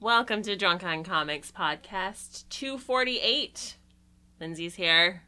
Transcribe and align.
Welcome 0.00 0.42
to 0.42 0.56
Drunk 0.56 0.82
on 0.82 1.04
Comics 1.04 1.50
podcast 1.52 2.48
248. 2.48 3.76
Lindsay's 4.40 4.74
here. 4.76 5.22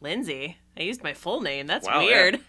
Lindsay? 0.00 0.58
I 0.76 0.82
used 0.82 1.02
my 1.02 1.14
full 1.14 1.40
name. 1.40 1.66
That's 1.66 1.86
Wow, 1.86 2.00
yeah. 2.00 2.06
weird. 2.06 2.40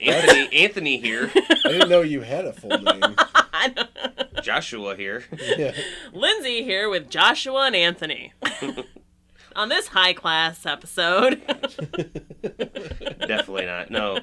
Anthony, 0.00 0.62
Anthony 0.62 0.98
here. 1.00 1.30
I 1.36 1.54
didn't 1.64 1.88
know 1.88 2.02
you 2.02 2.20
had 2.20 2.44
a 2.44 2.52
full 2.52 2.78
name. 2.78 3.16
Joshua 4.42 4.94
here. 4.94 5.24
yeah. 5.58 5.72
Lindsay 6.12 6.62
here 6.62 6.88
with 6.88 7.10
Joshua 7.10 7.66
and 7.66 7.74
Anthony. 7.76 8.32
On 9.56 9.68
this 9.68 9.88
high 9.88 10.12
class 10.12 10.64
episode. 10.66 11.42
Definitely 13.26 13.66
not. 13.66 13.90
No. 13.90 14.20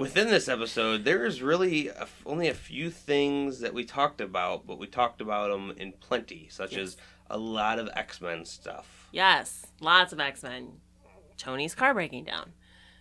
Within 0.00 0.28
this 0.28 0.48
episode, 0.48 1.04
there 1.04 1.24
is 1.26 1.42
really 1.42 1.88
a, 1.88 2.06
only 2.26 2.48
a 2.48 2.54
few 2.54 2.90
things 2.90 3.60
that 3.60 3.74
we 3.74 3.84
talked 3.84 4.20
about, 4.20 4.66
but 4.66 4.78
we 4.78 4.86
talked 4.86 5.20
about 5.20 5.50
them 5.50 5.72
in 5.76 5.92
plenty, 5.92 6.48
such 6.50 6.76
as 6.76 6.96
a 7.28 7.36
lot 7.38 7.78
of 7.78 7.88
X 7.94 8.20
Men 8.20 8.44
stuff. 8.44 9.08
yes, 9.12 9.66
lots 9.80 10.12
of 10.12 10.20
X 10.20 10.42
Men. 10.42 10.72
Tony's 11.36 11.74
car 11.74 11.94
breaking 11.94 12.24
down. 12.24 12.52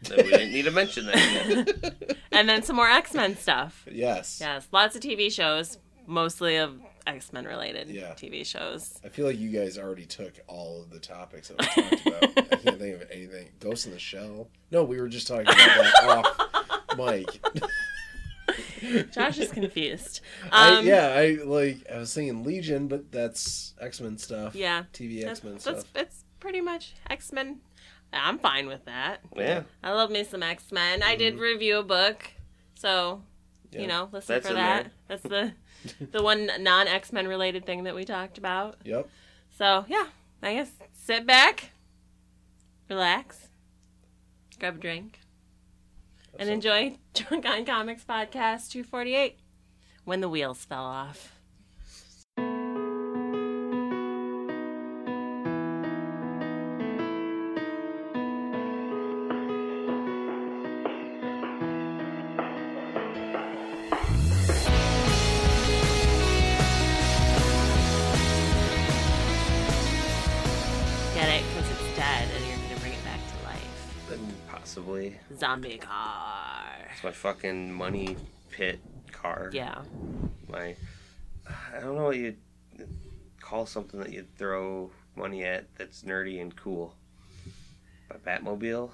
That 0.04 0.18
we 0.24 0.30
didn't 0.30 0.52
need 0.54 0.64
to 0.66 0.72
mention 0.72 1.08
that. 1.08 2.18
And 2.32 2.48
then 2.48 2.64
some 2.64 2.76
more 2.78 2.88
X 2.88 3.14
Men 3.14 3.36
stuff. 3.38 3.86
Yes. 3.92 4.38
Yes, 4.40 4.68
lots 4.72 4.96
of 4.96 5.02
TV 5.02 5.30
shows, 5.32 5.78
mostly 6.08 6.56
of 6.58 6.80
X 7.08 7.34
Men 7.34 7.44
related 7.46 7.90
Yeah. 7.90 8.14
TV 8.14 8.46
shows. 8.46 9.00
I 9.04 9.10
feel 9.10 9.26
like 9.26 9.38
you 9.40 9.50
guys 9.50 9.78
already 9.78 10.06
took 10.06 10.34
all 10.48 10.82
of 10.84 10.90
the 10.92 11.00
topics 11.00 11.50
that 11.50 11.60
we 11.60 11.66
talked 11.66 12.08
about. 12.08 12.24
I 12.54 12.56
can't 12.56 12.80
think 12.80 13.02
of 13.02 13.10
anything. 13.12 13.50
Ghost 13.60 13.88
in 13.88 13.92
the 13.92 14.00
Shell? 14.00 14.48
No, 14.72 14.84
we 14.84 15.02
were 15.02 15.10
just 15.10 15.28
talking 15.28 15.44
about 15.48 15.58
that 15.58 16.04
off 16.26 16.49
mic. 17.06 17.42
Josh 19.12 19.38
is 19.40 19.52
confused. 19.52 20.22
I, 20.52 20.78
Um, 20.78 20.88
yeah, 20.88 21.08
I 21.16 21.38
like. 21.44 21.86
I 21.94 21.98
was 22.00 22.14
thinking 22.14 22.44
Legion, 22.44 22.88
but 22.88 23.12
that's 23.12 23.74
X 23.80 24.02
Men 24.02 24.18
stuff. 24.18 24.56
Yeah. 24.56 24.84
TV 24.94 25.24
X 25.26 25.44
Men 25.44 25.54
that's 25.54 25.64
stuff. 25.64 25.86
it's 25.96 26.24
pretty 26.40 26.62
much 26.62 26.94
X 27.10 27.32
Men. 27.32 27.60
I'm 28.12 28.40
fine 28.40 28.68
with 28.68 28.86
that. 28.86 29.20
Yeah. 29.36 29.64
I 29.84 29.92
love 29.94 30.10
me 30.10 30.24
some 30.24 30.42
X 30.42 30.72
Men. 30.72 31.04
I 31.04 31.16
did 31.16 31.38
review 31.38 31.78
a 31.80 31.84
book, 31.84 32.32
so 32.74 33.22
Yeah. 33.72 33.82
you 33.82 33.88
know, 33.88 34.10
listen 34.12 34.34
That's 34.36 34.48
for 34.48 34.54
that. 34.54 34.92
there. 35.08 35.18
That's 35.18 35.24
the 35.24 36.06
the 36.12 36.24
one 36.24 36.50
non 36.60 36.88
X 36.88 37.14
Men 37.14 37.28
related 37.28 37.66
thing 37.66 37.84
that 37.84 37.94
we 37.96 38.06
talked 38.06 38.38
about. 38.40 38.78
Yep. 38.84 39.08
So 39.58 39.86
yeah, 39.88 40.08
I 40.42 40.56
guess 40.56 40.72
sit 40.94 41.28
back, 41.28 41.72
relax, 42.90 43.50
grab 44.60 44.76
a 44.78 44.80
drink, 44.80 45.19
and 46.40 46.50
enjoy 46.50 46.98
Drunk 47.14 47.46
on 47.46 47.66
Comics 47.66 48.04
podcast 48.04 48.72
248. 48.72 49.38
When 50.06 50.22
the 50.22 50.30
wheels 50.30 50.66
fell 50.66 50.86
off. 50.86 51.36
Get 71.14 71.28
it? 71.28 71.44
Because 71.54 71.70
it's 71.70 71.98
dead 71.98 72.49
Possibly. 74.70 75.18
Zombie 75.36 75.80
car. 75.80 76.64
It's 76.94 77.04
my 77.04 77.12
fucking 77.12 77.74
money 77.74 78.16
pit 78.52 78.80
car. 79.12 79.50
Yeah. 79.52 79.82
My. 80.48 80.76
I 81.74 81.80
don't 81.80 81.96
know 81.96 82.04
what 82.04 82.18
you 82.18 82.36
call 83.42 83.66
something 83.66 84.00
that 84.00 84.14
you 84.14 84.28
throw 84.38 84.92
money 85.16 85.44
at 85.44 85.66
that's 85.76 86.04
nerdy 86.04 86.40
and 86.40 86.56
cool. 86.56 86.94
My 88.12 88.18
Batmobile. 88.18 88.92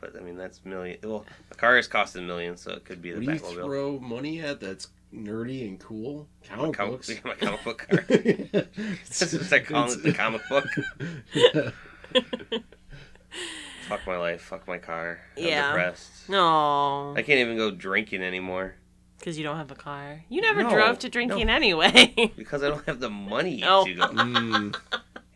But 0.00 0.16
I 0.16 0.20
mean, 0.20 0.36
that's 0.36 0.64
million. 0.64 0.98
Well, 1.04 1.24
the 1.48 1.54
car 1.54 1.78
is 1.78 1.86
costing 1.86 2.26
millions, 2.26 2.62
so 2.62 2.72
it 2.72 2.84
could 2.84 3.00
be 3.00 3.12
the 3.12 3.18
What 3.18 3.26
do 3.26 3.32
you 3.34 3.38
Batmobile. 3.38 3.64
throw 3.66 4.00
money 4.00 4.40
at 4.40 4.58
that's 4.58 4.88
nerdy 5.14 5.68
and 5.68 5.78
cool? 5.78 6.26
Comic 6.48 6.76
Com- 6.76 6.90
books. 6.90 7.08
my 7.24 7.34
comic 7.34 7.62
book 7.62 7.78
car. 7.88 8.00
This 8.08 9.32
is 9.32 9.52
I 9.52 9.60
call 9.60 9.92
it 9.92 10.02
the 10.02 10.12
comic 10.12 10.42
book. 10.48 10.66
Fuck 13.88 14.06
my 14.06 14.16
life. 14.16 14.40
Fuck 14.42 14.66
my 14.68 14.78
car. 14.78 15.18
I'm 15.36 15.44
Yeah. 15.44 15.68
depressed. 15.68 16.28
No. 16.28 17.14
I 17.16 17.22
can't 17.22 17.38
even 17.40 17.56
go 17.56 17.70
drinking 17.70 18.22
anymore 18.22 18.74
Because 19.18 19.36
you 19.38 19.44
don't 19.44 19.56
have 19.56 19.70
a 19.70 19.74
car. 19.76 20.22
You 20.28 20.40
never 20.42 20.62
No, 20.62 20.70
drove 20.70 20.98
to 21.00 21.08
drinking 21.08 21.46
no. 21.46 21.52
anyway. 21.54 22.32
because 22.36 22.62
I 22.62 22.68
don't 22.68 22.84
have 22.86 23.00
the 23.00 23.10
money 23.10 23.62
Oh. 23.66 23.84
to 23.84 23.94
go. 23.94 24.06
Mm, 24.14 24.76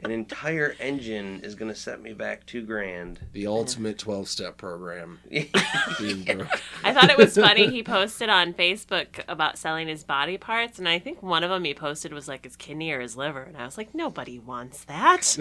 An 0.05 0.13
entire 0.13 0.77
engine 0.79 1.41
is 1.43 1.57
gonna 1.57 1.75
set 1.75 2.01
me 2.01 2.13
back 2.13 2.47
two 2.47 2.63
grand. 2.63 3.19
the 3.33 3.49
ultimate 3.49 3.99
12 3.99 4.29
step 4.29 4.57
program. 4.57 5.19
I 5.33 6.93
thought 6.93 7.11
it 7.11 7.19
was 7.19 7.35
funny. 7.37 7.69
He 7.69 7.83
posted 7.83 8.29
on 8.29 8.55
Facebook 8.55 9.25
about 9.27 9.59
selling 9.59 9.89
his 9.89 10.05
body 10.05 10.39
parts, 10.39 10.79
and 10.79 10.89
I 10.89 11.01
think 11.01 11.21
one 11.21 11.43
of 11.43 11.51
them 11.51 11.65
he 11.65 11.75
posted 11.75 12.13
was 12.13 12.29
like 12.29 12.45
his 12.45 12.55
kidney 12.55 12.93
or 12.93 13.01
his 13.01 13.17
liver, 13.17 13.43
and 13.43 13.57
I 13.57 13.65
was 13.65 13.77
like, 13.77 13.93
nobody 13.93 14.39
wants 14.39 14.85
that. 14.85 15.37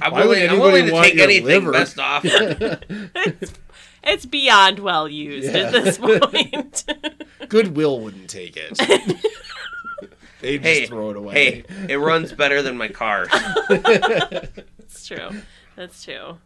I'm 0.00 0.12
Why 0.12 0.20
would 0.26 0.28
willing, 0.38 0.42
I'm 0.50 0.60
anybody 0.60 0.90
willing 0.92 1.04
to 1.04 1.10
take 1.10 1.18
anything 1.18 1.44
liver? 1.46 1.72
best 1.72 1.98
offer. 1.98 2.28
it's, 2.90 3.52
it's 4.04 4.26
beyond 4.26 4.78
well 4.78 5.08
used 5.08 5.52
Yeah. 5.52 5.60
at 5.62 5.72
this 5.72 5.98
point. 5.98 6.84
Goodwill 7.48 8.00
wouldn't 8.00 8.28
take 8.30 8.56
it. 8.56 8.76
They'd 10.40 10.62
hey, 10.62 10.80
just 10.80 10.90
throw 10.90 11.10
it 11.10 11.16
away. 11.16 11.34
hey, 11.34 11.64
it 11.88 11.96
runs 11.96 12.32
better 12.32 12.60
than 12.62 12.76
my 12.76 12.88
car. 12.88 13.26
That's 13.68 15.06
true. 15.06 15.30
That's 15.76 16.04
true. 16.04 16.38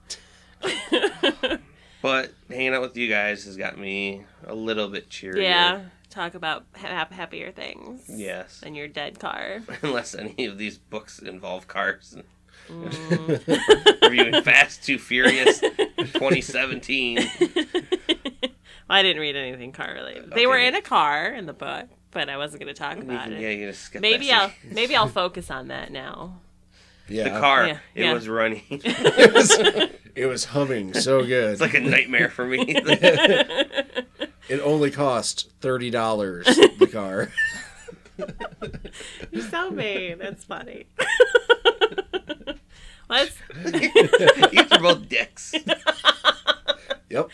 But 2.03 2.33
hanging 2.49 2.73
out 2.75 2.81
with 2.81 2.97
you 2.97 3.09
guys 3.09 3.45
has 3.45 3.57
got 3.59 3.77
me 3.79 4.25
a 4.47 4.55
little 4.55 4.89
bit 4.89 5.11
cheerier. 5.11 5.43
yeah. 5.43 5.81
Talk 6.09 6.35
about 6.35 6.65
ha- 6.75 7.07
happier 7.11 7.53
things 7.53 8.03
Yes. 8.09 8.61
than 8.61 8.75
your 8.75 8.89
dead 8.89 9.19
car. 9.21 9.61
Unless 9.83 10.15
any 10.15 10.47
of 10.47 10.57
these 10.59 10.79
books 10.79 11.19
involve 11.21 11.69
cars. 11.69 12.17
Mm. 12.71 14.03
Reviewing 14.03 14.43
Fast 14.43 14.85
Too 14.85 14.99
Furious 14.99 15.61
2017. 15.61 17.19
I 18.89 19.03
didn't 19.03 19.21
read 19.21 19.37
anything 19.37 19.73
car 19.73 19.93
related. 19.95 20.31
They 20.33 20.47
were 20.47 20.59
in 20.59 20.75
a 20.75 20.83
car 20.83 21.27
in 21.33 21.47
the 21.47 21.53
book, 21.53 21.87
but 22.11 22.29
I 22.29 22.37
wasn't 22.37 22.63
going 22.63 22.75
to 22.75 22.79
talk 22.79 22.97
about 22.99 23.25
can- 23.25 23.35
it. 23.35 23.41
yeah, 23.41 23.51
you 23.51 23.69
just 23.69 23.83
skip 23.83 24.03
Maybe 24.03 24.27
that. 24.29 24.43
I'll 24.43 24.53
maybe 24.73 24.97
I'll 24.97 25.09
focus 25.25 25.51
on 25.51 25.69
that 25.69 25.93
now. 25.93 26.39
Yeah. 27.09 27.25
The 27.35 27.41
car, 27.41 27.67
Yeah, 27.67 27.79
it 27.95 28.05
yeah. 28.05 28.13
was 28.13 28.29
running. 28.29 28.63
It 28.71 29.35
was, 29.35 29.59
it 30.15 30.27
was 30.27 30.45
humming 30.47 30.95
so 30.95 31.25
good. 31.25 31.53
it's 31.53 31.61
like 31.61 31.75
a 31.75 31.81
nightmare 31.81 32.31
for 32.31 32.45
me. 32.45 32.65
it 32.69 34.61
only 34.63 34.91
cost 34.91 35.51
thirty 35.61 35.91
dollars. 35.91 36.47
The 36.47 36.89
car. 36.91 37.29
You're 39.33 39.49
so 39.49 39.71
mean. 39.71 40.19
That's 40.19 40.45
funny. 40.45 40.87
Let's. 43.11 43.37
you 44.53 44.63
are 44.71 44.79
both 44.79 45.09
dicks. 45.09 45.55
Yep. 47.11 47.29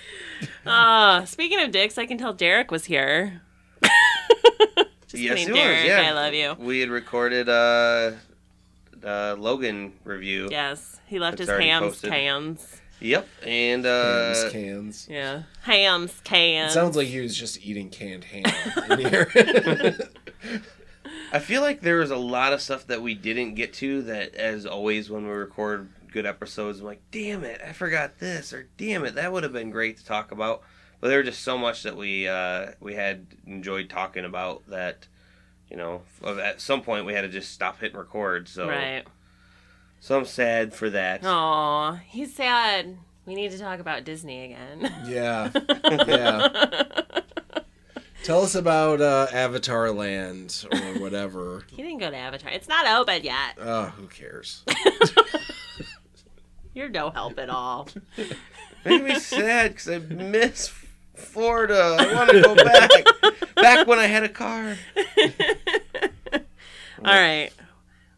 Uh, 0.65 1.27
speaking 1.27 1.61
of 1.61 1.71
dicks, 1.71 1.99
I 1.99 2.07
can 2.07 2.17
tell 2.17 2.33
Derek 2.33 2.71
was 2.71 2.87
here. 2.87 3.43
Just 3.83 5.23
yes, 5.23 5.39
kidding, 5.39 5.49
it 5.51 5.55
Derek. 5.55 5.77
was. 5.81 5.87
Yeah, 5.87 6.01
I 6.09 6.13
love 6.13 6.33
you. 6.33 6.55
We 6.59 6.81
had 6.81 6.89
recorded 6.89 7.47
uh, 7.51 8.13
uh, 9.05 9.37
Logan 9.39 9.93
review. 10.03 10.49
Yes, 10.51 10.99
he 11.07 11.19
left 11.19 11.39
his 11.39 11.51
hams 11.51 11.85
posted. 11.89 12.11
cans. 12.11 12.81
Yep, 13.01 13.29
and 13.47 13.85
uh, 13.85 14.29
Hams, 14.35 14.53
cans. 14.53 15.09
Yeah, 15.11 15.43
hams 15.61 16.19
cans. 16.25 16.71
It 16.73 16.75
sounds 16.75 16.97
like 16.97 17.09
he 17.09 17.21
was 17.21 17.37
just 17.37 17.63
eating 17.63 17.91
canned 17.91 18.25
ham 18.25 18.45
in 18.93 18.99
here. 19.01 19.31
I 21.33 21.39
feel 21.39 21.61
like 21.61 21.81
there 21.81 21.99
was 21.99 22.11
a 22.11 22.17
lot 22.17 22.53
of 22.53 22.61
stuff 22.61 22.87
that 22.87 23.03
we 23.03 23.15
didn't 23.15 23.55
get 23.55 23.73
to 23.75 24.03
that, 24.03 24.35
as 24.35 24.67
always, 24.67 25.11
when 25.11 25.25
we 25.27 25.33
record 25.33 25.89
good 26.13 26.27
episodes, 26.27 26.81
I'm 26.81 26.87
like, 26.87 27.03
damn 27.11 27.45
it, 27.45 27.61
I 27.67 27.73
forgot 27.73 28.19
this, 28.19 28.53
or 28.53 28.69
damn 28.77 29.05
it, 29.05 29.17
that 29.17 29.33
would 29.33 29.43
have 29.43 29.53
been 29.53 29.71
great 29.71 29.99
to 29.99 30.05
talk 30.05 30.33
about. 30.33 30.63
But 31.01 31.09
there 31.09 31.19
was 31.19 31.29
just 31.29 31.43
so 31.43 31.59
much 31.59 31.83
that 31.83 31.97
we 31.97 32.27
uh, 32.27 32.73
we 32.81 32.95
had 32.95 33.27
enjoyed 33.47 33.91
talking 33.91 34.25
about 34.25 34.67
that, 34.69 35.09
you 35.71 35.77
know, 35.77 36.03
at 36.25 36.61
some 36.61 36.83
point 36.83 37.05
we 37.05 37.13
had 37.13 37.23
to 37.23 37.29
just 37.29 37.53
stop 37.53 37.81
hitting 37.81 37.99
record. 37.99 38.49
So, 38.49 38.69
right. 38.69 39.05
so 40.01 40.19
I'm 40.19 40.25
sad 40.25 40.73
for 40.73 40.89
that. 40.91 41.25
Aw, 41.25 42.01
he's 42.07 42.35
sad. 42.35 42.97
We 43.27 43.35
need 43.35 43.51
to 43.51 43.59
talk 43.59 43.81
about 43.81 44.05
Disney 44.05 44.45
again. 44.45 44.91
yeah. 45.07 45.51
Yeah. 46.07 47.21
Tell 48.23 48.43
us 48.43 48.55
about 48.55 49.01
uh, 49.01 49.27
Avatar 49.33 49.91
Land 49.93 50.67
or 50.73 50.79
whatever. 51.01 51.65
he 51.69 51.83
didn't 51.83 51.99
go 51.99 52.11
to 52.11 52.17
Avatar. 52.17 52.51
It's 52.51 52.69
not 52.69 52.87
open 52.87 53.23
yet. 53.23 53.57
Oh, 53.61 53.85
who 53.97 54.07
cares? 54.09 54.65
You're 56.75 56.89
no 56.89 57.11
help 57.11 57.39
at 57.39 57.49
all. 57.49 57.89
Made 58.85 59.05
me 59.05 59.19
sad 59.19 59.73
because 59.73 59.89
I 59.89 59.99
miss 59.99 60.73
Florida. 61.15 61.97
I 61.99 62.07
want 62.15 62.31
to 62.31 62.43
go 62.43 62.55
back. 62.55 62.91
back 63.55 63.87
when 63.87 63.99
I 63.99 64.07
had 64.07 64.25
a 64.25 64.29
car. 64.29 64.77
from 65.15 66.43
All 67.05 67.15
it. 67.15 67.19
right. 67.19 67.51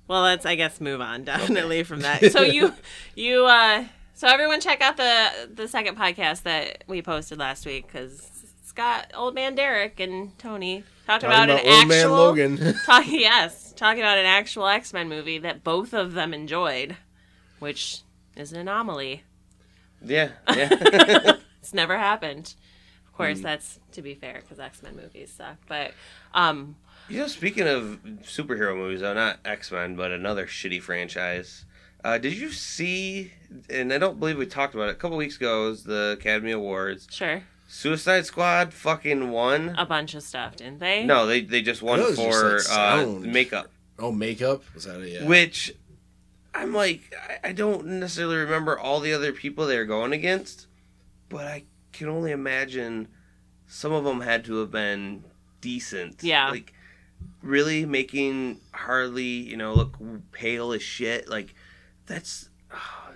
Well, 0.09 0.23
let's 0.23 0.47
I 0.47 0.55
guess 0.55 0.81
move 0.81 1.01
on 1.01 1.25
definitely 1.25 1.83
from 1.85 2.01
that. 2.01 2.33
So 2.33 2.43
you 2.43 2.73
you 3.15 3.45
uh 3.47 3.85
so 4.15 4.27
everyone 4.27 4.61
check 4.61 4.81
out 4.81 4.97
the 4.97 5.29
the 5.55 5.69
second 5.69 5.97
podcast 5.99 6.43
that 6.45 6.83
we 6.89 7.03
posted 7.03 7.39
last 7.39 7.67
week 7.67 7.87
because 7.87 8.38
Scott, 8.79 9.11
old 9.17 9.35
man 9.35 9.57
Derek, 9.57 9.99
and 9.99 10.39
Tony 10.39 10.85
talked 11.05 11.23
Talking 11.23 11.27
about, 11.37 11.51
about 11.51 11.65
an 11.67 11.73
old 11.81 11.89
man 11.89 12.11
Logan. 12.11 12.75
talk, 12.87 13.05
yes 13.09 13.73
talking 13.73 14.01
about 14.03 14.19
an 14.19 14.25
actual 14.27 14.69
X 14.69 14.93
Men 14.93 15.09
movie 15.09 15.39
that 15.39 15.65
both 15.65 15.93
of 15.93 16.13
them 16.13 16.33
enjoyed, 16.33 16.97
which 17.59 18.03
is 18.37 18.53
an 18.53 18.61
anomaly. 18.61 19.25
Yeah, 20.01 20.29
yeah. 20.55 21.33
It's 21.61 21.75
never 21.75 21.99
happened. 21.99 22.55
Of 23.07 23.13
Mm. 23.15 23.17
course, 23.17 23.41
that's 23.41 23.81
to 23.91 24.01
be 24.01 24.15
fair 24.15 24.35
because 24.43 24.61
X 24.61 24.81
Men 24.81 24.95
movies 24.95 25.33
suck. 25.37 25.57
But 25.67 25.91
um, 26.33 26.77
you 27.09 27.19
know, 27.19 27.27
speaking 27.27 27.67
of 27.67 27.99
superhero 28.23 28.77
movies, 28.77 29.01
though, 29.01 29.13
not 29.13 29.41
X 29.45 29.73
Men, 29.73 29.97
but 29.97 30.13
another 30.13 30.47
shitty 30.47 30.81
franchise. 30.81 31.65
Uh, 32.05 32.17
did 32.19 32.35
you 32.39 32.51
see? 32.53 33.33
And 33.69 33.93
I 33.93 33.99
don't 33.99 34.21
believe 34.21 34.39
we 34.39 34.47
talked 34.47 34.77
about 34.77 34.89
it 34.89 34.93
a 34.93 34.95
couple 34.95 35.17
weeks 35.17 35.35
ago. 35.37 35.65
Was 35.65 35.83
the 35.83 36.17
Academy 36.21 36.53
Awards. 36.53 37.09
sure, 37.11 37.43
Suicide 37.71 38.25
Squad 38.25 38.73
fucking 38.73 39.31
won. 39.31 39.75
a 39.79 39.85
bunch 39.85 40.15
of 40.15 40.23
stuff, 40.23 40.57
didn't 40.57 40.79
they? 40.81 41.05
No, 41.05 41.27
they 41.27 41.43
they 41.43 41.61
just 41.63 41.83
won 41.83 42.01
I 42.01 42.03
thought 42.05 42.09
it 42.23 42.27
was 42.27 42.41
for 42.41 42.57
just, 42.57 42.71
like, 42.71 42.79
uh, 43.07 43.07
makeup. 43.21 43.71
oh, 43.99 44.11
makeup 44.11 44.63
was 44.75 44.85
that 44.85 45.01
it? 45.03 45.13
Yeah. 45.13 45.27
Which 45.27 45.75
I'm 46.55 46.73
like, 46.75 47.13
I- 47.45 47.51
I 47.51 47.53
don't 47.53 47.87
necessarily 47.87 48.37
remember 48.37 48.79
all 48.79 49.01
the 49.01 49.13
other 49.13 49.33
people 49.33 49.67
they 49.67 49.77
were 49.77 49.85
going 49.85 50.13
against, 50.15 50.67
but 51.29 51.45
I 51.47 51.65
can 51.93 52.09
only 52.09 52.33
imagine 52.33 53.09
some 53.67 53.93
of 53.93 54.03
them 54.05 54.23
had 54.23 54.45
to 54.47 54.57
have 54.61 54.71
been 54.71 55.25
decent. 55.61 56.23
Yeah. 56.23 56.49
Like, 56.51 56.73
really 57.43 57.85
making 57.85 58.61
Harley, 58.73 59.25
you 59.25 59.57
know, 59.59 59.75
look 59.75 59.99
pale 60.33 60.73
as 60.73 60.83
shit. 60.83 61.29
Like, 61.29 61.55
that's. 62.07 62.48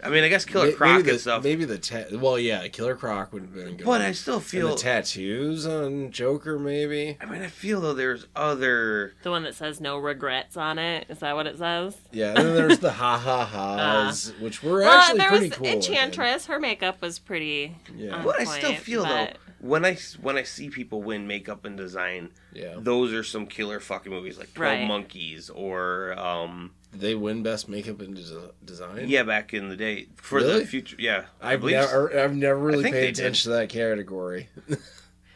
I 0.02 0.08
mean, 0.08 0.24
I 0.24 0.28
guess 0.28 0.44
Killer 0.44 0.66
May- 0.66 0.72
Croc 0.72 0.90
maybe 0.96 1.02
the, 1.04 1.10
and 1.12 1.20
stuff. 1.20 1.44
Maybe 1.44 1.64
the 1.64 1.78
ta- 1.78 2.04
well, 2.18 2.38
yeah, 2.38 2.66
Killer 2.68 2.96
Croc 2.96 3.32
would 3.32 3.42
have 3.42 3.54
been 3.54 3.76
good. 3.76 3.84
but 3.86 4.00
I 4.00 4.12
still 4.12 4.36
and 4.36 4.44
feel. 4.44 4.68
the 4.70 4.76
tattoos 4.76 5.66
on 5.66 6.10
Joker, 6.10 6.58
maybe. 6.58 7.16
I 7.20 7.26
mean, 7.26 7.42
I 7.42 7.46
feel 7.48 7.80
though 7.80 7.94
there's 7.94 8.26
other. 8.34 9.14
The 9.22 9.30
one 9.30 9.42
that 9.44 9.54
says 9.54 9.80
no 9.80 9.98
regrets 9.98 10.56
on 10.56 10.78
it. 10.78 11.06
Is 11.08 11.18
that 11.20 11.34
what 11.36 11.46
it 11.46 11.58
says? 11.58 11.96
Yeah, 12.10 12.28
and 12.30 12.38
then 12.38 12.54
there's 12.54 12.78
the 12.80 12.92
ha 13.02 13.16
ha 13.18 13.44
ha's, 13.46 14.32
which 14.40 14.62
were 14.62 14.80
well, 14.80 14.90
actually 14.92 15.18
there 15.18 15.28
pretty 15.28 15.48
was 15.50 15.56
cool. 15.56 15.66
looking. 15.66 15.78
Enchantress. 15.92 16.46
Her 16.46 16.58
makeup 16.58 17.00
was 17.00 17.18
pretty. 17.18 17.76
Yeah. 17.94 18.16
on 18.16 18.24
But 18.24 18.40
I 18.40 18.44
still 18.44 18.74
feel 18.74 19.04
but- 19.04 19.08
though 19.32 19.38
when 19.60 19.84
I 19.84 19.96
when 20.20 20.36
I 20.36 20.42
see 20.42 20.70
people 20.70 21.04
win 21.04 21.28
makeup 21.28 21.64
and 21.64 21.76
design, 21.76 22.30
Yeah, 22.52 22.74
those 22.78 23.12
are 23.12 23.22
some 23.22 23.46
killer 23.46 23.78
fucking 23.78 24.10
movies 24.10 24.36
like 24.36 24.52
12 24.54 24.78
Right. 24.80 24.88
Monkeys 24.88 25.50
or 25.50 26.18
um 26.18 26.72
Did 26.81 26.81
they 26.92 27.14
win 27.14 27.42
best 27.42 27.68
makeup 27.68 28.00
and 28.00 28.14
des- 28.14 28.50
design. 28.64 29.08
yeah 29.08 29.22
back 29.22 29.54
in 29.54 29.68
the 29.70 29.76
day 29.76 30.06
for 30.16 30.36
Really? 30.38 30.60
the 30.60 30.66
future 30.66 30.96
yeah 30.98 31.24
I 31.40 31.54
I've 31.54 31.60
believe 31.60 31.76
never, 31.76 32.18
I've 32.20 32.34
never 32.36 32.58
really 32.58 32.82
think 32.82 32.94
they 32.94 33.06
paid 33.06 33.14
did. 33.14 33.22
attention 33.22 33.50
to 33.52 33.56
that 33.58 33.68
category. 33.70 34.48
well, 34.68 34.78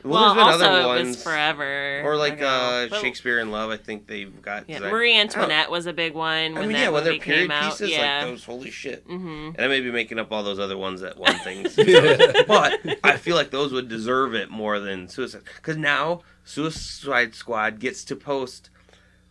Well, 0.04 0.34
there's 0.34 0.34
been 0.36 0.52
also 0.52 0.64
other 0.66 0.80
it 0.82 0.86
ones 0.86 1.08
was 1.16 1.22
forever. 1.24 2.02
or 2.04 2.16
like 2.16 2.40
uh 2.42 2.88
But- 2.88 3.00
Shakespeare 3.00 3.38
in 3.40 3.50
Love 3.50 3.70
I 3.70 3.76
think 3.78 4.06
they've 4.06 4.40
got 4.42 4.68
Yeah, 4.68 4.76
design. 4.80 4.92
Marie 4.92 5.16
Antoinette 5.18 5.70
was 5.70 5.86
a 5.86 5.92
big 5.94 6.12
one 6.14 6.52
when 6.54 6.58
I 6.58 6.66
mean 6.66 6.72
that 6.74 6.78
yeah 6.82 6.88
when 6.90 7.04
they're 7.04 7.18
period 7.18 7.42
came 7.42 7.50
out. 7.50 7.70
pieces 7.70 7.90
yeah. 7.90 8.18
like 8.18 8.26
those 8.32 8.44
holy 8.44 8.70
shit 8.70 9.02
hmm 9.06 9.50
and 9.56 9.60
I 9.60 9.66
may 9.68 9.80
be 9.80 9.90
making 9.90 10.18
up 10.18 10.30
all 10.30 10.42
those 10.42 10.58
other 10.58 10.76
ones 10.76 11.00
that 11.00 11.16
won 11.18 11.38
things 11.38 11.74
but 12.46 12.78
I 13.02 13.16
feel 13.16 13.34
like 13.34 13.50
those 13.50 13.72
would 13.72 13.88
deserve 13.88 14.34
it 14.34 14.50
more 14.50 14.78
than 14.78 15.08
Suicide 15.08 15.42
because 15.56 15.76
now 15.78 16.20
Suicide 16.44 17.34
Squad 17.34 17.80
gets 17.80 18.04
to 18.04 18.14
post 18.14 18.70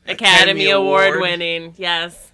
Academy, 0.08 0.66
Academy 0.66 0.70
Award, 0.72 1.08
Award. 1.16 1.22
winning. 1.22 1.74
Yes. 1.78 2.32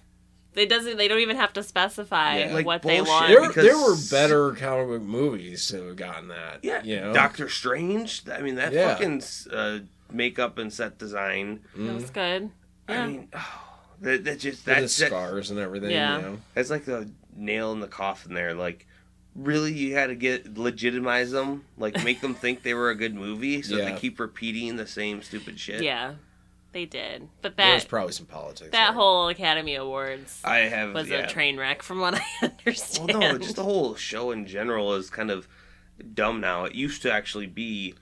They 0.54 0.66
doesn't. 0.66 0.98
They 0.98 1.08
don't 1.08 1.20
even 1.20 1.36
have 1.36 1.52
to 1.54 1.62
specify 1.62 2.38
Yeah. 2.40 2.52
Like 2.54 2.66
what 2.66 2.82
they 2.82 2.98
bullshit. 2.98 3.08
want. 3.10 3.28
there, 3.28 3.46
because- 3.48 3.64
there 3.64 3.78
were 3.78 3.96
better 4.10 4.52
comic 4.52 4.86
book 4.88 5.02
movies 5.02 5.66
to 5.68 5.82
have 5.86 5.96
gotten 5.96 6.28
that. 6.28 6.58
Yeah, 6.62 6.82
you 6.82 7.00
know, 7.00 7.12
Doctor 7.14 7.48
Strange. 7.48 8.22
I 8.30 8.42
mean, 8.42 8.56
that 8.56 8.72
Yeah. 8.74 8.92
fucking 8.94 9.22
uh, 9.50 9.78
makeup 10.10 10.58
and 10.58 10.70
set 10.72 10.98
design. 10.98 11.60
That 11.74 11.94
was 11.94 12.10
good. 12.10 12.50
Yeah. 12.88 13.02
I 13.02 13.06
mean, 13.06 13.28
oh, 13.32 13.62
that, 14.02 14.24
that 14.24 14.40
just 14.40 14.66
With 14.66 14.74
the 14.76 14.80
that's 14.82 14.96
that, 14.98 15.06
scars 15.06 15.50
and 15.50 15.58
everything. 15.58 15.90
Yeah. 15.90 16.16
You 16.16 16.22
know? 16.22 16.38
that's 16.54 16.68
like 16.68 16.84
the 16.84 17.08
nail 17.34 17.72
in 17.72 17.80
the 17.80 17.88
coffin 17.88 18.34
there. 18.34 18.52
Like, 18.52 18.86
really, 19.34 19.72
you 19.72 19.94
had 19.94 20.08
to 20.08 20.14
get 20.14 20.58
legitimize 20.58 21.30
them, 21.30 21.64
like 21.78 22.04
make 22.04 22.20
them 22.20 22.34
think 22.42 22.62
they 22.62 22.74
were 22.74 22.90
a 22.90 22.94
good 22.94 23.14
movie, 23.14 23.62
so 23.62 23.78
Yeah. 23.78 23.90
they 23.94 23.98
keep 23.98 24.20
repeating 24.20 24.76
the 24.76 24.86
same 24.86 25.22
stupid 25.22 25.58
shit. 25.58 25.82
yeah, 25.82 26.16
they 26.72 26.84
did. 26.86 27.28
But 27.42 27.56
There 27.56 27.74
was 27.74 27.84
probably 27.84 28.12
some 28.12 28.26
politics. 28.26 28.70
that 28.72 28.86
there. 28.86 28.92
whole 28.92 29.28
Academy 29.28 29.74
Awards 29.74 30.40
I 30.44 30.58
have 30.60 30.94
was 30.94 31.08
yeah. 31.08 31.18
a 31.18 31.26
train 31.28 31.56
wreck, 31.58 31.82
from 31.82 32.00
what 32.00 32.14
I 32.20 32.22
Well, 32.42 32.52
understand. 32.66 33.08
no, 33.08 33.38
just 33.38 33.56
the 33.56 33.62
whole 33.64 33.94
show 33.94 34.30
in 34.30 34.46
general 34.46 34.94
is 34.94 35.10
kind 35.10 35.30
of 35.30 35.46
dumb 36.14 36.40
now. 36.40 36.64
It 36.64 36.74
used 36.74 37.02
to 37.02 37.12
actually 37.12 37.46
be 37.46 37.94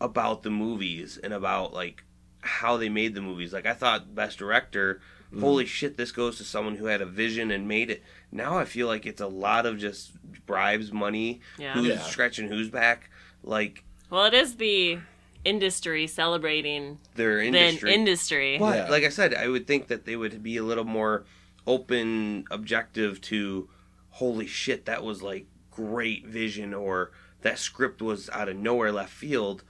about 0.00 0.42
the 0.42 0.50
movies 0.50 1.18
and 1.22 1.32
about 1.32 1.72
like 1.74 2.04
how 2.40 2.76
they 2.76 2.88
made 2.88 3.14
the 3.14 3.20
movies. 3.22 3.52
Like 3.52 3.66
I 3.66 3.74
thought 3.74 4.14
best 4.14 4.38
director, 4.38 5.00
mm-hmm. 5.30 5.40
holy 5.40 5.66
shit, 5.66 5.96
this 5.96 6.10
goes 6.12 6.38
to 6.38 6.44
someone 6.44 6.76
who 6.76 6.86
had 6.86 7.00
a 7.00 7.06
vision 7.06 7.50
and 7.50 7.68
made 7.68 7.90
it. 7.90 8.02
Now 8.32 8.58
I 8.58 8.64
feel 8.64 8.86
like 8.86 9.06
it's 9.06 9.20
a 9.20 9.26
lot 9.26 9.66
of 9.66 9.78
just 9.78 10.12
bribes, 10.46 10.92
money, 10.92 11.40
Yeah. 11.58 11.74
who's 11.74 11.88
Yeah. 11.88 12.02
scratching 12.02 12.48
who's 12.48 12.68
back, 12.70 13.10
like 13.44 13.84
Well, 14.10 14.24
it 14.26 14.34
is 14.34 14.56
the 14.56 14.98
industry 15.44 16.06
celebrating 16.06 16.98
their 17.14 17.38
the 17.38 17.44
industry. 17.46 17.94
industry. 17.94 18.58
But 18.58 18.76
Yeah. 18.76 18.88
like 18.90 19.04
I 19.04 19.08
said, 19.08 19.34
I 19.34 19.48
would 19.48 19.66
think 19.66 19.88
that 19.88 20.04
they 20.04 20.16
would 20.16 20.42
be 20.42 20.56
a 20.56 20.62
little 20.62 20.84
more 20.84 21.24
open, 21.66 22.44
objective 22.50 23.20
to, 23.22 23.68
holy 24.10 24.46
shit, 24.46 24.84
that 24.86 25.02
was 25.02 25.22
like 25.22 25.46
great 25.70 26.26
vision, 26.26 26.74
or 26.74 27.10
that 27.42 27.58
script 27.58 28.00
was 28.02 28.28
out 28.30 28.48
of 28.48 28.56
nowhere 28.56 28.92
left 28.92 29.12
field. 29.12 29.64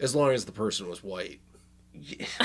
As 0.00 0.14
long 0.14 0.30
as 0.30 0.44
the 0.46 0.52
person 0.52 0.88
was 0.88 1.02
white. 1.04 1.40
Yeah, 1.92 2.24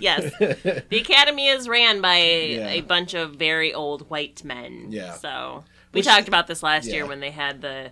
yes, 0.00 0.32
the 0.38 0.98
Academy 1.00 1.48
is 1.48 1.68
ran 1.68 2.00
by 2.00 2.18
Yeah. 2.18 2.68
a 2.68 2.80
bunch 2.80 3.14
of 3.14 3.32
very 3.32 3.74
old 3.74 4.08
white 4.10 4.44
men. 4.44 4.86
Yeah. 4.90 5.14
So 5.14 5.64
we 5.92 5.98
Which- 5.98 6.06
talked 6.06 6.28
about 6.28 6.46
this 6.46 6.62
last 6.62 6.86
year 6.86 7.06
when 7.06 7.20
they 7.20 7.30
had 7.32 7.60
the 7.60 7.90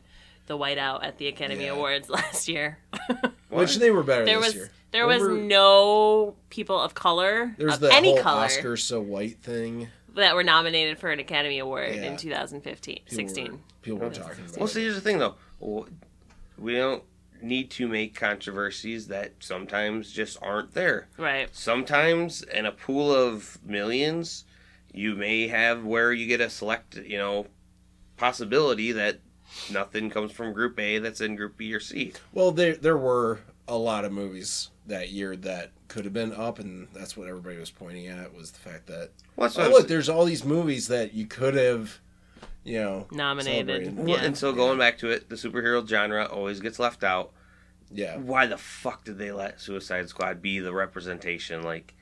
the 0.48 0.58
whiteout 0.58 1.04
at 1.04 1.18
the 1.18 1.28
Academy 1.28 1.64
Yeah. 1.66 1.72
Awards 1.72 2.10
last 2.18 2.48
year. 2.48 2.78
Which 3.50 3.76
they 3.76 3.90
were 3.90 4.02
better 4.02 4.24
there 4.24 4.38
this 4.38 4.46
was 4.48 4.54
year. 4.54 4.70
there 4.90 5.06
was 5.06 5.22
no 5.22 6.34
people 6.50 6.78
of 6.80 6.94
color 6.94 7.54
There's 7.56 7.74
of 7.74 7.80
the 7.80 7.92
any 7.94 8.10
whole 8.14 8.22
color 8.22 8.44
Oscar 8.44 8.76
so 8.76 9.00
white 9.00 9.38
thing. 9.38 9.88
that 10.14 10.34
were 10.34 10.42
nominated 10.44 10.98
for 10.98 11.10
an 11.10 11.18
Academy 11.20 11.58
Award 11.58 11.94
Yeah. 11.94 12.02
in 12.10 12.16
2015 12.18 12.96
People 12.96 13.14
16. 13.16 13.52
Were, 13.52 13.58
people 13.82 13.98
were 14.00 14.10
talking 14.10 14.44
about. 14.44 14.58
well, 14.58 14.66
see, 14.66 14.82
here's 14.82 14.96
the 14.96 15.00
thing 15.00 15.18
though, 15.18 15.36
we 16.58 16.74
don't 16.74 17.04
need 17.40 17.70
to 17.70 17.86
make 17.88 18.14
controversies 18.16 19.06
that 19.08 19.32
sometimes 19.38 20.10
just 20.12 20.36
aren't 20.42 20.74
there. 20.74 21.08
Right. 21.16 21.48
Sometimes 21.54 22.42
in 22.42 22.66
a 22.66 22.72
pool 22.72 23.14
of 23.14 23.58
millions, 23.64 24.44
you 24.92 25.14
may 25.14 25.46
have 25.48 25.84
where 25.84 26.12
you 26.12 26.26
get 26.26 26.40
a 26.40 26.50
select, 26.50 26.96
you 26.96 27.16
know, 27.16 27.46
possibility 28.16 28.92
that 28.92 29.20
nothing 29.70 30.10
comes 30.10 30.32
from 30.32 30.52
Group 30.52 30.78
A 30.78 30.98
that's 30.98 31.20
in 31.20 31.36
Group 31.36 31.56
B 31.56 31.72
or 31.74 31.80
C. 31.80 32.12
Well, 32.32 32.50
there 32.52 32.76
there 32.76 32.96
were 32.98 33.40
a 33.66 33.76
lot 33.76 34.04
of 34.04 34.12
movies 34.12 34.70
that 34.86 35.10
year 35.10 35.36
that 35.36 35.70
could 35.88 36.04
have 36.04 36.14
been 36.14 36.32
up, 36.32 36.58
and 36.58 36.88
that's 36.94 37.16
what 37.16 37.28
everybody 37.28 37.58
was 37.58 37.70
pointing 37.70 38.06
at 38.06 38.34
was 38.34 38.50
the 38.52 38.58
fact 38.58 38.86
that 38.86 39.10
Well, 39.36 39.48
that's 39.48 39.58
oh 39.58 39.68
look, 39.70 39.88
there's 39.88 40.08
all 40.08 40.24
these 40.24 40.44
movies 40.44 40.88
that 40.88 41.12
you 41.14 41.26
could 41.26 41.54
have, 41.54 41.98
you 42.64 42.80
know, 42.80 43.06
Nominated. 43.10 43.66
celebrated. 43.66 43.96
Well, 43.98 44.08
Yeah. 44.18 44.24
and 44.24 44.36
so 44.36 44.52
going 44.52 44.78
back 44.78 44.98
to 44.98 45.10
it, 45.10 45.28
the 45.28 45.36
superhero 45.36 45.86
genre 45.86 46.24
always 46.24 46.60
gets 46.60 46.78
left 46.78 47.04
out. 47.04 47.32
Yeah, 47.90 48.16
Why 48.18 48.46
the 48.46 48.58
fuck 48.58 49.04
did 49.04 49.16
they 49.18 49.32
let 49.32 49.60
Suicide 49.62 50.08
Squad 50.10 50.42
be 50.42 50.58
the 50.58 50.74
representation? 50.74 51.62
Like, 51.62 51.94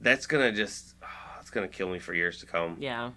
that's 0.00 0.26
gonna 0.26 0.52
just, 0.52 0.94
oh, 1.02 1.06
it's 1.40 1.50
gonna 1.50 1.66
kill 1.68 1.88
me 1.88 1.98
for 1.98 2.14
years 2.14 2.38
to 2.40 2.46
come. 2.46 2.76
Yeah. 2.80 3.10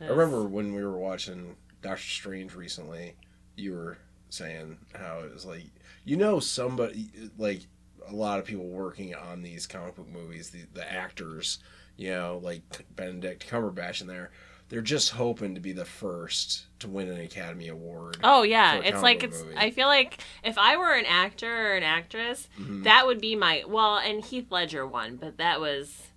I 0.00 0.06
remember 0.06 0.44
when 0.44 0.74
we 0.74 0.82
were 0.82 0.98
watching 0.98 1.56
Doctor 1.82 2.02
Strange 2.02 2.54
recently, 2.54 3.14
you 3.56 3.72
were 3.72 3.98
saying 4.28 4.78
how 4.94 5.20
it 5.20 5.32
was 5.32 5.44
like 5.44 5.64
you 6.04 6.16
know 6.16 6.38
somebody 6.40 7.10
like 7.36 7.62
a 8.08 8.14
lot 8.14 8.38
of 8.38 8.44
people 8.44 8.66
working 8.66 9.14
on 9.14 9.42
these 9.42 9.66
comic 9.66 9.96
book 9.96 10.08
movies, 10.08 10.50
the 10.50 10.64
the 10.72 10.90
actors, 10.92 11.58
you 11.96 12.10
know, 12.10 12.40
like 12.42 12.62
Benedict 12.96 13.48
Cumberbatch 13.48 14.00
in 14.00 14.06
there, 14.06 14.30
they're 14.68 14.80
just 14.80 15.10
hoping 15.10 15.54
to 15.54 15.60
be 15.60 15.72
the 15.72 15.84
first 15.84 16.66
to 16.80 16.88
win 16.88 17.08
an 17.10 17.20
Academy 17.20 17.68
Award. 17.68 18.16
Oh 18.24 18.42
yeah, 18.42 18.76
it's 18.76 19.02
like 19.02 19.22
it's. 19.22 19.42
movie. 19.42 19.56
I 19.56 19.70
feel 19.70 19.86
like 19.88 20.18
if 20.44 20.56
I 20.58 20.76
were 20.76 20.92
an 20.94 21.06
actor 21.06 21.72
or 21.72 21.76
an 21.76 21.82
actress, 21.82 22.48
Mhm. 22.58 22.84
that 22.84 23.06
would 23.06 23.20
be 23.20 23.36
my 23.36 23.64
well. 23.66 23.96
And 23.98 24.24
Heath 24.24 24.50
Ledger 24.50 24.86
won, 24.86 25.16
but 25.16 25.36
that 25.38 25.60
was 25.60 26.09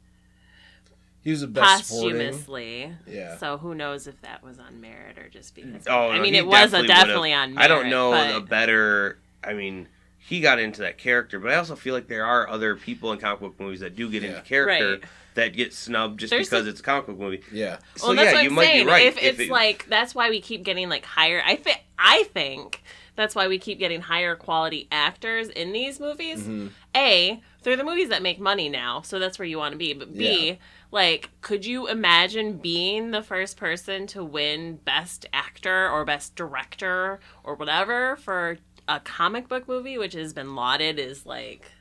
He 1.24 1.32
was 1.32 1.42
the 1.42 1.48
best 1.48 1.86
supporting. 1.88 2.18
posthumously. 2.20 2.92
Yeah. 3.08 3.38
So 3.38 3.58
who 3.58 3.74
knows 3.76 4.08
if 4.08 4.20
that 4.22 4.44
was 4.44 4.60
on 4.60 4.82
merit 4.82 5.18
or 5.18 5.30
just 5.30 5.56
because? 5.56 5.84
Oh, 5.88 6.10
I 6.10 6.18
no, 6.18 6.22
mean, 6.24 6.34
he 6.34 6.40
it 6.40 6.46
was 6.46 6.74
a 6.74 6.86
definitely 6.86 6.88
definitely 6.88 7.34
on 7.34 7.54
merit. 7.54 7.64
I 7.64 7.68
don't 7.68 7.90
know 7.90 8.12
but, 8.12 8.36
a 8.36 8.40
better. 8.42 9.20
I 9.44 9.54
mean, 9.54 9.88
he 10.20 10.42
got 10.42 10.60
into 10.60 10.82
that 10.82 10.98
character. 10.98 11.40
But 11.40 11.52
I 11.52 11.56
also 11.56 11.76
feel 11.76 11.94
like 11.94 12.08
there 12.08 12.26
are 12.26 12.48
other 12.50 12.76
people 12.76 13.12
in 13.14 13.20
comic 13.20 13.40
book 13.40 13.60
movies 13.60 13.80
that 13.82 13.96
do 13.96 14.10
get 14.10 14.24
Yeah. 14.24 14.30
into 14.30 14.42
character 14.42 14.92
Right. 14.94 15.04
that 15.36 15.54
get 15.54 15.74
snubbed 15.74 16.20
just 16.20 16.32
There's 16.32 16.48
because 16.50 16.66
a- 16.68 16.70
it's 16.72 16.80
a 16.82 16.84
comic 16.84 17.08
book 17.08 17.18
movie. 17.18 17.42
Yeah. 17.52 17.78
So 17.96 18.08
well, 18.08 18.16
that's 18.18 18.28
yeah, 18.28 18.34
what 18.34 18.44
you 18.44 18.50
I'm 18.50 18.56
might 18.56 18.66
saying. 18.66 18.86
be 18.86 18.92
right. 18.92 19.06
If 19.08 19.18
it's 19.22 19.40
it- 19.40 19.50
like 19.50 19.88
that's 19.88 20.14
why 20.14 20.30
we 20.30 20.42
keep 20.42 20.64
getting 20.64 20.90
like 20.90 21.06
higher. 21.06 21.42
I 21.46 21.56
think 21.56 21.80
I 21.98 22.24
think 22.34 22.84
that's 23.16 23.34
why 23.36 23.48
we 23.48 23.60
keep 23.60 23.80
getting 23.80 24.02
higher 24.02 24.36
quality 24.36 24.88
actors 24.92 25.48
in 25.50 25.72
these 25.72 26.00
movies. 26.00 26.40
Mm-hmm. 26.42 26.68
A, 26.96 27.42
they're 27.62 27.76
the 27.78 27.84
movies 27.84 28.10
that 28.10 28.22
make 28.24 28.40
money 28.40 28.70
now, 28.70 29.02
so 29.02 29.20
that's 29.20 29.38
where 29.40 29.48
you 29.48 29.58
want 29.58 29.72
to 29.74 29.78
be. 29.78 29.94
But 29.94 30.18
B, 30.18 30.48
Yeah. 30.48 30.56
Like, 30.94 31.32
could 31.42 31.66
you 31.66 31.88
imagine 31.88 32.58
being 32.60 33.10
the 33.12 33.24
first 33.24 33.58
person 33.58 34.06
to 34.08 34.24
win 34.24 34.76
Best 34.86 35.26
Actor 35.34 35.90
or 35.90 36.06
Best 36.06 36.36
Director 36.36 37.20
or 37.44 37.56
whatever 37.56 38.16
for 38.18 38.60
a 38.88 39.00
comic 39.00 39.48
book 39.50 39.68
movie, 39.68 39.98
which 39.98 40.14
has 40.14 40.34
been 40.34 40.56
lauded 40.56 41.00
as 41.00 41.26
like 41.26 41.72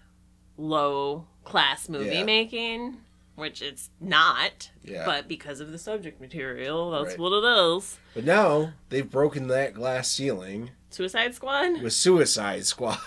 low 0.57 1.26
class 1.45 1.88
movie 1.88 2.16
Yeah. 2.16 2.25
making? 2.25 2.97
Which 3.35 3.61
it's 3.62 3.90
not, 4.00 4.71
Yeah. 4.83 5.04
but 5.04 5.28
because 5.28 5.61
of 5.61 5.73
the 5.73 5.78
subject 5.78 6.21
material, 6.21 6.90
that's 6.90 7.11
Right. 7.11 7.19
what 7.19 7.33
it 7.33 7.76
is. 7.76 7.99
But 8.14 8.25
now 8.25 8.73
they've 8.88 9.09
broken 9.11 9.49
that 9.49 9.75
glass 9.75 10.09
ceiling 10.11 10.71
Suicide 10.90 11.35
Squad? 11.35 11.83
with 11.83 11.92
Suicide 11.95 12.66
Squad. 12.66 12.99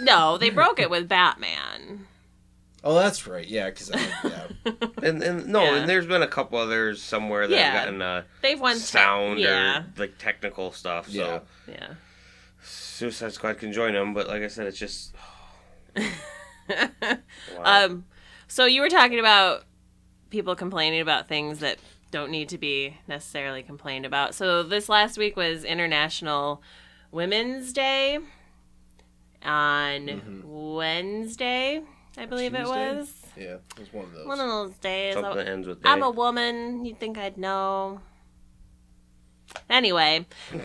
No, 0.00 0.38
they 0.38 0.50
broke 0.60 0.78
it 0.80 0.90
with 0.90 1.08
Batman. 1.08 2.06
Oh, 2.84 2.94
that's 2.94 3.26
right. 3.26 3.46
Yeah, 3.46 3.70
because 3.70 3.90
yeah. 3.90 4.46
And 5.02 5.22
and 5.22 5.46
no, 5.48 5.62
Yeah. 5.64 5.74
and 5.76 5.88
there's 5.88 6.06
been 6.06 6.22
a 6.22 6.28
couple 6.28 6.58
others 6.58 7.02
somewhere 7.02 7.46
that 7.48 7.54
Yeah. 7.54 7.70
have 7.70 7.84
gotten 7.84 8.02
uh, 8.02 8.22
They've 8.40 8.60
won 8.60 8.74
te- 8.74 8.80
sound 8.80 9.38
yeah, 9.40 9.78
or 9.80 9.86
like 9.96 10.18
technical 10.18 10.72
stuff. 10.72 11.08
So 11.08 11.12
Yeah. 11.66 11.74
yeah. 11.74 11.94
Suicide 12.62 13.32
Squad 13.32 13.58
can 13.58 13.72
join 13.72 13.94
them, 13.94 14.14
but 14.14 14.28
like 14.28 14.42
I 14.42 14.48
said, 14.48 14.66
it's 14.66 14.78
just. 14.78 15.14
Wow. 16.68 17.86
Um, 17.86 18.04
so 18.48 18.64
you 18.64 18.80
were 18.80 18.88
talking 18.88 19.18
about 19.18 19.64
people 20.30 20.54
complaining 20.54 21.00
about 21.00 21.28
things 21.28 21.58
that 21.58 21.78
don't 22.10 22.30
need 22.30 22.48
to 22.50 22.58
be 22.58 22.96
necessarily 23.08 23.62
complained 23.62 24.06
about. 24.06 24.34
So 24.34 24.62
this 24.62 24.88
last 24.88 25.18
week 25.18 25.36
was 25.36 25.64
International 25.64 26.62
Women's 27.10 27.72
Day 27.72 28.18
on 29.42 30.06
Mhm. 30.06 30.44
Wednesday, 30.44 31.82
I 32.16 32.26
believe 32.26 32.54
it 32.54 32.66
was. 32.66 33.10
yeah, 33.36 33.54
it 33.54 33.62
was 33.78 33.92
one 33.92 34.04
of 34.04 34.12
those. 34.12 34.26
One 34.26 34.40
of 34.40 34.46
those 34.48 34.72
days. 34.78 35.14
Something 35.14 35.32
I- 35.32 35.36
that 35.36 35.48
ends 35.48 35.66
with 35.66 35.78
I'm 35.84 36.02
a 36.02 36.10
woman. 36.10 36.84
You'd 36.84 36.98
think 37.00 37.16
I'd 37.18 37.38
know. 37.38 38.00
Anyway, 39.68 40.24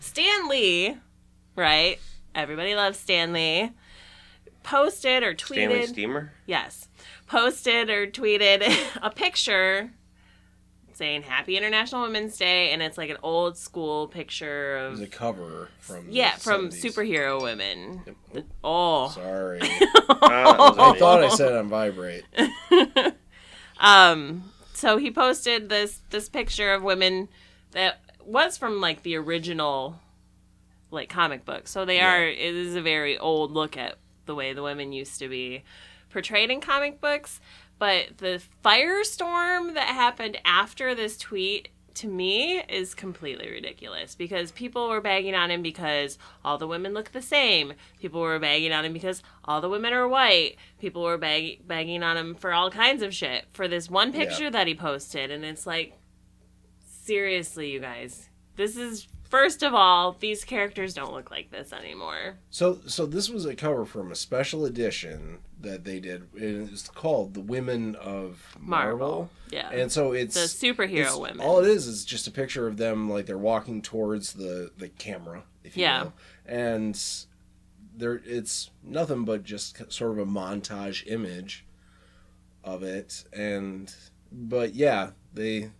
Stan 0.00 0.48
Lee, 0.48 0.96
right? 1.56 1.98
Everybody 2.34 2.74
loves 2.74 2.98
Stan 2.98 3.32
Lee. 3.32 3.72
Posted 4.62 5.22
or 5.22 5.34
tweeted. 5.34 5.46
Stanley 5.54 5.86
Steamer. 5.86 6.32
Yes. 6.46 6.88
Posted 7.26 7.90
or 7.90 8.06
tweeted 8.06 8.62
a 9.02 9.10
picture 9.10 9.92
saying 11.00 11.22
Happy 11.22 11.56
International 11.56 12.02
Women's 12.02 12.36
Day, 12.36 12.72
and 12.72 12.82
it's 12.82 12.98
like 12.98 13.08
an 13.08 13.16
old 13.22 13.56
school 13.56 14.06
picture 14.06 14.76
of. 14.76 15.00
a 15.00 15.06
cover 15.06 15.70
from 15.80 16.06
the 16.08 16.12
Yeah, 16.12 16.36
from 16.36 16.68
70s. 16.68 16.84
superhero 16.84 17.42
women. 17.42 18.02
Yep. 18.34 18.44
Oh. 18.62 19.08
Sorry, 19.08 19.60
Ah, 19.62 20.74
I 20.78 20.94
a- 20.94 20.98
thought 20.98 21.24
I 21.24 21.28
said 21.30 21.54
on 21.54 21.68
vibrate. 21.70 22.24
Um, 23.80 24.52
so 24.74 24.98
he 24.98 25.10
posted 25.10 25.68
this 25.70 26.02
this 26.10 26.28
picture 26.28 26.74
of 26.74 26.82
women 26.82 27.28
that 27.70 28.00
was 28.24 28.58
from 28.58 28.80
like 28.80 29.02
the 29.02 29.16
original 29.16 29.98
like 30.90 31.08
comic 31.08 31.46
book. 31.46 31.66
So 31.66 31.84
they 31.86 31.96
Yeah. 31.96 32.12
are 32.12 32.26
it 32.28 32.54
is 32.54 32.74
a 32.74 32.82
very 32.82 33.16
old 33.16 33.52
look 33.52 33.76
at 33.78 33.96
the 34.26 34.34
way 34.34 34.52
the 34.52 34.62
women 34.62 34.92
used 34.92 35.18
to 35.20 35.28
be 35.28 35.62
portrayed 36.10 36.50
in 36.50 36.60
comic 36.60 37.00
books. 37.00 37.40
But 37.80 38.18
the 38.18 38.40
firestorm 38.64 39.74
that 39.74 39.88
happened 39.88 40.38
after 40.44 40.94
this 40.94 41.16
tweet 41.16 41.70
to 41.94 42.06
me 42.06 42.60
is 42.68 42.94
completely 42.94 43.50
ridiculous 43.50 44.14
because 44.14 44.52
people 44.52 44.88
were 44.88 45.00
bagging 45.00 45.34
on 45.34 45.50
him 45.50 45.60
because 45.62 46.18
all 46.44 46.56
the 46.56 46.68
women 46.68 46.94
look 46.94 47.10
the 47.10 47.20
same. 47.22 47.72
People 48.00 48.20
were 48.20 48.38
bagging 48.38 48.70
on 48.72 48.84
him 48.84 48.92
because 48.92 49.22
all 49.44 49.60
the 49.60 49.68
women 49.68 49.92
are 49.92 50.06
white. 50.06 50.56
People 50.78 51.02
were 51.02 51.18
bag- 51.18 51.66
bagging 51.66 52.02
on 52.04 52.16
him 52.16 52.34
for 52.36 52.52
all 52.52 52.70
kinds 52.70 53.02
of 53.02 53.12
shit 53.12 53.46
for 53.54 53.66
this 53.66 53.90
one 53.90 54.12
picture 54.12 54.44
Yeah. 54.44 54.50
that 54.50 54.66
he 54.68 54.74
posted. 54.74 55.30
And 55.32 55.44
it's 55.44 55.66
like, 55.66 55.94
seriously, 56.86 57.70
you 57.70 57.80
guys. 57.80 58.28
This 58.56 58.76
is, 58.76 59.08
first 59.30 59.62
of 59.62 59.72
all, 59.74 60.12
these 60.20 60.44
characters 60.44 60.92
don't 60.92 61.12
look 61.14 61.30
like 61.30 61.50
this 61.50 61.72
anymore. 61.72 62.36
So, 62.50 62.80
so 62.86 63.06
this 63.06 63.30
was 63.30 63.46
a 63.46 63.54
cover 63.54 63.84
from 63.86 64.12
a 64.12 64.14
special 64.14 64.64
edition 64.66 65.38
that 65.60 65.84
they 65.84 66.00
did. 66.00 66.28
and 66.34 66.68
It's 66.70 66.88
called 66.88 67.32
"The 67.34 67.40
Women 67.40 67.94
of 67.96 68.56
Marvel." 68.60 68.98
Marvel. 68.98 69.30
Yeah. 69.50 69.70
And 69.70 69.90
so 69.90 70.12
it's 70.12 70.34
the 70.34 70.40
superhero 70.66 71.00
it's- 71.00 71.16
women. 71.16 71.40
All 71.40 71.60
it 71.60 71.66
is 71.68 71.86
is 71.86 72.04
just 72.04 72.26
a 72.26 72.30
picture 72.30 72.66
of 72.66 72.76
them 72.76 73.08
like 73.08 73.24
they're 73.26 73.38
walking 73.38 73.80
towards 73.82 74.34
the 74.34 74.70
the 74.76 74.88
camera, 74.88 75.44
if 75.64 75.76
you 75.76 75.82
Yeah. 75.84 76.02
will, 76.04 76.12
and 76.46 77.00
there 77.96 78.20
it's 78.24 78.70
nothing 78.82 79.24
but 79.24 79.44
just 79.44 79.92
sort 79.92 80.12
of 80.12 80.18
a 80.18 80.26
montage 80.26 81.06
image 81.06 81.64
of 82.64 82.82
it, 82.82 83.24
and 83.32 83.94
but 84.32 84.74
yeah, 84.74 85.10
they 85.34 85.70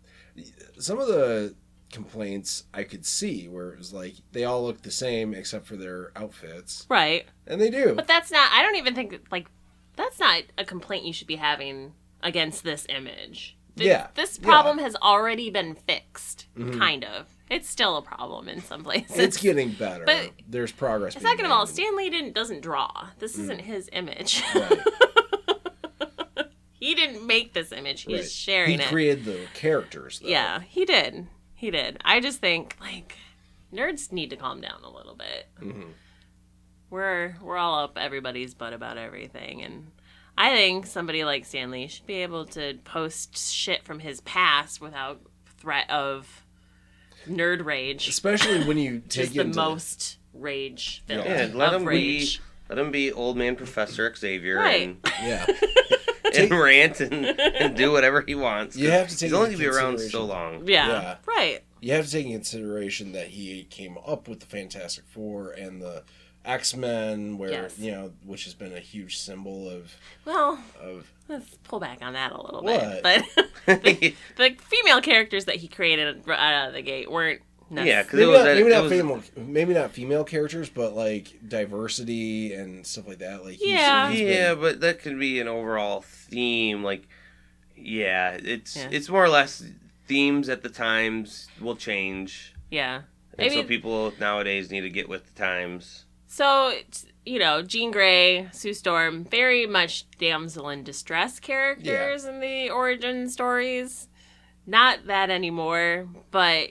some 0.79 0.99
of 0.99 1.07
the 1.09 1.55
complaints 1.91 2.65
I 2.73 2.85
could 2.85 3.05
see 3.05 3.49
where 3.49 3.71
it 3.71 3.79
was 3.79 3.93
like 3.93 4.15
they 4.33 4.45
all 4.45 4.63
look 4.65 4.83
the 4.83 4.91
same 4.91 5.35
except 5.35 5.67
for 5.67 5.77
their 5.77 6.13
outfits, 6.17 6.87
right. 6.89 7.27
and 7.47 7.61
they 7.61 7.71
do. 7.71 7.95
But 7.95 8.07
that's 8.07 8.31
not, 8.31 8.51
I 8.53 8.63
don't 8.63 8.77
even 8.77 8.95
think, 8.95 9.19
like, 9.31 9.49
that's 9.97 10.19
not 10.21 10.43
a 10.57 10.65
complaint 10.65 11.05
you 11.05 11.13
should 11.13 11.27
be 11.27 11.37
having 11.37 11.93
against 12.23 12.65
this 12.65 12.87
image. 12.89 13.57
Th- 13.77 13.89
Yeah, 13.89 14.09
This 14.15 14.39
yeah. 14.41 14.47
problem 14.49 14.79
has 14.79 14.97
already 14.97 15.51
been 15.51 15.75
fixed, 15.75 16.47
Mhm. 16.57 16.79
kind 16.79 17.05
of. 17.05 17.27
It's 17.51 17.69
still 17.69 17.97
a 17.97 18.03
problem 18.03 18.49
in 18.49 18.63
some 18.63 18.85
places. 18.85 19.19
It's 19.19 19.37
getting 19.37 19.71
better. 19.73 20.05
But- 20.05 20.31
There's 20.49 20.71
progress. 20.73 21.15
being 21.15 21.27
Second 21.27 21.47
of 21.47 21.51
all, 21.53 21.67
Stan 21.67 21.97
Lee 21.97 22.09
didn't 22.11 22.33
doesn't 22.35 22.61
draw. 22.61 23.09
This 23.19 23.37
Mm. 23.37 23.41
isn't 23.43 23.59
his 23.61 23.89
image. 23.93 24.43
Right. 24.55 24.79
he 26.81 26.95
didn't 26.95 27.27
make 27.27 27.53
this 27.53 27.73
image. 27.73 28.03
He's 28.03 28.21
Right. 28.21 28.31
sharing 28.31 28.71
he 28.79 28.85
it. 28.85 28.89
created 28.89 29.25
the 29.25 29.47
characters. 29.55 30.19
Though. 30.21 30.29
Yeah, 30.29 30.61
he 30.61 30.85
did. 30.85 31.27
He 31.61 31.71
did. 31.71 31.99
I 32.07 32.21
just 32.21 32.41
think 32.41 32.75
like 32.81 33.17
nerds 33.71 34.11
need 34.13 34.31
to 34.31 34.37
calm 34.37 34.63
down 34.63 34.83
a 34.83 34.89
little 34.91 35.15
bit. 35.15 35.47
Mhm. 35.61 35.93
We're 36.89 37.37
we're 37.43 37.59
all 37.59 37.85
up 37.85 37.99
everybody's 38.01 38.55
butt 38.55 38.73
about 38.73 38.97
everything, 38.97 39.61
and 39.63 39.91
I 40.39 40.57
think 40.57 40.87
somebody 40.87 41.23
like 41.23 41.45
Stan 41.45 41.71
Lee 41.71 41.87
should 41.87 42.07
be 42.07 42.23
able 42.23 42.47
to 42.47 42.79
post 42.85 43.37
shit 43.37 43.85
from 43.85 43.99
his 43.99 44.23
past 44.23 44.81
without 44.81 45.21
threat 45.59 45.89
of 45.91 46.47
nerd 47.29 47.63
rage. 47.65 48.09
especially 48.09 48.65
when 48.65 48.79
you 48.79 49.01
take 49.11 49.25
Just 49.25 49.35
the 49.35 49.41
into 49.43 49.57
most 49.61 50.17
rage 50.33 51.03
filled 51.07 51.27
Yeah, 51.27 51.51
let 51.53 51.75
of 51.75 51.83
him 51.83 51.87
rage. 51.89 52.41
Be. 52.71 52.77
Let 52.77 52.85
him 52.87 52.93
be 52.93 53.13
old 53.13 53.37
man 53.37 53.57
Professor 53.57 54.15
Xavier 54.15 54.57
Right. 54.57 54.83
and, 54.89 54.99
yeah. 55.23 55.47
and 56.37 56.51
rant 56.51 57.01
and, 57.01 57.25
and 57.27 57.77
do 57.77 57.93
whatever 57.93 58.21
he 58.23 58.35
wants. 58.35 58.77
You 58.77 58.91
have 58.91 59.09
to 59.09 59.15
take 59.17 59.29
He's 59.29 59.33
only 59.33 59.51
gonna 59.51 59.59
be 59.59 59.67
around 59.67 59.99
so 60.01 60.25
long. 60.25 60.67
Yeah, 60.67 60.89
Yeah. 60.89 61.17
right. 61.27 61.61
You 61.81 61.93
have 61.95 62.07
to 62.07 62.13
take 62.13 62.27
in 62.27 62.33
consideration 62.33 63.13
that 63.13 63.29
he 63.29 63.65
came 63.65 63.97
up 64.07 64.29
with 64.29 64.41
the 64.41 64.47
Fantastic 64.47 65.05
Four 65.07 65.51
and 65.53 65.81
the 65.81 66.03
X 66.45 66.75
Men, 66.77 67.37
where 67.39 67.51
Yes. 67.51 67.79
you 67.79 67.91
know, 67.91 68.13
which 68.25 68.45
has 68.45 68.55
been 68.55 68.73
a 68.73 68.81
huge 68.81 69.19
symbol 69.19 69.69
of 69.69 69.95
Well, 70.25 70.63
of 70.81 71.11
let's 71.29 71.55
pull 71.65 71.81
back 71.81 71.99
on 72.03 72.13
that 72.15 72.33
a 72.33 72.41
little 72.41 72.63
What? 72.63 73.03
bit. 73.03 73.25
But 73.67 73.83
the, 73.83 74.15
the 74.37 74.57
female 74.63 75.01
characters 75.03 75.45
that 75.47 75.57
he 75.57 75.69
created 75.69 76.29
out 76.29 76.69
of 76.69 76.75
the 76.75 76.83
gate 76.83 77.11
weren't. 77.11 77.43
Necess- 77.71 77.87
Yeah, 77.87 78.03
'cause 78.03 78.15
it 78.15 78.17
maybe 78.17 78.27
was 78.31 78.39
not, 78.39 78.45
that- 78.45 78.55
maybe 78.57 78.69
it 78.69 78.73
not 78.75 78.83
was- 78.83 78.93
female, 78.93 79.23
maybe 79.37 79.75
not 79.75 79.93
female 79.93 80.25
characters, 80.25 80.69
but 80.69 80.95
like 80.95 81.29
diversity 81.49 82.53
and 82.55 82.87
stuff 82.87 83.07
like 83.09 83.19
that. 83.19 83.45
Like 83.45 83.57
he's- 83.57 83.79
Yeah. 83.81 84.11
he's 84.11 84.21
been- 84.21 84.29
yeah, 84.29 84.55
but 84.55 84.81
that 84.81 85.01
could 85.01 85.19
be 85.19 85.41
an 85.41 85.49
overall 85.49 86.03
theme. 86.03 86.83
Like, 86.83 87.07
yeah, 87.77 88.39
it's 88.43 88.77
Yeah. 88.77 88.89
it's 88.91 89.09
more 89.09 89.25
or 89.25 89.29
less 89.29 89.63
themes 90.07 90.49
at 90.49 90.63
the 90.63 90.69
times 90.69 91.49
will 91.61 91.77
change, 91.77 92.53
yeah. 92.71 93.03
and 93.39 93.47
I 93.47 93.49
so 93.49 93.57
mean- 93.57 93.67
people 93.69 94.13
nowadays 94.19 94.71
need 94.71 94.81
to 94.83 94.91
get 94.91 95.09
with 95.09 95.33
the 95.33 95.41
times. 95.41 96.05
So, 96.27 96.73
you 97.27 97.39
know, 97.41 97.63
Jean 97.63 97.91
Grey, 97.91 98.49
Sue 98.53 98.73
Storm, 98.75 99.25
very 99.25 99.67
much 99.67 100.09
damsel 100.19 100.69
in 100.69 100.85
distress 100.85 101.41
characters 101.41 102.25
in 102.25 102.39
the 102.41 102.71
origin 102.71 103.29
stories. 103.29 104.09
Not 104.67 105.07
that 105.07 105.31
anymore, 105.31 106.09
but 106.31 106.71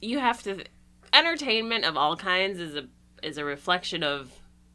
you 0.00 0.18
have 0.18 0.42
to. 0.44 0.64
Entertainment 1.12 1.84
of 1.84 1.96
all 1.96 2.16
kinds 2.16 2.60
is 2.60 2.74
a 2.76 2.86
is 3.22 3.38
a 3.38 3.44
reflection 3.44 4.02
of 4.02 4.30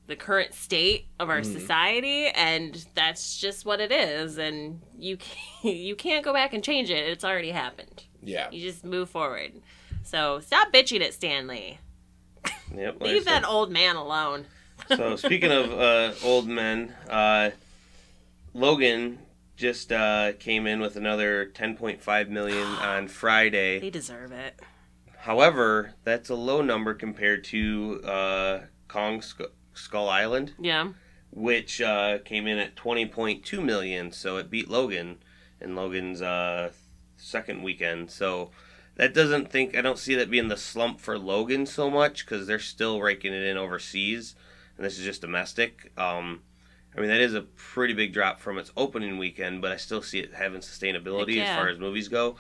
the 0.07 0.15
current 0.15 0.53
state 0.53 1.05
of 1.19 1.29
our 1.29 1.41
Mhm. 1.41 1.53
society, 1.53 2.25
and 2.27 2.85
that's 2.95 3.39
just 3.39 3.65
what 3.65 3.79
it 3.79 3.91
is. 3.91 4.37
And 4.37 4.81
you 4.97 5.17
can't, 5.17 5.75
you 5.77 5.95
can't 5.95 6.23
go 6.25 6.33
back 6.33 6.53
and 6.53 6.63
change 6.63 6.89
it. 6.89 7.07
It's 7.09 7.23
already 7.23 7.51
happened. 7.51 8.03
yeah. 8.23 8.49
You 8.51 8.59
just 8.61 8.83
move 8.83 9.09
forward. 9.09 9.53
So 10.03 10.39
stop 10.39 10.73
bitching 10.73 11.01
at 11.01 11.13
Stan 11.13 11.47
Lee. 11.47 11.77
Yep. 12.75 12.97
like 13.01 13.11
Leave 13.11 13.25
that 13.25 13.45
old 13.47 13.71
man 13.71 13.95
alone. 13.95 14.45
So 14.87 15.15
speaking 15.15 15.51
of 15.51 15.71
uh, 15.71 16.13
old 16.23 16.47
men, 16.47 16.93
uh, 17.09 17.51
Logan 18.53 19.19
just 19.55 19.91
uh, 19.91 20.33
came 20.39 20.65
in 20.67 20.79
with 20.81 20.95
another 20.95 21.51
10.5 21.53 22.29
million 22.29 22.65
on 22.81 23.07
Friday. 23.07 23.79
They 23.79 23.89
deserve 23.91 24.31
it. 24.31 24.59
However, 25.21 25.93
that's 26.03 26.29
a 26.29 26.35
low 26.35 26.61
number 26.61 26.93
compared 26.93 27.43
to 27.45 28.01
uh, 28.03 28.59
Kong 28.87 29.21
Sk- 29.21 29.51
Skull 29.73 30.09
Island, 30.09 30.53
Yeah. 30.59 30.93
which 31.29 31.79
uh, 31.79 32.19
came 32.25 32.47
in 32.47 32.57
at 32.57 32.75
20.2 32.75 33.63
million. 33.63 34.11
So 34.11 34.37
it 34.37 34.49
beat 34.49 34.69
Logan 34.69 35.17
in 35.59 35.75
Logan's 35.75 36.21
uh, 36.21 36.71
second 37.17 37.61
weekend. 37.61 38.09
So 38.09 38.49
that 38.95 39.13
doesn't 39.13 39.51
think 39.51 39.77
I 39.77 39.81
don't 39.81 39.99
see 39.99 40.15
that 40.15 40.29
being 40.31 40.47
the 40.47 40.57
slump 40.57 40.99
for 40.99 41.17
Logan 41.17 41.65
so 41.65 41.89
much 41.89 42.25
because 42.25 42.47
they're 42.47 42.59
still 42.59 42.99
raking 42.99 43.33
it 43.33 43.43
in 43.43 43.57
overseas, 43.57 44.35
and 44.75 44.85
this 44.85 44.97
is 44.97 45.05
just 45.05 45.21
domestic. 45.21 45.91
Um, 45.97 46.41
I 46.95 46.99
mean 46.99 47.09
that 47.09 47.21
is 47.21 47.33
a 47.33 47.41
pretty 47.41 47.93
big 47.93 48.13
drop 48.13 48.39
from 48.41 48.57
its 48.57 48.71
opening 48.75 49.17
weekend, 49.17 49.61
but 49.61 49.71
I 49.71 49.77
still 49.77 50.01
see 50.01 50.19
it 50.19 50.33
having 50.33 50.61
sustainability 50.61 51.35
yeah. 51.35 51.43
as 51.43 51.55
far 51.55 51.69
as 51.69 51.79
movies 51.79 52.09
go. 52.09 52.35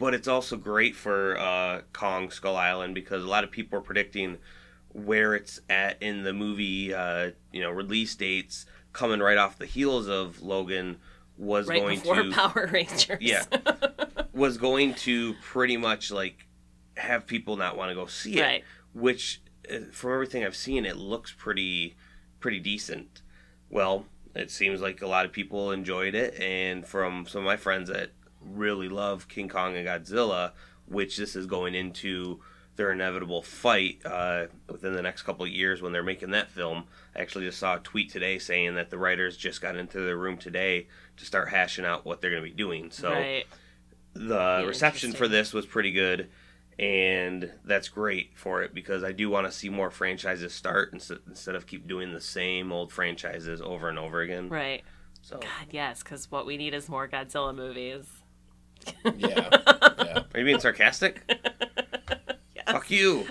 But 0.00 0.14
it's 0.14 0.26
also 0.26 0.56
great 0.56 0.96
for 0.96 1.38
uh, 1.38 1.82
Kong 1.92 2.30
Skull 2.30 2.56
Island 2.56 2.94
because 2.96 3.22
a 3.22 3.28
lot 3.28 3.44
of 3.44 3.52
people 3.52 3.78
are 3.78 3.82
predicting 3.82 4.38
where 4.92 5.34
it's 5.34 5.60
at 5.68 6.02
in 6.02 6.24
the 6.24 6.32
movie, 6.32 6.92
uh, 6.92 7.30
you 7.52 7.60
know, 7.60 7.70
release 7.70 8.16
dates 8.16 8.66
coming 8.92 9.20
right 9.20 9.36
off 9.36 9.58
the 9.58 9.66
heels 9.66 10.08
of 10.08 10.42
Logan 10.42 10.96
was 11.36 11.68
Right 11.68 11.80
going 11.80 12.00
to 12.00 12.30
Power 12.32 12.68
Rangers. 12.72 13.18
Yeah. 13.20 13.44
was 14.32 14.58
going 14.58 14.94
to 14.94 15.34
pretty 15.42 15.76
much 15.76 16.10
like 16.10 16.46
have 16.96 17.26
people 17.26 17.56
not 17.56 17.76
want 17.76 17.90
to 17.90 17.94
go 17.94 18.06
see 18.06 18.38
it, 18.38 18.42
right. 18.42 18.64
which 18.94 19.42
uh, 19.70 19.78
from 19.92 20.12
everything 20.12 20.44
I've 20.44 20.56
seen, 20.56 20.84
it 20.84 20.96
looks 20.96 21.32
pretty 21.32 21.96
pretty 22.40 22.58
decent. 22.58 23.22
Well, 23.70 24.06
it 24.34 24.50
seems 24.50 24.80
like 24.80 25.02
a 25.02 25.06
lot 25.06 25.24
of 25.24 25.32
people 25.32 25.72
enjoyed 25.72 26.14
it, 26.14 26.38
and 26.40 26.86
from 26.86 27.26
some 27.26 27.40
of 27.40 27.46
my 27.46 27.56
friends 27.56 27.88
that 27.90 28.10
really 28.40 28.88
love 28.88 29.28
King 29.28 29.48
Kong 29.48 29.76
and 29.76 29.86
Godzilla, 29.86 30.52
which 30.86 31.16
this 31.16 31.36
is 31.36 31.46
going 31.46 31.74
into 31.74 32.40
their 32.76 32.92
inevitable 32.92 33.42
fight 33.42 34.00
uh, 34.04 34.46
within 34.68 34.94
the 34.94 35.02
next 35.02 35.22
couple 35.22 35.44
of 35.44 35.50
years 35.50 35.82
when 35.82 35.92
they're 35.92 36.02
making 36.02 36.30
that 36.30 36.50
film. 36.50 36.84
I 37.14 37.20
actually 37.20 37.44
just 37.46 37.58
saw 37.58 37.76
a 37.76 37.80
tweet 37.80 38.10
today 38.10 38.38
saying 38.38 38.76
that 38.76 38.90
the 38.90 38.98
writers 38.98 39.36
just 39.36 39.60
got 39.60 39.76
into 39.76 40.00
their 40.00 40.16
room 40.16 40.38
today 40.38 40.86
to 41.16 41.24
start 41.24 41.50
hashing 41.50 41.84
out 41.84 42.04
what 42.04 42.20
they're 42.20 42.30
going 42.30 42.42
to 42.42 42.48
be 42.48 42.54
doing. 42.56 42.90
So 42.90 43.12
right. 43.12 43.44
the 44.14 44.64
reception 44.66 45.12
for 45.12 45.28
this 45.28 45.52
was 45.52 45.66
pretty 45.66 45.92
good 45.92 46.30
and 46.80 47.52
that's 47.62 47.90
great 47.90 48.30
for 48.38 48.62
it 48.62 48.72
because 48.72 49.04
I 49.04 49.12
do 49.12 49.28
want 49.28 49.46
to 49.46 49.52
see 49.52 49.68
more 49.68 49.90
franchises 49.90 50.54
start 50.54 50.94
instead, 50.94 51.18
instead 51.26 51.54
of 51.54 51.66
keep 51.66 51.86
doing 51.86 52.14
the 52.14 52.22
same 52.22 52.72
old 52.72 52.90
franchises 52.90 53.60
over 53.60 53.90
and 53.90 53.98
over 53.98 54.22
again. 54.22 54.48
Right. 54.48 54.82
So, 55.20 55.36
God, 55.36 55.66
yes, 55.70 56.02
because 56.02 56.30
what 56.30 56.46
we 56.46 56.56
need 56.56 56.72
is 56.72 56.88
more 56.88 57.06
Godzilla 57.06 57.54
movies. 57.54 58.19
Yeah. 59.04 59.12
Yeah. 59.16 60.22
are 60.34 60.38
you 60.38 60.44
being 60.44 60.60
sarcastic? 60.60 61.22
Yes. 62.54 62.64
Fuck 62.66 62.90
you. 62.90 63.26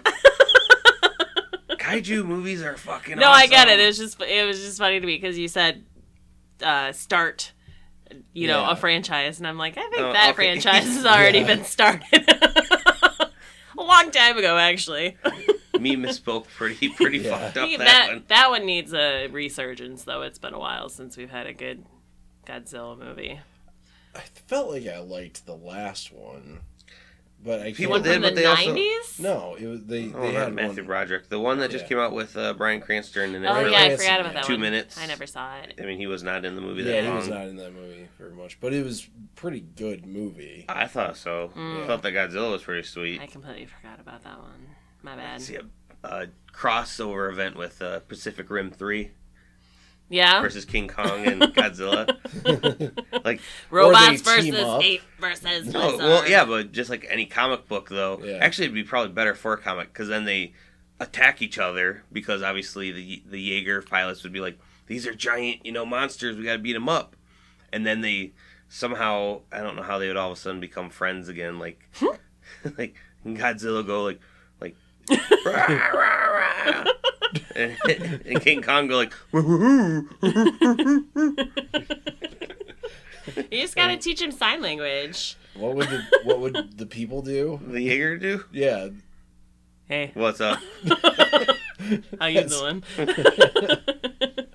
Kaiju 1.72 2.26
movies 2.26 2.62
are 2.62 2.76
fucking. 2.78 3.18
No, 3.18 3.30
I 3.30 3.48
get 3.48 3.68
it. 3.68 3.80
It 3.80 3.86
was 3.86 3.98
just 3.98 4.20
it 4.22 4.46
was 4.46 4.60
just 4.60 4.78
funny 4.80 5.00
to 5.00 5.06
me 5.06 5.16
because 5.16 5.38
you 5.38 5.48
said 5.48 5.84
uh, 6.64 6.92
start, 6.92 7.54
you 8.34 8.48
know, 8.48 8.62
Yeah. 8.62 8.72
a 8.72 8.76
franchise, 8.76 9.38
and 9.40 9.48
I'm 9.48 9.58
like, 9.58 9.78
I 9.78 9.82
think 9.90 10.02
Oh, 10.02 10.12
that 10.14 10.30
okay. 10.32 10.36
franchise 10.36 10.84
has 10.86 11.06
already 11.06 11.40
Yeah. 11.40 11.48
been 11.48 11.64
started 11.64 12.28
a 12.30 13.30
long 13.78 14.12
time 14.12 14.38
ago, 14.38 14.58
actually. 14.58 15.16
me 15.80 15.96
misspoke 15.96 16.46
pretty 16.58 16.90
pretty 16.90 17.20
Yeah. 17.20 17.38
fucked 17.38 17.58
up 17.58 17.70
that 17.70 17.80
that, 17.80 18.08
one. 18.10 18.24
that 18.28 18.50
one 18.50 18.66
needs 18.66 18.94
a 18.94 19.28
resurgence, 19.28 20.04
though. 20.04 20.24
It's 20.24 20.40
been 20.40 20.54
a 20.54 20.60
while 20.60 20.90
since 20.90 21.16
we've 21.18 21.30
had 21.32 21.46
a 21.48 21.54
good 21.54 21.86
Godzilla 22.46 22.98
movie. 22.98 23.40
I 24.20 24.24
felt 24.48 24.70
like 24.72 24.88
I 24.88 25.00
liked 25.00 25.46
the 25.46 25.56
last 25.56 26.12
one, 26.12 26.60
but 27.44 27.62
I 27.62 27.72
People 27.74 27.92
One 27.92 28.04
can't- 28.04 28.04
did, 28.04 28.14
from 28.16 28.22
but 28.24 28.36
the 28.36 28.42
they 28.42 28.46
also- 28.48 28.76
'90s. 28.76 29.20
No, 29.20 29.56
it 29.56 29.66
was 29.68 29.84
they. 29.86 30.12
Oh, 30.14 30.22
they 30.22 30.34
not 30.34 30.44
had 30.44 30.54
Matthew 30.54 30.78
one. 30.84 30.86
Broderick, 30.88 31.30
the 31.30 31.40
one 31.40 31.60
that 31.60 31.72
just 31.72 31.84
Yeah. 31.86 31.90
came 31.90 32.00
out 32.00 32.12
with 32.14 32.36
uh, 32.38 32.54
Bryan 32.54 32.82
Cranston 32.82 33.36
and 33.36 33.46
Oh 33.46 33.52
Brian 33.54 33.72
yeah, 33.72 33.80
I 33.80 33.96
forgot 33.98 34.20
about 34.22 34.34
yeah. 34.34 34.40
that 34.42 34.44
Two 34.46 34.54
one. 34.54 34.62
minutes. 34.62 34.98
I 34.98 35.06
never 35.06 35.26
saw 35.26 35.56
it. 35.58 35.76
I 35.80 35.86
mean, 35.86 35.98
he 35.98 36.08
was 36.08 36.22
not 36.24 36.44
in 36.46 36.56
the 36.56 36.62
movie 36.62 36.84
that. 36.84 36.94
Yeah, 36.94 37.02
he 37.02 37.08
long. 37.08 37.18
was 37.18 37.28
not 37.30 37.48
in 37.48 37.56
that 37.58 37.74
movie 37.74 38.08
very 38.18 38.34
much, 38.34 38.60
but 38.60 38.74
it 38.74 38.84
was 38.84 39.08
pretty 39.36 39.62
good 39.62 40.06
movie. 40.06 40.66
I 40.68 40.88
thought 40.88 41.16
so. 41.18 41.52
Mm. 41.56 41.84
I 41.84 41.88
thought 41.88 42.02
that 42.04 42.14
Godzilla 42.14 42.52
was 42.52 42.64
pretty 42.64 42.86
sweet. 42.88 43.22
I 43.22 43.28
completely 43.28 43.66
forgot 43.66 44.00
about 44.00 44.24
that 44.24 44.38
one. 44.40 44.68
My 45.02 45.16
bad. 45.16 45.42
see 45.42 45.56
a, 45.56 45.64
a 46.04 46.28
crossover 46.54 47.30
event 47.32 47.56
with 47.56 47.82
uh, 47.82 48.00
Pacific 48.02 48.50
Rim 48.50 48.70
3 48.72 49.12
Yeah, 50.10 50.42
versus 50.42 50.66
King 50.66 50.88
Kong 50.88 51.26
and 51.26 51.42
Godzilla. 51.54 52.08
like, 53.24 53.42
robots 53.70 54.22
Or 54.28 54.36
they 54.36 54.42
team 54.42 54.54
versus 54.56 54.84
ape 54.84 55.02
versus. 55.20 55.68
no, 55.74 55.86
Lizard. 55.86 56.00
well, 56.00 56.28
yeah, 56.30 56.46
but 56.46 56.72
just 56.72 56.90
like 56.90 57.06
any 57.10 57.26
comic 57.28 57.68
book, 57.68 57.90
though. 57.90 58.20
Yeah. 58.24 58.38
Actually, 58.42 58.66
it'd 58.66 58.76
be 58.76 58.84
probably 58.84 59.12
better 59.14 59.36
for 59.36 59.54
a 59.54 59.58
comic 59.58 59.94
because 59.94 60.08
then 60.08 60.26
they 60.26 60.54
attack 61.00 61.42
each 61.42 61.58
other 61.60 62.04
because 62.12 62.42
obviously 62.42 62.92
the 62.92 63.24
the 63.30 63.40
Jaeger 63.40 63.82
pilots 63.84 64.24
would 64.24 64.34
be 64.34 64.40
like, 64.42 64.58
these 64.88 65.06
are 65.06 65.14
giant, 65.14 65.66
you 65.66 65.72
know, 65.72 65.86
monsters. 65.86 66.36
We 66.36 66.44
got 66.44 66.54
to 66.54 66.60
beat 66.60 66.74
them 66.74 66.90
up, 66.90 67.16
and 67.72 67.86
then 67.86 68.02
they 68.02 68.32
somehow 68.68 69.42
I 69.52 69.60
don't 69.62 69.76
know 69.76 69.84
how 69.84 70.00
they 70.00 70.08
would 70.08 70.18
all 70.18 70.32
of 70.32 70.38
a 70.38 70.42
sudden 70.42 70.60
become 70.60 70.90
friends 70.90 71.30
again. 71.30 71.60
Like, 71.60 71.80
hmm? 71.96 72.08
like 72.78 72.96
Godzilla 73.26 73.86
go 73.86 74.04
like 74.04 74.20
like. 74.60 74.76
"Rah, 75.46 75.66
rah, 75.94 76.26
rah." 76.26 76.84
And, 77.56 77.76
and 78.26 78.42
King 78.42 78.62
Kong 78.62 78.88
go 78.88 78.96
like, 78.98 79.14
You 83.52 83.62
just 83.62 83.76
gotta 83.76 83.98
teach 83.98 84.22
him 84.22 84.32
sign 84.32 84.62
language. 84.62 85.36
what 85.56 85.76
would 85.76 85.88
the 85.90 86.04
what 86.24 86.40
would 86.40 86.78
the 86.78 86.86
people 86.86 87.22
do? 87.22 87.60
the 87.68 87.82
Jaeger 87.82 88.18
do? 88.18 88.44
Yeah, 88.52 88.90
Hey, 89.88 90.12
What's 90.14 90.40
up? 90.42 90.60
how 92.20 92.28
you 92.28 92.42
That's- 92.42 92.50
doing? 92.60 92.84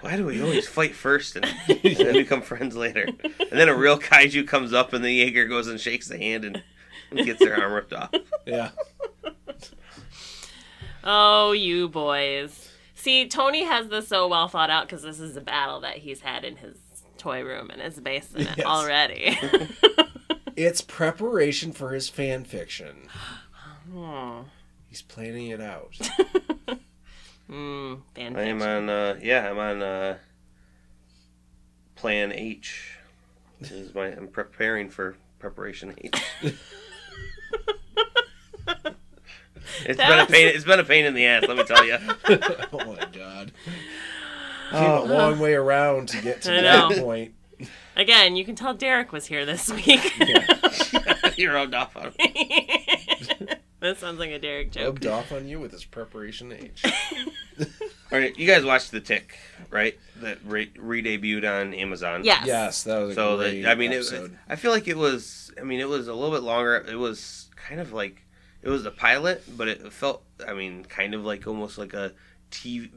Why 0.00 0.16
do 0.16 0.26
we 0.26 0.42
always 0.42 0.66
fight 0.66 0.94
first 0.96 1.36
and, 1.36 1.44
and 1.68 1.96
then 1.96 2.14
become 2.14 2.42
friends 2.42 2.74
later? 2.74 3.04
And 3.04 3.52
then 3.52 3.68
a 3.68 3.74
real 3.76 3.98
kaiju 4.00 4.48
comes 4.48 4.72
up 4.72 4.92
and 4.92 5.04
the 5.04 5.12
Jaeger 5.12 5.46
goes 5.46 5.68
and 5.68 5.78
shakes 5.78 6.08
the 6.08 6.18
hand 6.18 6.44
and, 6.44 6.60
and 7.12 7.24
gets 7.24 7.38
their 7.38 7.56
arm 7.56 7.72
ripped 7.72 7.92
off. 7.92 8.10
yeah. 8.44 8.70
Oh, 11.04 11.52
you 11.52 11.88
boys. 11.88 12.68
See, 12.94 13.26
Tony 13.28 13.64
has 13.64 13.88
this 13.88 14.08
so 14.08 14.28
well 14.28 14.48
thought 14.48 14.70
out 14.70 14.86
because 14.86 15.02
this 15.02 15.20
is 15.20 15.36
a 15.36 15.40
battle 15.40 15.80
that 15.80 15.98
he's 15.98 16.20
had 16.20 16.44
in 16.44 16.56
his 16.56 16.76
toy 17.18 17.42
room 17.42 17.70
and 17.70 17.80
his 17.82 17.98
basement 18.00 18.50
Yes. 18.56 18.66
already. 18.66 19.36
It's 20.54 20.82
preparation 20.82 21.72
for 21.72 21.92
his 21.94 22.10
fan 22.10 22.44
fiction. 22.44 23.08
Hmm. 23.90 24.40
He's 24.90 25.00
planning 25.00 25.48
it 25.48 25.60
out. 25.60 25.98
Mm, 27.50 28.00
fan 28.14 28.36
I 28.36 28.42
am 28.44 28.62
on, 28.62 28.88
uh, 28.88 29.18
yeah, 29.22 29.50
I'm 29.50 29.58
on 29.58 29.82
uh, 29.82 30.16
Plan 31.96 32.32
H. 32.32 32.96
This 33.60 33.72
is 33.72 33.94
my, 33.94 34.06
I'm 34.06 34.28
preparing 34.28 34.88
for 34.88 35.16
Preparation 35.38 35.94
H. 35.98 36.22
It's 39.86 39.96
That 39.98 40.08
been 40.08 40.18
a 40.18 40.26
pain. 40.26 40.48
It's 40.48 40.64
been 40.64 40.80
a 40.80 40.84
pain 40.84 41.04
in 41.04 41.14
the 41.14 41.26
ass. 41.26 41.44
Let 41.46 41.56
me 41.56 41.64
tell 41.64 41.84
you. 41.84 41.98
oh 42.72 42.94
my 42.96 43.06
god. 43.12 43.52
Oh. 44.72 44.78
Came 44.78 44.90
a 45.10 45.14
long 45.14 45.38
way 45.38 45.54
around 45.54 46.08
to 46.10 46.22
get 46.22 46.42
to 46.42 46.58
I 46.58 46.62
that 46.62 46.90
know. 46.96 47.02
point. 47.02 47.34
Again, 47.96 48.36
you 48.36 48.44
can 48.44 48.54
tell 48.54 48.72
Derek 48.74 49.12
was 49.12 49.26
here 49.26 49.44
this 49.44 49.70
week. 49.70 50.12
You're 51.36 51.52
rubbed 51.54 51.74
off 51.74 51.94
on. 51.96 52.12
me. 52.18 52.68
that 53.80 53.98
sounds 53.98 54.18
like 54.18 54.30
a 54.30 54.38
Derek 54.38 54.72
joke. 54.72 54.84
Rubbed 54.94 55.06
off 55.06 55.30
on 55.32 55.46
you 55.46 55.60
with 55.60 55.72
his 55.72 55.84
Preparation 55.84 56.52
H. 56.52 56.82
All 58.10 58.18
right, 58.18 58.36
you 58.38 58.46
guys 58.46 58.64
watched 58.64 58.90
The 58.92 59.00
Tick, 59.00 59.36
right? 59.70 59.98
That 60.22 60.38
re- 60.44 60.70
re-debuted 60.78 61.44
on 61.48 61.74
Amazon. 61.74 62.24
Yes. 62.24 62.46
Yes, 62.46 62.82
that 62.84 62.98
was 62.98 63.10
a 63.10 63.14
So 63.14 63.36
great 63.36 63.62
the, 63.62 63.70
I 63.70 63.74
mean, 63.74 63.92
it, 63.92 63.96
episode. 63.96 64.38
I 64.48 64.56
feel 64.56 64.70
like 64.70 64.88
it 64.88 64.96
was. 64.96 65.52
I 65.60 65.62
mean, 65.64 65.80
it 65.80 65.88
was 65.88 66.08
a 66.08 66.14
little 66.14 66.34
bit 66.34 66.42
longer. 66.42 66.76
It 66.76 66.96
was 66.96 67.50
kind 67.56 67.80
of 67.80 67.92
like 67.92 68.22
it 68.62 68.68
was 68.68 68.86
a 68.86 68.90
pilot, 68.90 69.42
but 69.56 69.68
it 69.68 69.92
felt. 69.92 70.22
I 70.46 70.54
mean, 70.54 70.84
kind 70.84 71.14
of 71.14 71.24
like 71.24 71.46
almost 71.46 71.78
like 71.78 71.94
a 71.94 72.12
TV 72.50 72.90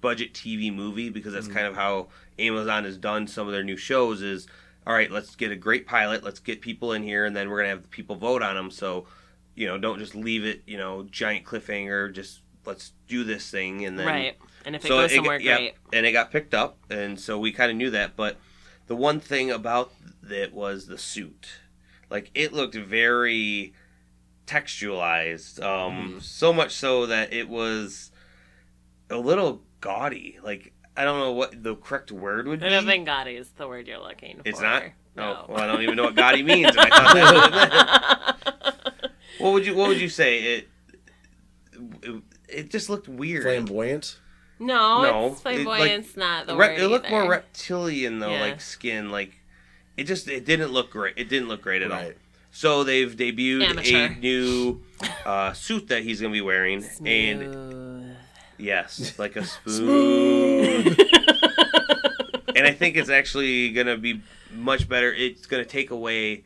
budget 0.00 0.32
TV 0.32 0.72
movie 0.72 1.10
because 1.10 1.32
that's 1.32 1.46
mm-hmm. 1.46 1.56
kind 1.56 1.66
of 1.66 1.74
how 1.74 2.08
Amazon 2.38 2.84
has 2.84 2.96
done 2.96 3.26
some 3.26 3.46
of 3.46 3.52
their 3.52 3.64
new 3.64 3.76
shows. 3.76 4.22
Is 4.22 4.46
all 4.86 4.94
right. 4.94 5.10
Let's 5.10 5.36
get 5.36 5.52
a 5.52 5.56
great 5.56 5.86
pilot. 5.86 6.24
Let's 6.24 6.40
get 6.40 6.60
people 6.60 6.92
in 6.92 7.02
here, 7.02 7.24
and 7.24 7.34
then 7.34 7.48
we're 7.48 7.58
gonna 7.58 7.70
have 7.70 7.82
the 7.82 7.88
people 7.88 8.16
vote 8.16 8.42
on 8.42 8.56
them. 8.56 8.70
So, 8.70 9.06
you 9.54 9.66
know, 9.66 9.78
don't 9.78 9.98
just 9.98 10.14
leave 10.14 10.44
it. 10.44 10.62
You 10.66 10.78
know, 10.78 11.04
giant 11.04 11.44
cliffhanger. 11.44 12.12
Just 12.12 12.40
let's 12.64 12.92
do 13.06 13.24
this 13.24 13.50
thing, 13.50 13.84
and 13.84 13.98
then 13.98 14.06
Right. 14.06 14.36
And 14.64 14.74
if 14.74 14.84
it 14.84 14.88
so 14.88 14.96
goes 15.00 15.12
it- 15.12 15.16
somewhere 15.16 15.40
yeah, 15.40 15.56
great. 15.56 15.74
and 15.92 16.04
it 16.04 16.12
got 16.12 16.30
picked 16.30 16.54
up, 16.54 16.78
and 16.90 17.18
so 17.18 17.38
we 17.38 17.52
kind 17.52 17.70
of 17.70 17.76
knew 17.76 17.90
that. 17.90 18.16
But 18.16 18.36
the 18.88 18.96
one 18.96 19.20
thing 19.20 19.50
about 19.50 19.92
it 20.28 20.52
was 20.52 20.86
the 20.86 20.98
suit. 20.98 21.48
Like 22.10 22.30
it 22.34 22.52
looked 22.52 22.74
very 22.74 23.74
textualized. 24.48 25.62
Um, 25.62 26.14
Mhm. 26.16 26.22
so 26.22 26.52
much 26.52 26.72
so 26.72 27.06
that 27.06 27.32
it 27.32 27.48
was 27.48 28.10
a 29.10 29.16
little 29.18 29.62
gaudy. 29.80 30.38
Like 30.42 30.72
I 30.96 31.04
don't 31.04 31.20
know 31.20 31.32
what 31.32 31.62
the 31.62 31.76
correct 31.76 32.10
word 32.10 32.48
would 32.48 32.60
be. 32.60 32.66
I 32.66 32.70
don't 32.70 32.84
think 32.86 33.06
Gaudy 33.06 33.36
is 33.36 33.50
the 33.50 33.68
word 33.68 33.86
you're 33.86 34.00
looking 34.00 34.38
for. 34.38 34.42
It's 34.48 34.60
not? 34.60 34.82
No. 35.14 35.44
Oh, 35.48 35.52
well, 35.52 35.60
I 35.62 35.66
don't 35.68 35.82
even 35.82 35.94
know 35.96 36.04
what 36.04 36.16
gaudy 36.16 36.42
means. 36.42 36.68
And 36.76 36.80
I 36.80 36.88
thought 36.88 37.14
that's 37.14 38.32
what. 38.32 38.74
What 39.38 39.52
would 39.52 39.64
you 39.66 39.76
What 39.76 39.88
would 39.88 40.00
you 40.00 40.08
say? 40.08 40.38
It 40.56 40.68
it, 42.02 42.22
it 42.48 42.70
just 42.70 42.90
looked 42.90 43.06
weird. 43.06 43.44
Flamboyant. 43.44 44.18
no, 44.58 45.02
No, 45.02 45.26
it's 45.28 45.40
it, 45.40 45.44
like, 45.44 45.54
flamboyant's 45.56 46.16
not 46.16 46.46
the 46.48 46.56
Re- 46.56 46.68
word. 46.70 46.78
it 46.80 46.88
looked 46.88 47.10
more 47.10 47.28
reptilian 47.30 48.18
though, 48.18 48.32
Yeah. 48.32 48.40
like 48.40 48.60
skin. 48.60 49.10
Like 49.12 49.38
it 49.96 50.04
just 50.04 50.26
it 50.26 50.44
didn't 50.44 50.72
look 50.72 50.90
great. 50.90 51.14
It 51.16 51.28
didn't 51.28 51.46
look 51.48 51.62
great 51.62 51.82
at 51.82 51.92
all. 51.92 52.10
So 52.58 52.82
they've 52.82 53.14
debuted 53.14 53.68
Amateur. 53.68 54.06
a 54.06 54.08
new 54.16 54.82
uh, 55.24 55.52
suit 55.52 55.86
that 55.90 56.02
he's 56.02 56.20
gonna 56.20 56.32
be 56.32 56.40
wearing, 56.40 56.84
and 57.06 58.16
yes, 58.58 59.16
like 59.16 59.36
a 59.36 59.44
spoon. 59.46 60.96
And 62.56 62.66
I 62.66 62.72
think 62.72 62.96
it's 62.96 63.10
actually 63.10 63.70
gonna 63.70 63.96
be 63.96 64.22
much 64.52 64.88
better. 64.88 65.14
It's 65.14 65.46
gonna 65.46 65.64
take 65.64 65.92
away 65.92 66.42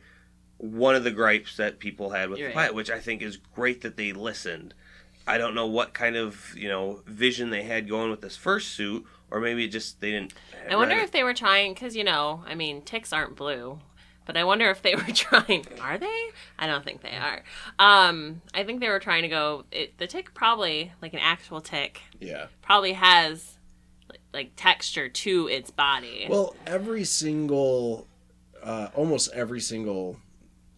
one 0.59 0.93
of 0.93 1.03
the 1.03 1.09
gripes 1.09 1.57
that 1.57 1.79
people 1.79 2.11
had 2.11 2.29
with 2.29 2.37
You're 2.37 2.49
the 2.49 2.55
right. 2.55 2.65
pilot, 2.65 2.75
which 2.75 2.91
I 2.91 2.99
think 2.99 3.23
is 3.23 3.37
great 3.37 3.81
that 3.81 3.97
they 3.97 4.13
listened. 4.13 4.75
I 5.25 5.39
don't 5.39 5.55
know 5.55 5.65
what 5.65 5.95
kind 5.95 6.15
of 6.15 6.53
you 6.55 6.67
know 6.67 7.01
vision 7.07 7.49
they 7.49 7.63
had 7.63 7.89
going 7.89 8.11
with 8.11 8.21
this 8.21 8.37
first 8.37 8.73
suit, 8.73 9.03
or 9.31 9.39
maybe 9.39 9.65
it 9.65 9.69
just 9.69 9.99
they 9.99 10.11
didn't. 10.11 10.35
I 10.69 10.75
wonder 10.75 10.95
if 10.95 11.09
they 11.09 11.23
were 11.23 11.33
trying, 11.33 11.73
because 11.73 11.95
you 11.95 12.03
know, 12.03 12.43
I 12.45 12.53
mean, 12.53 12.83
ticks 12.83 13.11
aren't 13.11 13.35
blue, 13.35 13.79
but 14.25 14.37
I 14.37 14.43
wonder 14.43 14.69
if 14.69 14.81
they 14.81 14.95
were 14.95 15.01
trying. 15.13 15.65
Are 15.81 15.97
they? 15.97 16.29
I 16.59 16.67
don't 16.67 16.83
think 16.83 17.01
they 17.01 17.15
are. 17.15 17.43
Um, 17.79 18.41
I 18.53 18.63
think 18.63 18.79
they 18.79 18.89
were 18.89 18.99
trying 18.99 19.23
to 19.23 19.27
go. 19.29 19.65
It, 19.71 19.97
the 19.97 20.07
tick 20.07 20.33
probably, 20.33 20.91
like 21.01 21.13
an 21.13 21.19
actual 21.21 21.61
tick, 21.61 22.01
Yeah. 22.19 22.47
probably 22.61 22.93
has 22.93 23.57
like, 24.09 24.19
like 24.33 24.51
texture 24.55 25.09
to 25.09 25.47
its 25.47 25.71
body. 25.71 26.27
Well, 26.29 26.55
every 26.67 27.03
single, 27.03 28.07
uh, 28.61 28.89
almost 28.95 29.31
every 29.33 29.59
single 29.61 30.17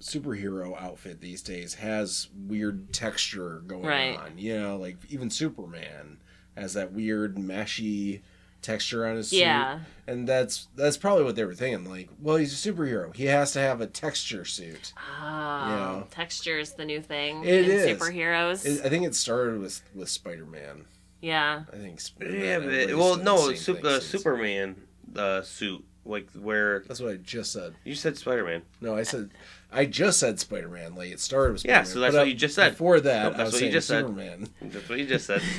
superhero 0.02 0.80
outfit 0.80 1.20
these 1.22 1.42
days 1.42 1.76
has 1.76 2.28
weird 2.48 2.94
texture 2.94 3.62
going 3.66 3.86
Right. 3.86 4.18
on. 4.18 4.38
You 4.38 4.60
know, 4.60 4.78
like 4.78 4.98
even 5.10 5.30
Superman 5.30 6.18
has 6.56 6.74
that 6.74 6.92
weird 6.94 7.36
meshy 7.36 8.22
texture 8.66 9.06
on 9.08 9.16
his 9.18 9.30
suit. 9.30 9.40
yeah, 9.40 9.80
And 10.08 10.28
that's 10.28 10.68
that's 10.76 10.98
probably 10.98 11.24
what 11.24 11.36
they 11.36 11.46
were 11.46 11.54
thinking. 11.56 11.90
Like, 11.90 12.10
well, 12.20 12.38
he's 12.38 12.54
a 12.66 12.72
superhero. 12.72 13.16
He 13.16 13.26
has 13.26 13.52
to 13.54 13.60
have 13.60 13.80
a 13.82 13.88
texture 13.88 14.44
suit. 14.46 14.94
oh, 14.98 15.24
Yeah. 15.24 16.04
texture 16.10 16.58
is 16.60 16.74
the 16.74 16.86
new 16.86 17.02
thing 17.02 17.44
It 17.46 17.66
in 17.66 17.72
is. 17.72 17.98
superheroes. 18.00 18.66
It, 18.66 18.86
I 18.86 18.90
think 18.90 19.06
it 19.06 19.16
started 19.16 19.60
with 19.60 19.82
with 19.94 20.10
Spider 20.10 20.46
Man. 20.46 20.86
yeah, 21.22 21.64
I 21.72 21.76
think. 21.78 22.00
Yeah, 22.20 22.58
Spider-Man 22.60 22.88
but, 22.90 22.98
well, 22.98 23.16
no, 23.18 23.38
same 23.50 23.56
Sup- 23.58 23.76
thing 23.76 23.84
the. 23.84 24.02
Superman 24.02 24.76
uh, 25.16 25.42
suit, 25.44 25.84
like 26.06 26.30
where 26.34 26.80
That's 26.88 27.00
what 27.02 27.12
I 27.12 27.18
just 27.18 27.52
said. 27.52 27.74
you 27.84 27.96
said 27.96 28.18
Spider 28.18 28.46
Man. 28.46 28.62
No, 28.82 28.96
I 28.96 29.04
said 29.04 29.32
I 29.72 29.86
just 29.86 30.20
said 30.20 30.40
Spider 30.40 30.70
Man. 30.70 30.96
Like 30.96 31.10
it 31.12 31.20
started 31.20 31.54
with 31.54 31.66
Yeah, 31.66 31.84
Spider-Man. 31.84 31.94
so 31.94 32.00
that's 32.00 32.14
but 32.14 32.20
what 32.20 32.26
I- 32.28 32.30
you 32.30 32.36
just 32.36 32.56
said. 32.56 32.70
Before 32.72 33.00
that, 33.00 33.24
Nope, 33.24 33.32
that's 33.38 33.40
I 33.40 33.44
was 33.44 33.54
what 33.54 33.58
you 33.58 33.60
saying 33.66 33.74
just 33.74 33.88
said. 33.88 34.02
Superman. 34.02 34.50
That's 34.62 34.90
what 34.90 35.00
you 35.00 35.06
just 35.08 35.26
said. 35.26 35.42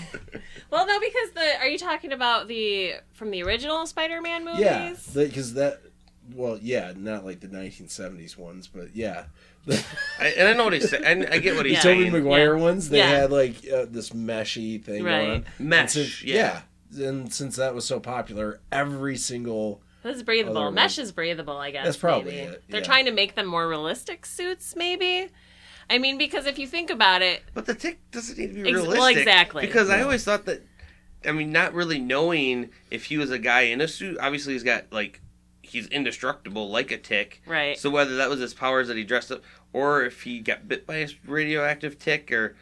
Well, 0.70 0.84
no, 0.86 0.98
because 0.98 1.30
the 1.30 1.58
are 1.60 1.68
you 1.68 1.78
talking 1.78 2.12
about 2.12 2.48
the 2.48 2.94
from 3.12 3.30
the 3.30 3.42
original 3.44 3.86
Spider-Man 3.86 4.44
movies? 4.44 4.60
Yeah, 4.60 4.94
because 5.14 5.54
that. 5.54 5.80
Well, 6.34 6.58
yeah, 6.60 6.92
not 6.96 7.24
like 7.24 7.38
the 7.38 7.46
1970s 7.46 8.36
ones, 8.36 8.66
but 8.66 8.94
yeah, 8.96 9.26
the 9.64 9.82
I, 10.18 10.26
and 10.28 10.48
I 10.48 10.54
know 10.54 10.64
what 10.64 10.72
he's 10.72 10.90
saying. 10.90 11.04
I, 11.04 11.34
I 11.34 11.38
get 11.38 11.54
what 11.54 11.66
he's 11.66 11.74
Yeah. 11.76 11.82
Tobey 11.82 12.00
saying. 12.02 12.12
Maguire 12.12 12.56
ones. 12.58 12.88
They 12.88 12.98
Yeah. 12.98 13.10
had 13.10 13.30
like 13.30 13.54
uh, 13.72 13.86
this 13.88 14.10
meshy 14.10 14.82
thing 14.82 15.04
Right. 15.04 15.18
going 15.20 15.30
on. 15.30 15.44
And 15.58 15.68
Mesh, 15.68 15.92
since- 15.92 16.24
yeah. 16.24 16.62
yeah. 16.90 17.08
And 17.08 17.32
since 17.32 17.54
that 17.56 17.74
was 17.76 17.84
so 17.84 18.00
popular, 18.00 18.58
every 18.72 19.16
single 19.16 19.82
This 20.06 20.16
is 20.16 20.22
breathable. 20.22 20.58
Other 20.58 20.70
Mesh 20.70 20.98
one. 20.98 21.02
is 21.04 21.12
breathable, 21.12 21.56
I 21.56 21.70
guess. 21.70 21.84
That's 21.84 21.96
probably 21.96 22.32
maybe. 22.32 22.52
it, 22.52 22.64
They're 22.68 22.80
trying 22.82 23.04
to 23.06 23.12
make 23.12 23.34
them 23.34 23.46
more 23.46 23.68
realistic 23.68 24.24
suits, 24.26 24.74
maybe. 24.76 25.28
I 25.88 25.98
mean, 25.98 26.18
because 26.18 26.46
if 26.46 26.58
you 26.58 26.66
think 26.66 26.90
about 26.90 27.22
it, 27.22 27.42
But 27.54 27.66
the 27.66 27.74
tick 27.74 27.98
doesn't 28.10 28.36
need 28.38 28.54
to 28.54 28.62
be 28.62 28.70
Ex- 28.70 28.78
well, 28.80 28.90
realistic. 28.92 29.16
exactly. 29.18 29.66
Because 29.66 29.88
I 29.90 30.02
always 30.02 30.24
thought 30.24 30.44
that. 30.46 30.62
I 31.24 31.32
mean, 31.32 31.50
not 31.50 31.74
really 31.74 31.98
knowing 31.98 32.70
if 32.90 33.04
he 33.04 33.18
was 33.18 33.30
a 33.30 33.38
guy 33.38 33.62
in 33.62 33.80
a 33.80 33.88
suit. 33.88 34.16
Obviously, 34.20 34.52
he's 34.52 34.62
got 34.62 34.84
like 34.92 35.20
he's 35.62 35.86
indestructible, 35.88 36.70
like 36.70 36.92
a 36.92 36.98
tick. 36.98 37.42
right? 37.46 37.76
So 37.78 37.90
whether 37.90 38.16
that 38.16 38.28
was 38.28 38.38
his 38.40 38.54
powers 38.54 38.86
that 38.88 38.96
he 38.96 39.02
dressed 39.04 39.32
up, 39.32 39.42
or 39.72 40.04
if 40.04 40.22
he 40.22 40.38
got 40.40 40.68
bit 40.68 40.86
by 40.86 40.96
a 40.96 41.08
radioactive 41.26 41.98
tick, 41.98 42.30
or 42.30 42.56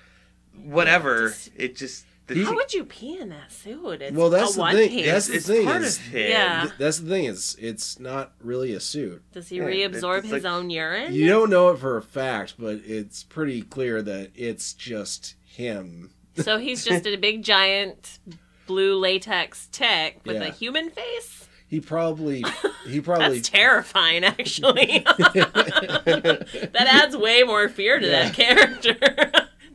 whatever, 0.62 1.28
Just- 1.28 1.50
it 1.56 1.76
just. 1.76 2.06
The 2.26 2.34
He- 2.36 2.44
How 2.44 2.54
would 2.54 2.72
you 2.72 2.84
pee 2.86 3.18
in 3.18 3.28
that 3.28 3.52
suit? 3.52 4.00
It's 4.00 4.16
Well, 4.16 4.30
that's 4.30 4.52
a 4.52 4.54
the 4.54 4.60
one 4.60 4.74
thing. 4.74 4.88
piece. 4.88 5.06
That's 5.06 5.26
the 5.28 5.34
it's 5.34 5.46
thing 5.46 5.64
part 5.66 5.82
is- 5.82 5.98
of 5.98 6.04
him. 6.04 6.30
Yeah. 6.30 6.60
th- 6.62 6.72
that's 6.78 6.98
the 7.00 7.08
thing 7.10 7.24
is 7.26 7.56
it's 7.60 7.98
not 8.00 8.32
really 8.40 8.72
a 8.72 8.80
suit. 8.80 9.22
Does 9.32 9.48
he 9.50 9.56
Yeah, 9.58 9.64
reabsorb 9.64 10.22
his 10.22 10.32
like- 10.32 10.44
own 10.46 10.70
urine? 10.70 11.12
You 11.12 11.28
don't 11.28 11.50
know 11.50 11.68
it 11.70 11.78
for 11.78 11.96
a 11.98 12.02
fact, 12.02 12.54
but 12.58 12.80
it's 12.86 13.22
pretty 13.24 13.60
clear 13.62 14.00
that 14.02 14.30
it's 14.34 14.72
just 14.72 15.34
him. 15.44 16.10
so 16.36 16.56
he's 16.58 16.84
just 16.84 17.06
a 17.06 17.16
big 17.16 17.42
giant 17.42 18.18
blue 18.66 18.96
latex 18.98 19.68
tick 19.70 20.20
with 20.24 20.40
a 20.40 20.48
human 20.50 20.88
face. 20.90 21.46
He 21.68 21.80
probably 21.80 22.42
he 22.86 23.00
probably 23.02 23.36
That's 23.38 23.50
terrifying, 23.50 24.24
actually. 24.24 25.04
that 25.18 26.74
adds 26.88 27.16
way 27.16 27.42
more 27.42 27.68
fear 27.68 27.98
to 27.98 28.06
that 28.06 28.32
character 28.34 28.96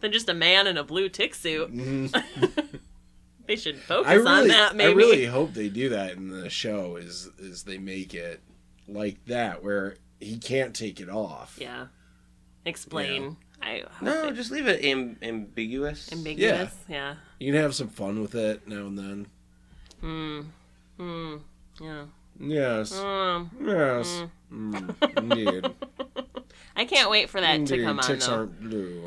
than 0.02 0.12
just 0.12 0.30
a 0.30 0.34
man 0.34 0.68
in 0.68 0.78
a 0.78 0.84
blue 0.84 1.10
tick 1.10 1.36
suit. 1.36 1.74
Mhm. 1.74 2.80
They 3.48 3.56
should 3.56 3.78
focus 3.80 4.12
I 4.12 4.14
really, 4.14 4.30
on 4.30 4.48
that, 4.50 4.76
maybe. 4.76 4.92
I 4.92 4.96
really 4.96 5.26
hope 5.26 5.56
they 5.56 5.70
do 5.70 5.90
that 5.90 6.12
in 6.12 6.30
the 6.30 6.52
show. 6.52 6.98
Is 6.98 7.32
is 7.40 7.64
they 7.64 7.80
make 7.80 8.14
it 8.14 8.42
like 8.88 9.26
that 9.26 9.64
where 9.64 9.96
he 10.20 10.38
can't 10.38 10.76
take 10.76 11.00
it 11.00 11.10
off. 11.10 11.58
Yeah. 11.60 11.88
Explain. 12.64 13.38
I 13.60 13.80
hope 13.92 14.02
No, 14.04 14.28
it- 14.28 14.36
just 14.36 14.52
leave 14.52 14.68
it 14.68 14.84
am- 14.86 15.18
ambiguous. 15.24 16.12
ambiguous. 16.12 16.76
Yeah. 16.88 17.16
You 17.40 17.52
can 17.52 17.60
have 17.60 17.74
some 17.74 17.88
fun 17.88 18.22
with 18.22 18.36
it 18.36 18.68
now 18.68 18.86
and 18.86 18.98
then. 19.00 19.28
Hmm. 20.00 20.42
Hmm. 20.98 21.36
Yeah. 21.82 22.04
Yes. 22.40 22.96
Um. 23.00 23.50
Yes. 23.66 24.24
Mm, 24.54 25.18
indeed. 25.18 25.66
I 26.76 26.86
can't 26.86 27.10
wait 27.10 27.30
for 27.32 27.42
that 27.42 27.56
indeed. 27.56 27.78
to 27.78 27.84
come 27.84 27.98
on 27.98 28.06
Ticks 28.06 28.28
though. 28.28 28.34
aren't 28.36 28.62
blue. 28.62 28.99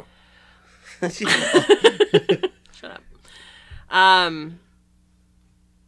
Shut 2.73 2.91
up. 2.91 3.03
Um. 3.91 4.59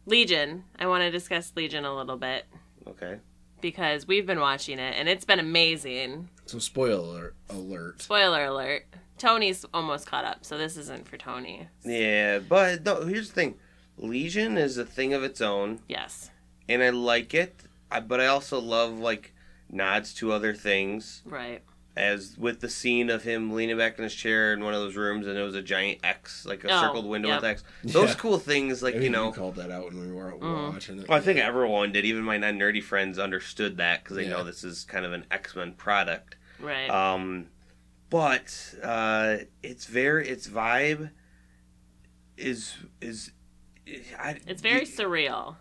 Legion. 0.05 0.63
I 0.77 0.87
want 0.87 1.01
to 1.03 1.11
discuss 1.11 1.51
Legion 1.55 1.83
a 1.85 1.95
little 1.95 2.17
bit 2.17 2.45
okay. 2.87 3.17
because 3.61 4.05
we've 4.07 4.25
been 4.27 4.39
watching 4.39 4.77
it 4.77 4.93
and 4.97 5.09
it's 5.09 5.25
been 5.25 5.39
amazing. 5.39 6.29
So 6.45 6.59
spoiler 6.59 7.33
alert. 7.49 8.03
Spoiler 8.03 8.45
alert. 8.45 8.85
Tony's 9.17 9.65
almost 9.73 10.05
caught 10.05 10.25
up, 10.25 10.43
so 10.45 10.57
this 10.57 10.77
isn't 10.77 11.07
for 11.07 11.17
Tony. 11.17 11.67
Yeah, 11.83 12.39
but 12.39 12.85
no, 12.85 13.05
here's 13.05 13.29
the 13.29 13.33
thing. 13.33 13.55
Legion 13.97 14.57
is 14.57 14.77
a 14.77 14.85
thing 14.85 15.13
of 15.13 15.23
its 15.23 15.39
own, 15.41 15.79
Yes. 15.87 16.29
and 16.67 16.83
I 16.83 16.89
like 16.89 17.33
it. 17.33 17.55
I, 17.89 18.01
but 18.01 18.19
I 18.19 18.27
also 18.27 18.59
love 18.59 18.99
like 18.99 19.33
nods 19.71 20.13
to 20.15 20.33
other 20.33 20.53
things, 20.53 21.23
Right. 21.25 21.63
As 21.97 22.35
with 22.37 22.59
the 22.59 22.67
scene 22.69 23.09
of 23.09 23.23
him 23.23 23.53
leaning 23.53 23.77
back 23.77 23.97
in 23.97 24.03
his 24.03 24.13
chair 24.13 24.51
in 24.53 24.63
one 24.63 24.73
of 24.73 24.81
those 24.81 24.95
rooms, 24.95 25.27
and 25.27 25.37
it 25.37 25.41
was 25.43 25.55
a 25.55 25.61
giant 25.61 25.99
X, 26.03 26.45
like 26.45 26.63
a 26.65 26.67
Oh, 26.71 26.81
circled 26.81 27.05
window 27.05 27.29
yep. 27.29 27.41
with 27.41 27.49
X. 27.51 27.63
Those 27.83 28.09
Yeah. 28.09 28.15
cool 28.15 28.37
things, 28.37 28.83
like 28.83 28.95
I 28.95 28.97
think 28.97 29.03
you 29.05 29.09
know. 29.11 29.31
called 29.31 29.55
that 29.55 29.71
out 29.71 29.85
when 29.85 30.01
we 30.01 30.11
were 30.11 30.33
Mhm. 30.33 30.73
watching 30.73 30.99
it. 30.99 31.07
Well, 31.07 31.17
I 31.17 31.21
think 31.21 31.39
everyone 31.39 31.91
did. 31.93 32.03
Even 32.03 32.23
my 32.23 32.37
non-nerdy 32.37 32.83
friends 32.83 33.17
understood 33.17 33.77
that 33.77 34.03
because 34.03 34.17
they 34.17 34.23
Yeah. 34.23 34.31
know 34.31 34.43
this 34.43 34.63
is 34.63 34.83
kind 34.83 35.05
of 35.05 35.13
an 35.13 35.25
X-Men 35.31 35.73
product. 35.73 36.35
Right. 36.59 36.89
Um, 36.89 37.47
but 38.09 38.75
uh, 38.83 39.37
it's 39.63 39.85
very 39.85 40.27
its 40.27 40.47
vibe 40.47 41.11
is 42.37 42.75
is 43.01 43.31
I, 44.19 44.39
it's 44.47 44.61
very 44.61 44.81
you- 44.81 44.85
surreal. 44.85 45.55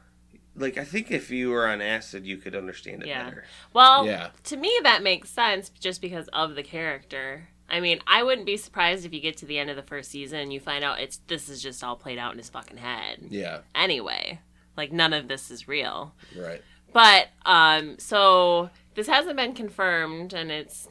Like 0.57 0.79
I 0.79 0.85
think 0.85 1.11
if 1.11 1.31
you 1.31 1.51
were 1.51 1.67
on 1.67 1.81
acid, 1.81 2.25
you 2.27 2.37
could 2.37 2.55
understand 2.55 3.03
it 3.03 3.09
Yeah. 3.09 3.25
better. 3.25 3.45
Well, 3.73 4.07
Yeah. 4.07 4.31
to 4.45 4.57
me 4.57 4.73
that 4.83 5.03
makes 5.03 5.31
sense 5.31 5.69
just 5.69 6.01
because 6.01 6.29
of 6.33 6.55
the 6.55 6.63
character. 6.63 7.49
I 7.69 7.81
mean, 7.81 8.01
I 8.07 8.23
wouldn't 8.23 8.47
be 8.47 8.57
surprised 8.57 9.05
if 9.07 9.13
you 9.15 9.21
get 9.21 9.37
to 9.39 9.47
the 9.47 9.59
end 9.59 9.71
of 9.71 9.77
the 9.77 9.83
first 9.83 10.11
season 10.11 10.39
and 10.39 10.53
you 10.53 10.61
find 10.61 10.85
out 10.85 11.01
it's 11.01 11.17
this 11.27 11.49
is 11.49 11.63
just 11.63 11.83
all 11.83 11.97
played 11.97 12.19
out 12.19 12.33
in 12.33 12.39
his 12.39 12.51
fucking 12.51 12.77
head. 12.77 13.19
Yeah. 13.31 13.61
Anyway, 13.75 14.41
like 14.77 14.93
none 14.93 15.13
of 15.13 15.29
this 15.29 15.51
is 15.51 15.67
real. 15.67 16.15
Right. 16.37 16.63
But 16.93 17.29
um 17.47 17.99
so 17.99 18.71
this 18.95 19.07
hasn't 19.09 19.37
been 19.37 19.55
confirmed 19.55 20.33
and 20.35 20.53
it's 20.53 20.89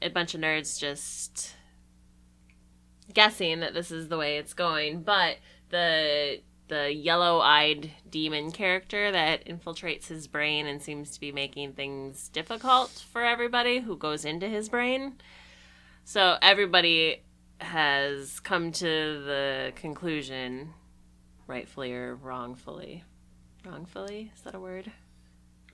a 0.00 0.08
bunch 0.08 0.34
of 0.34 0.40
nerds 0.40 0.78
just 0.80 1.54
guessing 3.12 3.60
that 3.60 3.74
this 3.74 3.90
is 3.90 4.08
the 4.08 4.16
way 4.16 4.38
it's 4.38 4.54
going, 4.54 5.02
but 5.02 5.36
the 5.70 6.40
the 6.68 6.92
yellow-eyed 6.92 7.90
demon 8.08 8.50
character 8.50 9.10
that 9.12 9.44
infiltrates 9.46 10.08
his 10.08 10.26
brain 10.26 10.66
and 10.66 10.80
seems 10.82 11.10
to 11.10 11.20
be 11.20 11.30
making 11.30 11.72
things 11.72 12.28
difficult 12.28 13.04
for 13.10 13.22
everybody 13.22 13.80
who 13.80 13.96
goes 13.96 14.24
into 14.24 14.48
his 14.48 14.68
brain. 14.68 15.14
So 16.04 16.36
everybody 16.40 17.22
has 17.60 18.40
come 18.40 18.72
to 18.72 18.84
the 18.86 19.72
conclusion, 19.76 20.74
rightfully 21.46 21.92
or 21.92 22.14
wrongfully. 22.14 23.04
Wrongfully? 23.64 24.30
Is 24.34 24.42
that 24.42 24.54
a 24.54 24.60
word? 24.60 24.90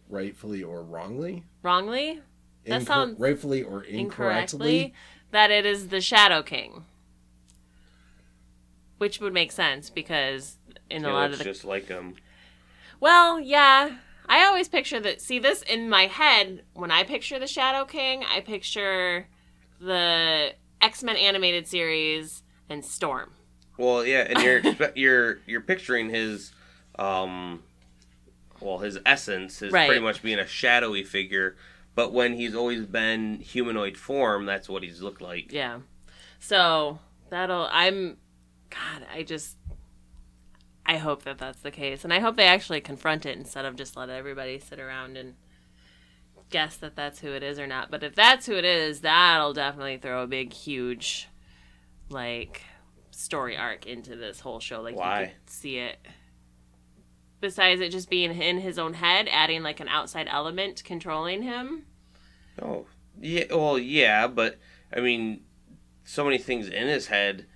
Rightfully 0.08 0.62
or 0.62 0.82
wrongly? 0.82 1.44
Wrongly? 1.62 2.20
That 2.66 2.82
Incor- 2.82 2.86
sounds 2.86 3.20
rightfully 3.20 3.62
or 3.62 3.82
incorrectly. 3.82 4.00
Incorrectly? 4.00 4.94
That 5.30 5.50
it 5.50 5.64
is 5.64 5.88
the 5.88 6.00
Shadow 6.00 6.42
King. 6.42 6.84
Which 9.00 9.18
would 9.18 9.32
make 9.32 9.50
sense 9.50 9.88
because 9.88 10.58
in 10.90 11.06
a 11.06 11.12
lot 11.12 11.30
of 11.30 11.38
the 11.38 11.44
just 11.44 11.64
like 11.64 11.88
him. 11.88 12.16
Well, 13.00 13.40
yeah. 13.40 13.96
I 14.28 14.44
always 14.44 14.68
picture 14.68 15.00
that. 15.00 15.22
See, 15.22 15.38
this 15.38 15.62
in 15.62 15.88
my 15.88 16.02
head, 16.02 16.64
when 16.74 16.90
I 16.90 17.02
picture 17.04 17.38
the 17.38 17.46
Shadow 17.46 17.86
King, 17.86 18.22
I 18.30 18.40
picture 18.40 19.26
the 19.80 20.52
X 20.82 21.02
Men 21.02 21.16
animated 21.16 21.66
series 21.66 22.42
and 22.68 22.84
Storm. 22.84 23.32
Well, 23.78 24.04
yeah, 24.04 24.26
and 24.28 24.38
you're 24.42 24.90
you're 24.94 25.38
you're 25.46 25.60
picturing 25.62 26.10
his, 26.10 26.52
um, 26.98 27.62
well, 28.60 28.78
his 28.80 28.98
essence 29.06 29.62
is 29.62 29.72
Right. 29.72 29.86
pretty 29.88 30.02
much 30.02 30.22
being 30.22 30.38
a 30.38 30.46
shadowy 30.46 31.04
figure. 31.04 31.56
But 31.94 32.12
when 32.12 32.34
he's 32.34 32.54
always 32.54 32.84
been 32.84 33.40
humanoid 33.40 33.96
form, 33.96 34.44
that's 34.44 34.68
what 34.68 34.82
he's 34.82 35.00
looked 35.00 35.22
like. 35.22 35.52
Yeah. 35.52 35.80
So 36.38 36.98
that'll. 37.30 37.66
I'm. 37.72 38.18
God, 38.70 39.06
I 39.12 39.22
just. 39.22 39.56
I 40.86 40.96
hope 40.96 41.22
that 41.22 41.38
that's 41.38 41.60
the 41.60 41.70
case, 41.70 42.02
and 42.02 42.12
I 42.12 42.18
hope 42.18 42.36
they 42.36 42.46
actually 42.46 42.80
confront 42.80 43.24
it 43.24 43.38
instead 43.38 43.64
of 43.64 43.76
just 43.76 43.96
let 43.96 44.08
everybody 44.08 44.58
sit 44.58 44.80
around 44.80 45.16
and 45.16 45.34
guess 46.50 46.76
that 46.78 46.96
that's 46.96 47.20
who 47.20 47.28
it 47.28 47.42
is 47.42 47.58
or 47.58 47.66
not. 47.66 47.90
But 47.90 48.02
if 48.02 48.14
that's 48.14 48.46
who 48.46 48.54
it 48.54 48.64
is, 48.64 49.00
that'll 49.00 49.52
definitely 49.52 49.98
throw 49.98 50.22
a 50.22 50.26
big, 50.26 50.52
huge, 50.52 51.28
like, 52.08 52.62
story 53.10 53.56
arc 53.56 53.86
into 53.86 54.16
this 54.16 54.40
whole 54.40 54.60
show. 54.60 54.80
Like, 54.80 54.96
Why? 54.96 55.20
you 55.20 55.26
could 55.28 55.50
see 55.50 55.78
it. 55.78 55.98
Besides 57.40 57.80
it 57.80 57.90
just 57.90 58.10
being 58.10 58.36
in 58.38 58.58
his 58.58 58.78
own 58.78 58.94
head, 58.94 59.28
adding 59.30 59.62
like 59.62 59.80
an 59.80 59.88
outside 59.88 60.28
element 60.30 60.84
controlling 60.84 61.42
him. 61.42 61.86
Oh, 62.60 62.86
yeah. 63.18 63.44
Well, 63.50 63.78
yeah, 63.78 64.26
but 64.26 64.58
I 64.94 65.00
mean, 65.00 65.42
so 66.04 66.24
many 66.24 66.36
things 66.36 66.68
in 66.68 66.88
his 66.88 67.06
head. 67.06 67.46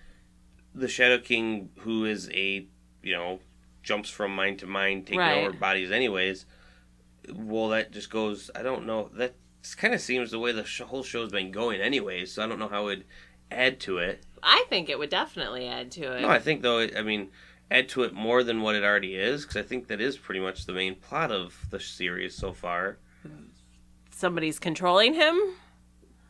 The 0.75 0.89
Shadow 0.89 1.19
King, 1.19 1.71
who 1.81 2.05
is 2.05 2.29
a 2.33 2.67
you 3.03 3.13
know 3.13 3.41
jumps 3.83 4.09
from 4.11 4.35
mind 4.35 4.59
to 4.61 4.67
mind, 4.67 5.07
taking 5.07 5.21
Right. 5.21 5.43
over 5.45 5.53
bodies, 5.53 5.91
anyways. 5.91 6.47
Well, 7.33 7.69
that 7.69 7.93
just 7.93 8.11
goes. 8.11 8.51
I 8.55 8.63
don't 8.63 8.87
know. 8.87 9.11
That 9.15 9.35
kind 9.77 9.95
of 9.95 10.01
seems 10.01 10.31
the 10.31 10.39
way 10.39 10.53
the 10.53 10.65
sh- 10.65 10.81
whole 10.81 11.03
show's 11.03 11.31
been 11.31 11.51
going, 11.51 11.81
anyways. 11.81 12.33
So 12.33 12.43
I 12.45 12.47
don't 12.47 12.59
know 12.59 12.69
how 12.69 12.83
it 12.83 12.85
would 12.85 13.05
add 13.51 13.81
to 13.81 13.99
it. 13.99 14.25
I 14.43 14.65
think 14.69 14.89
it 14.91 14.99
would 14.99 15.11
definitely 15.11 15.67
add 15.67 15.91
to 15.93 16.17
it. 16.17 16.21
No, 16.23 16.29
I 16.29 16.39
think 16.39 16.63
though. 16.63 16.79
it- 16.81 16.97
I 16.97 17.03
mean, 17.03 17.31
add 17.71 17.89
to 17.91 18.03
it 18.03 18.13
more 18.13 18.43
than 18.43 18.61
what 18.61 18.75
it 18.75 18.85
already 18.85 19.15
is, 19.17 19.43
because 19.43 19.57
I 19.57 19.63
think 19.63 19.87
that 19.89 20.01
is 20.01 20.19
pretty 20.19 20.41
much 20.41 20.67
the 20.67 20.73
main 20.73 20.97
plot 20.97 21.31
of 21.31 21.67
the 21.71 21.81
series 21.81 22.35
so 22.35 22.53
far. 22.53 22.99
Somebody's 24.11 24.59
controlling 24.59 25.15
him. 25.15 25.39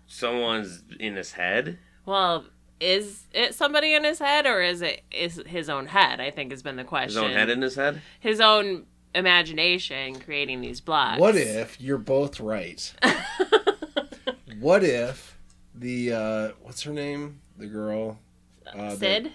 Someone's 0.07 0.83
in 1.01 1.17
his 1.17 1.33
head. 1.33 1.79
Well, 2.07 2.47
is 2.85 3.27
it 3.33 3.55
somebody 3.55 3.95
in 3.95 4.05
his 4.05 4.19
head 4.19 4.47
or 4.47 4.61
is 4.63 4.83
it 4.83 5.03
is 5.11 5.43
his 5.47 5.69
own 5.71 5.87
head? 5.87 6.21
I 6.21 6.31
think 6.31 6.51
has 6.51 6.63
been 6.63 6.77
the 6.77 6.85
question. 6.85 7.23
His 7.23 7.31
own 7.31 7.37
head 7.37 7.49
in 7.51 7.63
his 7.63 7.75
head. 7.75 8.03
His 8.21 8.41
own 8.41 8.87
imagination 9.15 10.21
creating 10.21 10.61
these 10.61 10.81
blocks. 10.81 11.21
What 11.21 11.37
if 11.37 11.81
you're 11.81 11.99
both 11.99 12.41
right? 12.41 12.93
what 14.61 14.85
if 14.85 15.39
the 15.75 16.13
uh 16.13 16.49
what's 16.63 16.83
her 16.83 16.93
name? 16.93 17.41
The 17.57 17.67
girl 17.67 18.19
uh, 18.67 18.91
the- 18.91 18.97
Syd? 18.97 19.33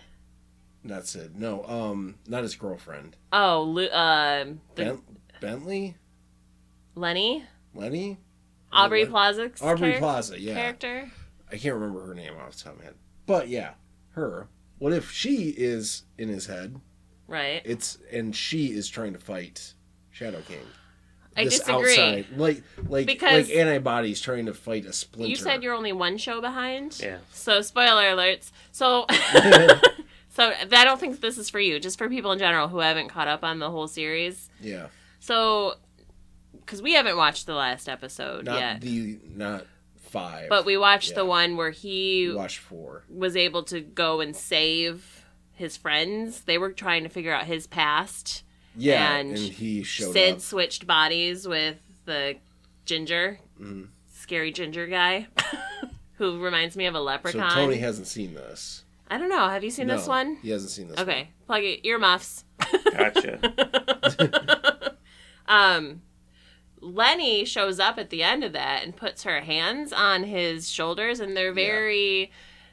not 0.84 1.08
Syd. 1.08 1.36
No, 1.40 1.66
um 1.66 2.16
not 2.28 2.44
his 2.44 2.56
girlfriend. 2.56 3.16
Oh, 3.34 3.64
Lu- 3.64 3.86
uh, 3.88 4.46
the 4.76 4.84
Bent- 4.84 5.40
Bentley? 5.42 5.96
Lenny, 6.96 7.46
Lenny? 7.74 8.18
Aubrey 8.72 9.04
What? 9.04 9.12
Plaza's 9.12 9.62
Aubrey 9.62 9.92
char- 9.94 10.00
Plaza, 10.00 10.40
yeah. 10.40 10.54
character. 10.54 11.10
I 11.52 11.58
can't 11.58 11.74
remember 11.76 12.06
her 12.06 12.14
name 12.14 12.34
off 12.38 12.56
the 12.58 12.64
top 12.66 12.74
of 12.74 12.80
my 12.80 12.86
head. 12.86 12.96
But 13.30 13.48
yeah, 13.48 13.74
her. 14.14 14.48
What 14.80 14.92
if 14.92 15.12
she 15.12 15.54
is 15.56 16.02
in 16.18 16.30
his 16.30 16.48
head? 16.48 16.82
Right. 17.28 17.62
It's 17.64 18.00
and 18.12 18.36
she 18.36 18.72
is 18.72 18.90
trying 18.90 19.14
to 19.14 19.20
fight 19.20 19.76
Shadow 20.10 20.42
King. 20.48 20.58
I 21.38 21.44
disagree. 21.44 22.26
like 22.36 22.64
like 22.88 23.06
Because- 23.06 23.48
like 23.48 23.56
antibodies 23.56 24.20
trying 24.20 24.48
to 24.48 24.54
fight 24.56 24.86
a 24.88 24.94
splinter. 24.94 25.30
You 25.30 25.36
said 25.36 25.62
you're 25.62 25.76
only 25.76 25.94
one 25.94 26.18
show 26.18 26.42
behind. 26.42 27.00
Yeah. 27.00 27.20
So 27.32 27.62
spoiler 27.62 28.06
alerts. 28.06 28.50
So 28.72 29.06
so 30.30 30.52
I 30.72 30.84
don't 30.84 31.00
think 31.00 31.22
this 31.22 31.38
is 31.38 31.52
for 31.52 31.60
you. 31.60 31.80
Just 31.80 32.00
for 32.00 32.10
people 32.10 32.32
in 32.32 32.40
general 32.40 32.68
who 32.68 32.80
haven't 32.80 33.10
caught 33.10 33.28
up 33.28 33.44
on 33.44 33.60
the 33.60 33.70
whole 33.70 33.88
series. 33.88 34.50
yeah, 34.60 34.88
So 35.20 35.76
because 36.54 36.82
we 36.82 36.94
haven't 36.94 37.16
watched 37.16 37.46
the 37.46 37.54
last 37.54 37.88
episode 37.88 38.46
not 38.46 38.60
yet, 38.60 38.82
the 38.82 39.20
not 39.36 39.66
five, 40.10 40.50
but 40.50 40.66
we 40.66 40.78
watched 40.78 41.16
the 41.16 41.26
one 41.26 41.56
where 41.58 41.72
he 41.72 42.28
we 42.30 42.36
watched 42.36 42.60
four. 42.60 43.04
was 43.10 43.36
able 43.36 43.64
to 43.64 43.80
go 43.82 44.20
and 44.22 44.36
save 44.36 45.26
his 45.54 45.78
friends. 45.78 46.42
They 46.42 46.58
were 46.58 46.72
trying 46.72 47.04
to 47.04 47.10
figure 47.10 47.34
out 47.34 47.46
his 47.46 47.68
past. 47.68 48.44
Yeah, 48.76 49.16
And 49.18 49.30
and, 49.32 49.38
he 49.38 49.84
showed 49.84 50.14
Syd 50.14 50.36
up. 50.36 50.42
switched 50.42 50.86
bodies 50.88 51.48
with 51.48 51.78
the 52.06 52.36
ginger, 52.86 53.40
Mhm. 53.60 53.90
scary 54.12 54.52
ginger 54.52 54.88
guy, 54.88 55.28
who 56.14 56.40
reminds 56.40 56.76
me 56.78 56.86
of 56.86 56.96
a 56.96 57.00
So 57.00 57.04
leprechaun. 57.04 57.52
Tony 57.54 57.78
hasn't 57.78 58.08
seen 58.08 58.34
this. 58.36 58.86
I 59.12 59.18
don't 59.18 59.30
know. 59.30 59.48
Have 59.50 59.64
you 59.64 59.72
seen 59.72 59.88
this 59.88 60.08
one? 60.08 60.38
He 60.44 60.50
hasn't 60.52 60.70
seen 60.72 60.88
this. 60.88 61.00
Okay, 61.00 61.30
plug 61.48 61.64
it. 61.64 61.84
Earmuffs. 61.86 62.46
Gotcha. 62.92 63.40
um, 65.48 66.02
Lenny 66.82 67.46
shows 67.46 67.80
up 67.80 67.98
at 67.98 68.10
the 68.10 68.24
end 68.24 68.44
of 68.44 68.54
that 68.54 68.84
and 68.84 68.96
puts 68.96 69.24
her 69.24 69.42
hands 69.42 69.92
on 69.94 70.24
his 70.24 70.70
shoulders, 70.72 71.20
and 71.20 71.36
they're 71.36 71.54
very 71.54 72.32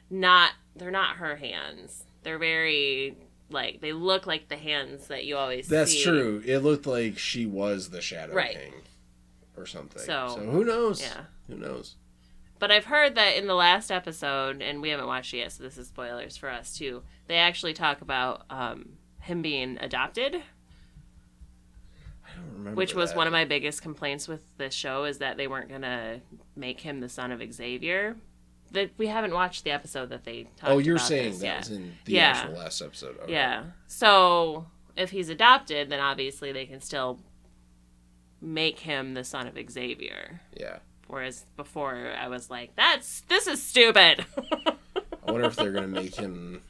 not. 0.09 0.51
They're 0.75 0.91
not 0.91 1.17
her 1.17 1.35
hands. 1.37 2.05
They're 2.23 2.37
very 2.37 3.17
like 3.49 3.81
they 3.81 3.93
look 3.93 4.27
like 4.27 4.49
the 4.49 4.57
hands 4.57 5.07
that 5.07 5.25
you 5.25 5.37
always 5.37 5.67
see. 5.67 5.75
That's 5.75 5.91
see. 5.91 6.03
true. 6.03 6.41
It 6.45 6.59
looked 6.59 6.85
like 6.85 7.17
she 7.17 7.45
was 7.45 7.89
the 7.89 8.01
Shadow 8.01 8.33
Right. 8.33 8.55
King, 8.55 8.73
or 9.55 9.65
something. 9.65 10.01
So- 10.01 10.35
so 10.35 10.45
who 10.45 10.63
knows? 10.63 11.01
Yeah. 11.01 11.21
Who 11.47 11.55
knows? 11.55 11.95
But 12.59 12.71
I've 12.71 12.85
heard 12.85 13.15
that 13.15 13.37
in 13.37 13.45
the 13.47 13.53
last 13.53 13.91
episode, 13.91 14.61
and 14.63 14.81
we 14.81 14.89
haven't 14.89 15.05
watched 15.07 15.33
it 15.33 15.37
yet, 15.37 15.51
so 15.51 15.63
this 15.63 15.77
is 15.77 15.87
spoilers 15.89 16.37
for 16.37 16.49
us 16.49 16.75
too. 16.75 17.03
They 17.27 17.35
actually 17.35 17.73
talk 17.73 18.01
about 18.01 18.45
um, 18.49 18.97
him 19.21 19.41
being 19.43 19.77
adopted, 19.79 20.33
I 20.35 20.39
don't 20.39 20.41
remember. 20.41 20.56
Which 22.73 22.93
was 22.93 23.11
that. 23.11 23.17
one 23.17 23.27
of 23.27 23.33
my 23.33 23.45
biggest 23.45 23.81
complaints 23.81 24.27
with 24.27 24.41
this 24.57 24.73
show 24.73 25.03
is 25.05 25.17
that 25.19 25.37
they 25.37 25.47
weren't 25.47 25.69
gonna 25.69 26.21
make 26.55 26.81
him 26.81 26.99
the 27.01 27.09
son 27.09 27.31
of 27.31 27.41
Xavier. 27.53 28.15
That 28.71 28.91
we 28.97 29.07
haven't 29.07 29.33
watched 29.33 29.63
the 29.63 29.71
episode 29.71 30.09
that 30.09 30.25
they 30.25 30.43
talked. 30.57 30.71
Oh, 30.73 30.77
you're 30.79 30.97
saying 30.97 31.39
that 31.39 31.45
yet. 31.45 31.57
was 31.59 31.71
in 31.71 31.93
the 32.05 32.13
Yeah. 32.13 32.27
actual 32.29 32.55
last 32.55 32.81
episode. 32.81 33.17
Okay. 33.21 33.31
Yeah. 33.31 33.63
So 33.87 34.65
if 34.97 35.11
he's 35.11 35.29
adopted, 35.29 35.89
then 35.89 35.99
obviously 36.01 36.51
they 36.51 36.65
can 36.65 36.81
still 36.81 37.19
make 38.41 38.79
him 38.79 39.13
the 39.13 39.23
son 39.23 39.47
of 39.47 39.57
Xavier. 39.71 40.41
Yeah. 40.55 40.79
Whereas 41.07 41.45
before 41.55 42.13
I 42.19 42.27
was 42.27 42.49
like, 42.49 42.75
that's 42.75 43.21
this 43.21 43.47
is 43.47 43.63
stupid. 43.63 44.25
I 45.25 45.31
wonder 45.31 45.47
if 45.47 45.55
they're 45.55 45.71
gonna 45.71 45.87
make 45.87 46.15
him 46.15 46.61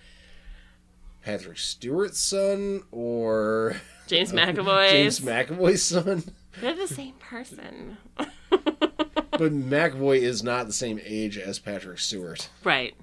Patrick 1.24 1.58
Stewart's 1.58 2.20
son 2.20 2.84
or 2.92 3.78
James 4.08 4.34
uh, 4.34 4.36
McAvoy. 4.38 4.90
James 4.92 5.20
McAvoy's 5.20 5.84
son. 5.84 6.24
They're 6.62 6.74
the 6.76 6.88
same 6.88 7.14
person. 7.16 7.98
But 8.50 9.52
McAvoy 9.54 10.18
is 10.20 10.42
not 10.42 10.66
the 10.66 10.74
same 10.74 11.00
age 11.04 11.38
as 11.38 11.60
Patrick 11.60 12.00
Stewart. 12.00 12.50
right. 12.64 12.96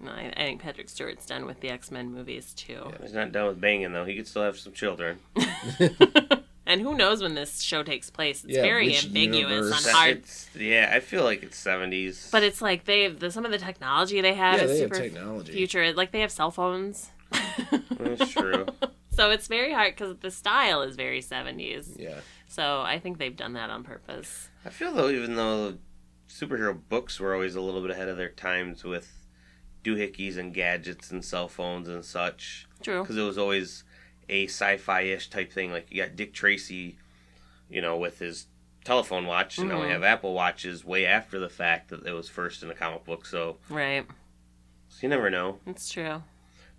No, 0.00 0.10
I, 0.10 0.32
I 0.34 0.40
think 0.44 0.62
Patrick 0.62 0.88
Stewart's 0.88 1.26
done 1.26 1.44
with 1.44 1.60
the 1.60 1.68
X 1.68 1.90
Men 1.90 2.10
movies 2.12 2.54
too. 2.54 2.90
He's 3.02 3.12
not 3.12 3.30
done 3.30 3.46
with 3.48 3.60
banging 3.60 3.92
though. 3.92 4.04
He 4.06 4.16
could 4.16 4.26
still 4.26 4.42
have 4.42 4.58
some 4.58 4.72
children. 4.72 5.18
And 6.64 6.80
who 6.80 6.94
knows 6.94 7.20
when 7.22 7.34
this 7.34 7.60
show 7.60 7.82
takes 7.82 8.08
place? 8.08 8.44
It's 8.44 8.54
Yeah, 8.54 8.62
very 8.62 8.96
ambiguous 8.96 9.50
universe? 9.50 9.86
on 9.86 9.92
hard. 9.94 10.16
It's, 10.18 10.48
yeah, 10.56 10.90
I 10.94 11.00
feel 11.00 11.24
like 11.24 11.42
it's 11.42 11.58
seventies. 11.58 12.28
But 12.32 12.44
it's 12.44 12.62
like 12.62 12.84
they 12.84 13.08
the, 13.08 13.30
some 13.32 13.44
of 13.44 13.50
the 13.50 13.58
technology 13.58 14.20
they 14.22 14.32
have 14.34 14.58
Yeah, 14.58 14.64
is 14.64 14.70
they 14.70 14.78
have 14.78 14.90
super 14.94 15.02
technology. 15.02 15.52
future. 15.52 15.92
Like 15.92 16.12
they 16.12 16.20
have 16.20 16.30
cell 16.30 16.50
phones. 16.52 17.10
that's 17.98 18.30
true. 18.30 18.66
So 19.12 19.30
it's 19.30 19.46
very 19.46 19.72
hard 19.72 19.94
because 19.94 20.16
the 20.16 20.30
style 20.30 20.82
is 20.82 20.96
very 20.96 21.20
70s. 21.20 21.96
Yeah. 21.98 22.20
So 22.48 22.80
I 22.80 22.98
think 22.98 23.18
they've 23.18 23.36
done 23.36 23.52
that 23.54 23.70
on 23.70 23.84
purpose. 23.84 24.48
I 24.64 24.70
feel 24.70 24.92
though, 24.92 25.10
even 25.10 25.36
though 25.36 25.78
superhero 26.28 26.78
books 26.88 27.20
were 27.20 27.34
always 27.34 27.54
a 27.54 27.60
little 27.60 27.82
bit 27.82 27.90
ahead 27.90 28.08
of 28.08 28.16
their 28.16 28.30
times 28.30 28.84
with 28.84 29.26
doohickeys 29.84 30.36
and 30.38 30.54
gadgets 30.54 31.10
and 31.10 31.24
cell 31.24 31.48
phones 31.48 31.88
and 31.88 32.04
such, 32.04 32.66
True. 32.82 33.02
because 33.02 33.16
it 33.16 33.22
was 33.22 33.36
always 33.38 33.84
a 34.28 34.46
sci-fi-ish 34.46 35.28
type 35.28 35.52
thing. 35.52 35.72
Like 35.72 35.90
you 35.90 36.02
got 36.02 36.16
Dick 36.16 36.32
Tracy, 36.32 36.96
you 37.68 37.82
know, 37.82 37.96
with 37.98 38.18
his 38.18 38.46
telephone 38.84 39.26
watch, 39.26 39.58
and 39.58 39.68
now 39.68 39.80
we 39.80 39.86
Mhm. 39.86 39.90
have 39.90 40.02
Apple 40.04 40.32
watches 40.34 40.84
way 40.84 41.04
after 41.04 41.38
the 41.38 41.48
fact 41.50 41.90
that 41.90 42.06
it 42.06 42.12
was 42.12 42.28
first 42.28 42.62
in 42.62 42.70
a 42.70 42.74
comic 42.74 43.04
book. 43.04 43.26
So, 43.26 43.58
Right. 43.68 44.06
so 44.88 44.98
you 45.02 45.08
never 45.08 45.28
know. 45.30 45.58
It's 45.66 45.90
true. 45.92 46.22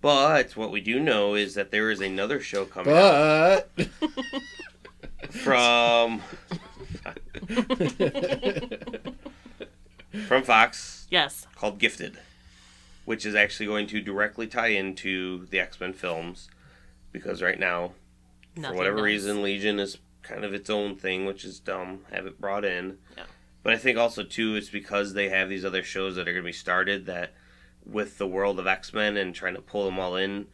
But 0.04 0.56
what 0.58 0.70
we 0.70 0.82
do 0.82 1.00
know 1.00 1.34
is 1.34 1.56
that 1.56 1.72
there 1.72 1.90
is 1.90 2.02
another 2.02 2.40
show 2.42 2.66
coming 2.66 2.94
out 2.94 3.66
But 3.76 3.90
from 5.32 6.22
from 10.28 10.44
Fox 10.44 11.08
Yes. 11.10 11.48
called 11.56 11.80
Gifted, 11.80 12.20
which 13.06 13.26
is 13.26 13.34
actually 13.34 13.66
going 13.68 13.88
to 13.88 14.02
directly 14.02 14.46
tie 14.48 14.68
into 14.68 15.46
the 15.48 15.60
X 15.60 15.80
Men 15.80 15.94
films 15.94 16.50
because 17.12 17.42
right 17.42 17.60
now 17.60 17.94
Nothing 18.56 18.72
for 18.72 18.78
whatever 18.78 18.98
does. 18.98 19.06
reason, 19.06 19.42
Legion 19.42 19.80
is 19.80 19.98
kind 20.22 20.44
of 20.44 20.54
its 20.54 20.70
own 20.70 20.96
thing, 20.96 21.26
which 21.26 21.44
is 21.46 21.60
dumb. 21.60 22.02
Have 22.12 22.26
it 22.26 22.40
brought 22.42 22.66
in. 22.66 22.98
Yeah. 23.18 23.24
But 23.64 23.74
I 23.74 23.78
think 23.78 23.98
also 23.98 24.24
too, 24.24 24.56
it's 24.56 24.70
because 24.70 25.14
they 25.14 25.30
have 25.30 25.48
these 25.50 25.64
other 25.66 25.82
shows 25.84 26.16
that 26.16 26.28
are 26.28 26.34
going 26.34 26.44
to 26.44 26.48
be 26.48 26.52
started 26.52 27.06
that, 27.06 27.34
with 27.86 28.18
the 28.18 28.28
world 28.28 28.60
of 28.60 28.68
X 28.68 28.94
Men 28.94 29.18
and 29.18 29.34
trying 29.36 29.56
to 29.56 29.62
pull 29.62 29.86
them 29.86 30.00
all 30.00 30.16
in 30.16 30.48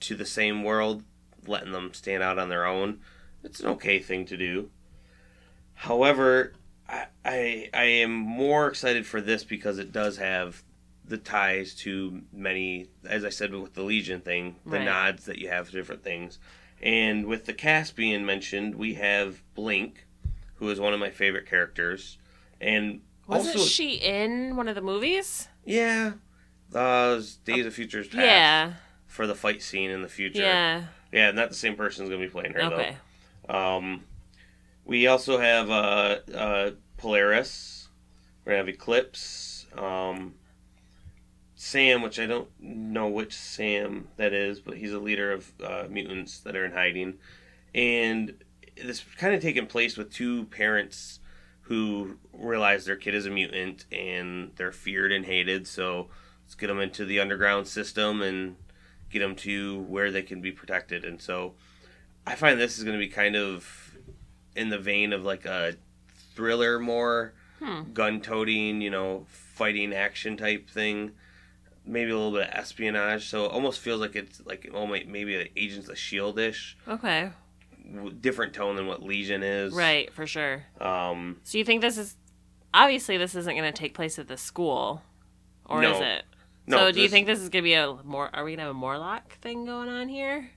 to 0.00 0.14
the 0.14 0.26
same 0.26 0.64
world, 0.64 1.02
letting 1.46 1.72
them 1.72 1.92
stand 1.94 2.22
out 2.22 2.38
on 2.38 2.48
their 2.48 2.64
own. 2.66 3.00
It's 3.44 3.60
an 3.60 3.68
okay 3.68 3.98
thing 3.98 4.24
to 4.26 4.36
do. 4.36 4.70
However, 5.74 6.52
I 6.88 7.06
I, 7.24 7.68
I 7.74 7.84
am 7.84 8.12
more 8.12 8.66
excited 8.68 9.06
for 9.06 9.20
this 9.20 9.44
because 9.44 9.78
it 9.78 9.92
does 9.92 10.16
have 10.18 10.62
the 11.04 11.18
ties 11.18 11.74
to 11.74 12.22
many, 12.32 12.88
as 13.04 13.24
I 13.24 13.28
said 13.28 13.52
with 13.54 13.74
the 13.74 13.82
Legion 13.82 14.20
thing, 14.20 14.56
the 14.64 14.78
Right. 14.78 14.84
nods 14.84 15.24
that 15.26 15.38
you 15.38 15.48
have 15.48 15.66
to 15.66 15.72
different 15.72 16.04
things. 16.04 16.38
And 16.80 17.26
with 17.26 17.44
the 17.44 17.52
cast 17.52 17.96
being 17.96 18.24
mentioned, 18.24 18.74
we 18.76 18.94
have 18.94 19.42
Blink, 19.54 20.06
who 20.56 20.68
is 20.70 20.80
one 20.80 20.94
of 20.94 21.00
my 21.00 21.10
favorite 21.10 21.46
characters, 21.46 22.18
and 22.60 23.00
Wasn't 23.26 23.56
also 23.56 23.68
she 23.68 23.94
in 23.94 24.56
one 24.56 24.68
of 24.68 24.74
the 24.74 24.80
movies? 24.80 25.48
yeah, 25.64 26.12
uh, 26.74 27.20
Days 27.44 27.66
of 27.66 27.74
Futures 27.74 28.08
Past 28.08 28.18
Yeah. 28.20 28.72
for 29.06 29.26
the 29.26 29.34
fight 29.34 29.62
scene 29.62 29.90
in 29.90 30.02
the 30.02 30.08
future. 30.08 30.42
Yeah. 30.42 30.84
yeah, 31.12 31.30
not 31.30 31.48
the 31.50 31.54
same 31.54 31.76
person's 31.76 32.08
gonna 32.08 32.20
be 32.20 32.28
playing 32.30 32.52
her 32.54 32.62
Okay. 32.62 32.96
though. 33.48 33.54
Um, 33.54 34.04
we 34.84 35.06
also 35.06 35.38
have 35.38 35.70
uh, 35.70 36.18
uh, 36.34 36.70
Polaris. 36.96 37.88
We're 38.44 38.52
gonna 38.52 38.58
have 38.58 38.68
Eclipse. 38.68 39.66
Um, 39.76 40.34
Sam, 41.54 42.02
which 42.02 42.18
I 42.18 42.26
don't 42.26 42.48
know 42.60 43.08
which 43.08 43.32
Sam 43.34 44.08
that 44.16 44.32
is, 44.32 44.58
but 44.60 44.76
he's 44.76 44.92
a 44.92 44.98
leader 44.98 45.32
of 45.32 45.52
uh, 45.62 45.84
mutants 45.88 46.40
that 46.40 46.56
are 46.56 46.64
in 46.64 46.72
hiding, 46.72 47.18
and 47.74 48.34
this 48.82 49.04
kind 49.16 49.34
of 49.34 49.40
taking 49.42 49.66
place 49.66 49.96
with 49.96 50.12
two 50.12 50.46
parents 50.46 51.20
who 51.66 52.18
realize 52.32 52.84
their 52.84 52.96
kid 52.96 53.14
is 53.14 53.26
a 53.26 53.30
mutant 53.30 53.84
and 53.92 54.50
they're 54.56 54.72
feared 54.72 55.12
and 55.12 55.24
hated. 55.24 55.68
So 55.68 56.08
let's 56.52 56.60
get 56.60 56.66
them 56.66 56.80
into 56.80 57.06
the 57.06 57.18
underground 57.18 57.66
system 57.66 58.20
and 58.20 58.56
get 59.08 59.20
them 59.20 59.34
to 59.34 59.78
where 59.84 60.10
they 60.10 60.20
can 60.20 60.42
be 60.42 60.52
protected. 60.52 61.02
And 61.02 61.18
so 61.18 61.54
I 62.26 62.34
find 62.34 62.60
this 62.60 62.76
is 62.76 62.84
going 62.84 62.92
to 62.94 62.98
be 63.02 63.08
kind 63.10 63.36
of 63.36 63.96
in 64.54 64.68
the 64.68 64.78
vein 64.78 65.14
of 65.14 65.24
like 65.24 65.46
a 65.46 65.76
thriller, 66.34 66.78
more 66.78 67.32
Hmm. 67.58 67.92
gun 67.94 68.20
toting, 68.20 68.82
you 68.82 68.90
know, 68.90 69.24
fighting 69.30 69.94
action 69.94 70.36
type 70.36 70.68
thing. 70.68 71.12
Maybe 71.86 72.10
a 72.10 72.16
little 72.16 72.32
bit 72.32 72.48
of 72.48 72.54
espionage, 72.54 73.28
so 73.28 73.46
it 73.46 73.52
almost 73.52 73.80
feels 73.80 74.00
like 74.00 74.14
it's 74.14 74.44
like 74.44 74.68
oh 74.74 74.86
maybe 74.86 75.38
like 75.38 75.52
Agents 75.56 75.88
of 75.88 75.96
Shield 75.96 76.38
ish, 76.38 76.76
Okay. 76.86 77.30
different 78.20 78.52
tone 78.52 78.76
than 78.76 78.86
what 78.88 79.02
Legion 79.02 79.42
is. 79.42 79.72
Right, 79.72 80.12
for 80.12 80.26
sure. 80.26 80.64
Um, 80.80 81.40
So 81.44 81.56
you 81.56 81.64
think 81.64 81.80
this 81.80 81.96
is 81.96 82.16
obviously 82.74 83.16
this 83.16 83.34
isn't 83.36 83.56
going 83.56 83.72
to 83.72 83.76
take 83.78 83.94
place 83.94 84.18
at 84.18 84.28
the 84.28 84.36
school, 84.36 85.02
or 85.64 85.80
No. 85.80 85.94
is 85.94 86.00
it? 86.00 86.24
No, 86.66 86.76
so 86.78 86.92
do 86.92 87.00
you 87.00 87.08
think 87.08 87.26
this 87.26 87.38
is 87.40 87.48
going 87.48 87.62
to 87.64 87.68
be 87.68 87.74
a 87.74 87.94
more? 88.04 88.30
Are 88.34 88.44
we 88.44 88.52
going 88.52 88.58
to 88.58 88.62
have 88.64 88.70
a 88.70 88.78
Morlock 88.78 89.32
thing 89.40 89.64
going 89.64 89.88
on 89.88 90.08
here? 90.08 90.50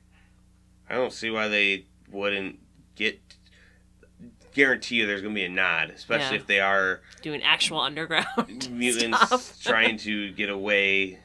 I 0.90 0.96
don't 0.96 1.14
see 1.14 1.30
why 1.32 1.48
they 1.48 1.86
wouldn't 2.12 2.60
get. 2.96 3.20
Guarantee 4.54 4.96
you, 4.96 5.06
there's 5.06 5.22
going 5.22 5.34
to 5.34 5.40
be 5.40 5.44
a 5.44 5.50
nod, 5.50 5.90
especially 5.90 6.36
Yeah. 6.38 6.42
if 6.42 6.48
they 6.48 6.60
are 6.62 7.02
Doing 7.22 7.44
actual 7.44 7.82
underground 7.82 8.70
mutants 8.72 9.60
trying 9.60 9.98
to 9.98 10.32
get 10.34 10.50
away. 10.50 11.20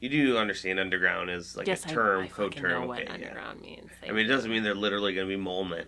You 0.00 0.08
do 0.08 0.38
understand 0.38 0.78
underground 0.78 1.28
is 1.28 1.56
like 1.56 1.66
yes, 1.66 1.84
a 1.84 1.88
term, 1.88 2.20
I, 2.20 2.24
I 2.26 2.28
code 2.28 2.54
term. 2.54 2.70
know 2.82 2.86
what 2.86 2.98
okay, 3.00 3.06
yeah. 3.08 3.14
underground 3.14 3.60
means. 3.62 3.90
I 4.06 4.12
mean, 4.12 4.26
it 4.26 4.28
doesn't 4.28 4.48
mean 4.48 4.62
they're 4.62 4.76
literally 4.76 5.12
going 5.12 5.26
to 5.26 5.36
be 5.36 5.40
mole 5.42 5.64
men. 5.64 5.86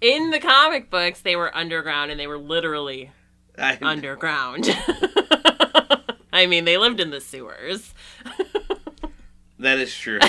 in 0.00 0.30
the 0.30 0.40
comic 0.40 0.90
books 0.90 1.20
they 1.20 1.36
were 1.36 1.56
underground 1.56 2.10
and 2.10 2.18
they 2.18 2.26
were 2.26 2.38
literally 2.38 3.12
I, 3.58 3.78
underground. 3.80 4.64
I 6.44 6.46
mean, 6.46 6.64
they 6.66 6.76
lived 6.78 7.00
in 7.00 7.10
the 7.10 7.20
sewers. 7.20 7.94
that 9.58 9.78
is 9.78 9.94
true. 9.96 10.18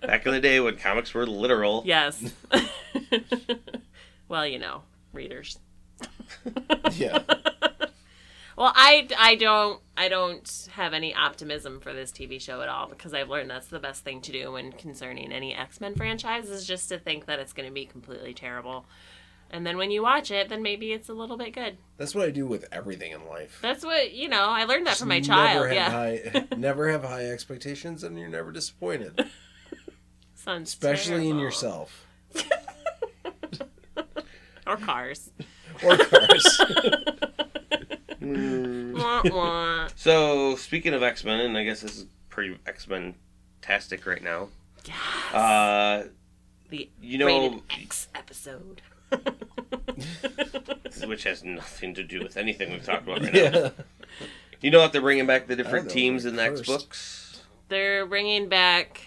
Back 0.00 0.26
in 0.26 0.32
the 0.32 0.40
day 0.40 0.58
when 0.60 0.76
comics 0.76 1.12
were 1.14 1.26
literal. 1.26 1.82
yes. 1.86 2.32
well, 4.28 4.46
you 4.46 4.58
know, 4.58 4.82
readers. 5.12 5.58
yeah, 6.92 7.18
Well, 8.56 8.72
I, 8.74 9.08
I 9.18 9.34
don't 9.36 9.80
I 9.96 10.08
don't 10.08 10.68
have 10.72 10.92
any 10.92 11.14
optimism 11.14 11.80
for 11.80 11.92
this 11.92 12.10
TV 12.12 12.40
show 12.40 12.60
at 12.60 12.68
all 12.68 12.86
because 12.88 13.14
I've 13.14 13.28
learned 13.28 13.50
that's 13.50 13.68
the 13.68 13.78
best 13.78 14.04
thing 14.04 14.20
to 14.22 14.32
do 14.32 14.52
when 14.52 14.72
concerning 14.72 15.32
any 15.32 15.54
X 15.54 15.80
Men 15.80 15.94
franchise 15.94 16.48
is 16.50 16.66
just 16.66 16.88
to 16.90 16.98
think 16.98 17.26
that 17.26 17.38
it's 17.38 17.52
going 17.52 17.68
to 17.68 17.72
be 17.74 17.86
completely 17.86 18.34
terrible, 18.34 18.84
and 19.52 19.66
then 19.66 19.76
when 19.76 19.90
you 19.90 20.02
watch 20.02 20.30
it, 20.30 20.48
then 20.48 20.62
maybe 20.62 20.92
it's 20.92 21.08
a 21.08 21.12
little 21.14 21.36
bit 21.36 21.52
good. 21.54 21.76
that's 21.98 22.14
what 22.14 22.26
I 22.26 22.30
do 22.30 22.46
with 22.46 22.64
everything 22.72 23.12
in 23.12 23.26
life. 23.28 23.58
That's 23.62 23.84
what 23.84 24.12
you 24.12 24.28
know. 24.28 24.44
I 24.46 24.64
learned 24.64 24.86
that 24.86 24.96
from 24.96 25.08
my 25.08 25.18
Just 25.20 25.30
child. 25.30 25.62
Never 25.62 25.74
Yeah, 25.74 25.90
have 25.90 26.32
high, 26.34 26.46
never 26.56 26.90
have 26.90 27.04
high 27.04 27.26
expectations, 27.26 28.02
and 28.02 28.18
you're 28.18 28.28
never 28.28 28.50
disappointed, 28.52 29.24
Sounds 30.34 30.70
especially 30.70 31.28
in 31.28 31.38
yourself 31.38 32.06
or 34.66 34.76
cars. 34.76 35.30
or 35.84 35.96
cars. 35.98 36.60
Wah, 38.20 39.22
wah. 39.24 39.88
So, 39.96 40.56
speaking 40.56 40.94
of 40.94 41.02
X 41.02 41.24
Men, 41.24 41.40
and 41.40 41.56
I 41.56 41.64
guess 41.64 41.80
this 41.80 41.96
is 41.98 42.06
pretty 42.28 42.56
X 42.66 42.86
Men 42.88 43.14
tastic 43.60 44.06
right 44.06 44.22
now. 44.22 44.48
Yes. 44.84 44.96
Uh, 45.34 46.08
the 46.70 46.88
you 47.00 47.18
know, 47.18 47.26
rated 47.26 47.60
X 47.70 48.08
episode. 48.14 48.82
which 51.06 51.24
has 51.24 51.42
nothing 51.44 51.94
to 51.94 52.02
do 52.02 52.20
with 52.22 52.36
anything 52.36 52.70
we've 52.72 52.84
talked 52.84 53.02
about 53.06 53.20
right 53.22 53.32
now. 53.34 53.40
yeah, 53.40 53.70
You 54.60 54.70
know 54.70 54.80
that 54.80 54.92
they're 54.92 55.00
bringing 55.02 55.26
back 55.26 55.46
the 55.46 55.56
different 55.56 55.86
know, 55.88 55.92
teams 55.94 56.24
in 56.24 56.36
the 56.36 56.42
X 56.44 56.60
first. 56.60 56.66
books. 56.68 57.42
They're 57.68 58.06
bringing 58.06 58.48
back 58.48 59.02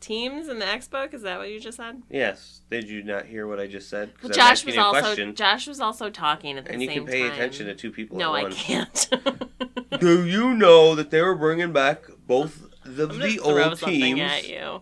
teams 0.00 0.48
in 0.48 0.58
the 0.58 0.66
X 0.66 0.88
book. 0.88 1.14
Is 1.14 1.22
that 1.22 1.38
what 1.38 1.50
you 1.50 1.60
just 1.60 1.76
said? 1.76 2.02
Yes. 2.10 2.62
Did 2.70 2.88
you 2.88 3.02
not 3.02 3.26
hear 3.26 3.46
what 3.46 3.60
I 3.60 3.66
just 3.66 3.88
said? 3.90 4.12
'Cause 4.14 4.30
Well, 4.30 4.32
I'm 4.32 4.36
Josh 4.36 4.50
asking 4.52 4.66
was 4.68 4.74
you 4.76 4.80
a 4.80 4.84
also 4.84 5.00
question, 5.00 5.34
Josh 5.34 5.66
was 5.66 5.80
also 5.80 6.10
talking 6.10 6.56
at 6.58 6.64
the 6.64 6.72
and 6.72 6.82
you 6.82 6.88
same 6.88 7.04
can 7.04 7.06
pay 7.12 7.22
time. 7.22 7.32
attention 7.32 7.66
to 7.66 7.74
two 7.74 7.90
people 7.92 8.16
No, 8.18 8.34
at 8.34 8.38
I 8.40 8.42
once. 8.44 8.56
can't. 8.56 9.08
Do 10.00 10.24
you 10.26 10.54
know 10.54 10.94
that 10.94 11.10
they 11.10 11.20
were 11.20 11.34
bringing 11.34 11.72
back 11.72 12.04
both 12.26 12.66
the, 12.84 13.04
I'm 13.04 13.08
gonna 13.10 13.24
the 13.26 13.36
throw 13.36 13.62
old 13.64 13.78
something 13.78 14.00
teams, 14.00 14.20
at 14.20 14.48
you. 14.48 14.80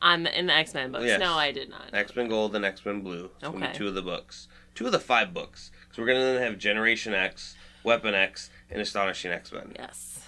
The, 0.00 0.38
in 0.38 0.46
the 0.46 0.52
X 0.54 0.74
Men 0.74 0.92
books. 0.92 1.04
Yes. 1.04 1.20
No, 1.20 1.34
I 1.34 1.50
did 1.52 1.68
not. 1.70 1.90
X 1.92 2.14
Men 2.14 2.28
Gold 2.28 2.54
and 2.54 2.64
X 2.64 2.84
Men 2.84 3.00
Blue? 3.00 3.30
It's 3.36 3.44
Okay. 3.48 3.72
two 3.74 3.88
of 3.88 3.94
the 3.94 4.02
books, 4.02 4.48
two 4.74 4.86
of 4.86 4.92
the 4.92 4.98
five 5.00 5.34
books. 5.34 5.70
So 5.92 6.02
we're 6.02 6.08
gonna 6.08 6.20
then 6.34 6.42
have 6.42 6.58
Generation 6.58 7.14
X, 7.14 7.56
Weapon 7.82 8.14
X, 8.14 8.50
and 8.70 8.80
Astonishing 8.80 9.32
X 9.32 9.52
Men. 9.52 9.72
Yes. 9.78 10.24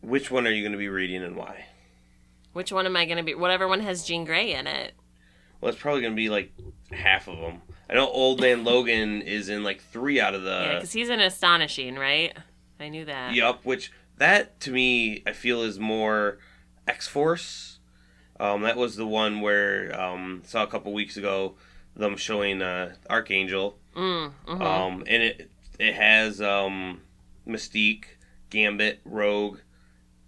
Which 0.00 0.30
one 0.30 0.46
are 0.46 0.50
you 0.50 0.62
gonna 0.64 0.76
be 0.78 0.88
reading 0.88 1.22
and 1.22 1.36
why? 1.36 1.66
Which 2.52 2.70
one 2.70 2.86
am 2.86 2.96
I 2.96 3.04
going 3.04 3.16
to 3.16 3.24
be? 3.24 3.34
Whatever 3.34 3.66
one 3.66 3.80
has 3.80 4.04
Jean 4.04 4.24
Grey 4.24 4.54
in 4.54 4.68
it. 4.68 4.92
Well, 5.60 5.72
it's 5.72 5.80
probably 5.80 6.02
gonna 6.02 6.14
be 6.14 6.28
like 6.28 6.52
half 6.92 7.26
of 7.26 7.38
them. 7.38 7.62
I 7.90 7.94
know 7.94 8.06
Old 8.08 8.40
Man 8.40 8.62
Logan 8.64 9.22
is 9.22 9.48
in 9.48 9.64
like 9.64 9.80
three 9.82 10.20
out 10.20 10.34
of 10.34 10.42
the. 10.44 10.50
yeah, 10.50 10.74
because 10.74 10.92
he's 10.92 11.08
an 11.08 11.18
astonishing, 11.18 11.96
right? 11.96 12.36
I 12.78 12.90
knew 12.90 13.04
that. 13.06 13.34
Yup, 13.34 13.64
which 13.64 13.90
that 14.18 14.60
to 14.60 14.70
me 14.70 15.24
I 15.26 15.32
feel 15.32 15.62
is 15.62 15.80
more 15.80 16.38
X 16.86 17.08
Force. 17.08 17.73
Um, 18.40 18.62
that 18.62 18.76
was 18.76 18.96
the 18.96 19.06
one 19.06 19.40
where 19.40 19.98
um, 20.00 20.42
saw 20.44 20.62
a 20.64 20.66
couple 20.66 20.92
weeks 20.92 21.16
ago 21.16 21.54
them 21.96 22.16
showing 22.16 22.60
uh, 22.62 22.94
Archangel, 23.08 23.78
Mm, 23.94 24.32
mhm. 24.46 24.60
um, 24.60 25.04
and 25.06 25.22
it 25.22 25.50
it 25.78 25.94
has 25.94 26.40
um, 26.40 27.00
Mystique, 27.46 28.04
Gambit, 28.50 29.00
Rogue, 29.04 29.58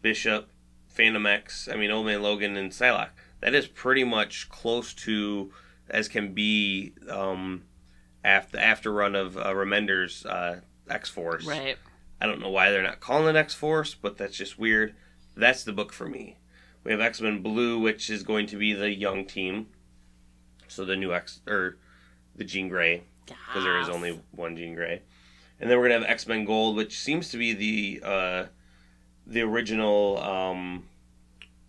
Bishop, 0.03 0.49
Fantomex. 0.97 1.73
I 1.73 1.77
mean, 1.77 1.91
Old 1.91 2.07
Man 2.07 2.23
Logan 2.23 2.57
and 2.57 2.71
Psylocke. 2.71 3.11
That 3.41 3.55
is 3.55 3.67
pretty 3.67 4.05
much 4.05 4.49
close 4.49 4.95
to 4.95 5.53
as 5.91 6.09
can 6.09 6.33
be 6.33 6.93
um, 7.11 7.65
after 8.25 8.59
after 8.59 8.93
run 8.93 9.15
of 9.17 9.37
uh, 9.37 9.53
Remender's 9.53 10.25
uh, 10.25 10.61
X 10.89 11.09
Force. 11.11 11.45
right. 11.45 11.77
I 12.21 12.27
don't 12.27 12.41
know 12.41 12.49
why 12.51 12.71
they're 12.71 12.83
not 12.83 13.01
calling 13.01 13.35
it 13.35 13.39
X 13.39 13.53
Force, 13.55 13.95
but 13.95 14.17
that's 14.17 14.37
just 14.37 14.59
weird. 14.59 14.95
That's 15.37 15.65
the 15.65 15.73
book 15.73 15.93
for 15.93 16.09
me. 16.09 16.39
We 16.87 16.93
have 16.93 17.01
X 17.01 17.20
Men 17.20 17.43
Blue, 17.43 17.80
which 17.80 18.09
is 18.11 18.22
going 18.22 18.47
to 18.47 18.57
be 18.57 18.72
the 18.72 18.89
young 18.89 19.24
team. 19.26 19.66
So 20.68 20.84
the 20.84 20.95
new 20.97 21.12
X 21.12 21.41
or 21.49 21.78
the 22.37 22.45
Jean 22.45 22.68
Grey 22.68 23.03
because 23.26 23.64
there 23.64 23.80
is 23.80 23.89
only 23.89 24.20
one 24.30 24.57
Jean 24.57 24.74
Grey, 24.76 25.03
and 25.61 25.68
then 25.68 25.78
we're 25.78 25.89
gonna 25.89 26.01
have 26.01 26.09
X 26.09 26.28
Men 26.28 26.45
Gold, 26.45 26.76
which 26.76 26.97
seems 26.99 27.28
to 27.30 27.39
be 27.39 27.53
the 27.53 28.01
uh, 28.07 28.45
the 29.26 29.41
original 29.41 30.18
um, 30.18 30.84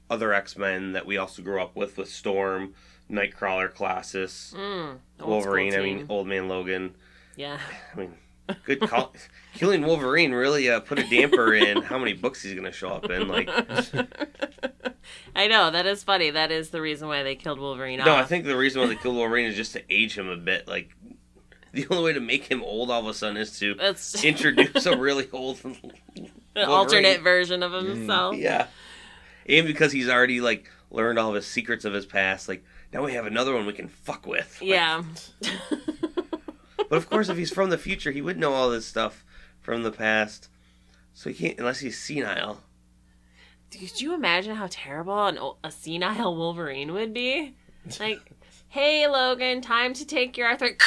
other 0.08 0.34
X 0.34 0.56
Men 0.56 0.92
that 0.94 1.08
we 1.08 1.18
also 1.18 1.42
grew 1.42 1.60
up 1.60 1.76
with 1.76 1.98
with 1.98 2.10
Storm, 2.10 2.76
Nightcrawler, 3.10 3.74
Colossus, 3.74 4.54
Mm, 4.56 4.98
Wolverine. 5.20 5.74
I 5.74 5.80
mean. 5.80 6.06
Old 6.10 6.28
Man 6.28 6.48
Logan. 6.48 6.94
yeah. 7.36 7.60
I 7.94 7.98
mean, 8.00 8.14
good 8.66 8.82
call. 8.82 9.14
Killing 9.54 9.84
Wolverine 9.86 10.32
really 10.34 10.70
uh, 10.70 10.80
put 10.80 11.00
a 11.00 11.04
damper 11.10 11.54
in 11.54 11.82
how 11.82 11.98
many 11.98 12.14
books 12.14 12.42
he's 12.44 12.54
gonna 12.54 12.72
show 12.72 12.90
up 12.90 13.10
in. 13.10 13.28
Like, 13.28 13.50
I 15.36 15.48
know 15.48 15.72
that 15.72 15.86
is 15.86 16.04
funny. 16.04 16.30
That 16.32 16.52
is 16.52 16.70
the 16.70 16.82
reason 16.82 17.08
why 17.08 17.24
they 17.24 17.36
killed 17.36 17.60
Wolverine. 17.60 18.00
no, 18.00 18.16
I 18.16 18.24
think 18.24 18.46
the 18.46 18.58
reason 18.58 18.82
why 18.82 18.88
they 18.88 18.96
killed 18.96 19.16
Wolverine 19.16 19.46
is 19.46 19.56
just 19.56 19.74
to 19.74 19.84
age 19.94 20.18
him 20.18 20.30
a 20.30 20.38
bit. 20.38 20.68
Like, 20.68 20.90
the 21.74 21.86
only 21.90 22.04
way 22.04 22.14
to 22.14 22.20
make 22.20 22.46
him 22.46 22.64
old 22.64 22.90
all 22.92 23.02
of 23.02 23.08
a 23.08 23.14
sudden 23.14 23.38
is 23.38 23.58
to 23.60 23.74
that's 23.76 24.24
introduce 24.24 24.86
a 24.86 24.98
really 24.98 25.28
old 25.32 25.64
Wolverine. 25.64 26.32
alternate 26.56 27.22
version 27.22 27.64
of 27.64 27.72
himself. 27.74 28.36
Yeah. 28.36 28.68
And 29.48 29.66
because 29.68 29.92
he's 29.92 30.10
already 30.10 30.42
like 30.42 30.70
learned 30.92 31.20
all 31.20 31.30
of 31.30 31.36
his 31.36 31.48
secrets 31.48 31.86
of 31.86 31.94
his 31.94 32.06
past, 32.06 32.48
like 32.50 32.64
now 32.94 33.04
we 33.04 33.14
have 33.14 33.26
another 33.26 33.54
one 33.54 33.66
we 33.66 33.74
can 33.74 33.88
fuck 33.88 34.26
with. 34.26 34.58
Like, 34.62 34.70
Yeah. 34.70 35.04
But 36.90 36.98
of 36.98 37.10
course, 37.10 37.30
if 37.30 37.38
he's 37.38 37.52
from 37.54 37.70
the 37.70 37.78
future, 37.78 38.12
he 38.12 38.22
would 38.22 38.38
know 38.38 38.54
all 38.54 38.70
this 38.70 38.86
stuff 38.86 39.26
from 39.60 39.84
the 39.84 39.92
past. 39.92 40.50
So 41.14 41.30
he 41.30 41.36
can't 41.48 41.60
unless 41.60 41.80
he's 41.80 42.00
senile. 42.00 42.62
Could 43.72 44.00
you 44.00 44.14
imagine 44.14 44.56
how 44.56 44.68
terrible 44.70 45.26
an, 45.26 45.38
o- 45.38 45.58
a 45.64 45.72
senile 45.72 46.36
Wolverine 46.36 46.94
would 46.94 47.14
be? 47.14 47.56
Like, 48.00 48.20
hey 48.70 49.08
Logan, 49.08 49.62
time 49.62 49.94
to 49.96 50.06
take 50.06 50.38
your 50.38 50.48
arthritic. 50.48 50.82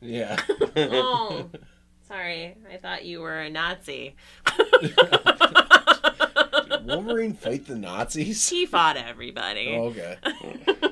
Yeah. 0.00 0.40
oh, 0.76 1.50
sorry, 2.06 2.56
I 2.72 2.76
thought 2.76 3.04
you 3.04 3.20
were 3.20 3.40
a 3.40 3.50
Nazi. 3.50 4.14
Wolverine 6.84 7.34
fight 7.34 7.66
the 7.66 7.76
Nazis? 7.76 8.48
he 8.48 8.66
fought 8.66 8.96
everybody. 8.96 9.76
Oh, 9.76 9.86
okay. 9.86 10.16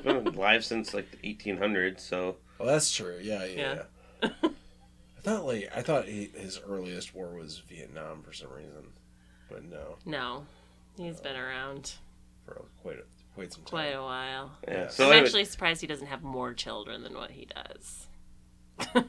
Been 0.03 0.27
alive 0.27 0.63
since 0.65 0.93
like 0.93 1.09
the 1.11 1.17
1800s. 1.17 1.99
So 1.99 2.37
Well, 2.57 2.67
that's 2.67 2.91
true. 2.91 3.17
Yeah, 3.21 3.45
yeah. 3.45 3.55
Yeah. 3.55 3.73
yeah. 3.75 3.81
I 5.19 5.21
thought 5.21 5.45
like 5.45 5.69
I 5.75 5.81
thought 5.81 6.05
he, 6.05 6.31
his 6.35 6.59
earliest 6.65 7.13
war 7.13 7.33
was 7.35 7.59
Vietnam 7.67 8.23
for 8.23 8.31
some 8.33 8.51
reason, 8.51 8.87
but 9.49 9.63
no, 9.65 9.97
No, 10.05 10.45
he's 10.97 11.19
been 11.19 11.35
around 11.35 11.93
for 12.45 12.63
quite 12.81 12.97
a, 12.97 13.03
quite 13.35 13.51
some 13.53 13.63
time. 13.63 13.69
quite 13.69 13.95
a 13.95 14.01
while. 14.01 14.51
yeah. 14.67 14.73
Yeah. 14.73 14.87
So 14.89 15.05
I'm 15.05 15.11
anyway, 15.11 15.25
actually 15.25 15.45
surprised 15.45 15.81
he 15.81 15.87
doesn't 15.87 16.07
have 16.07 16.23
more 16.23 16.53
children 16.53 17.03
than 17.03 17.15
what 17.15 17.31
he 17.31 17.47
does. 17.53 18.07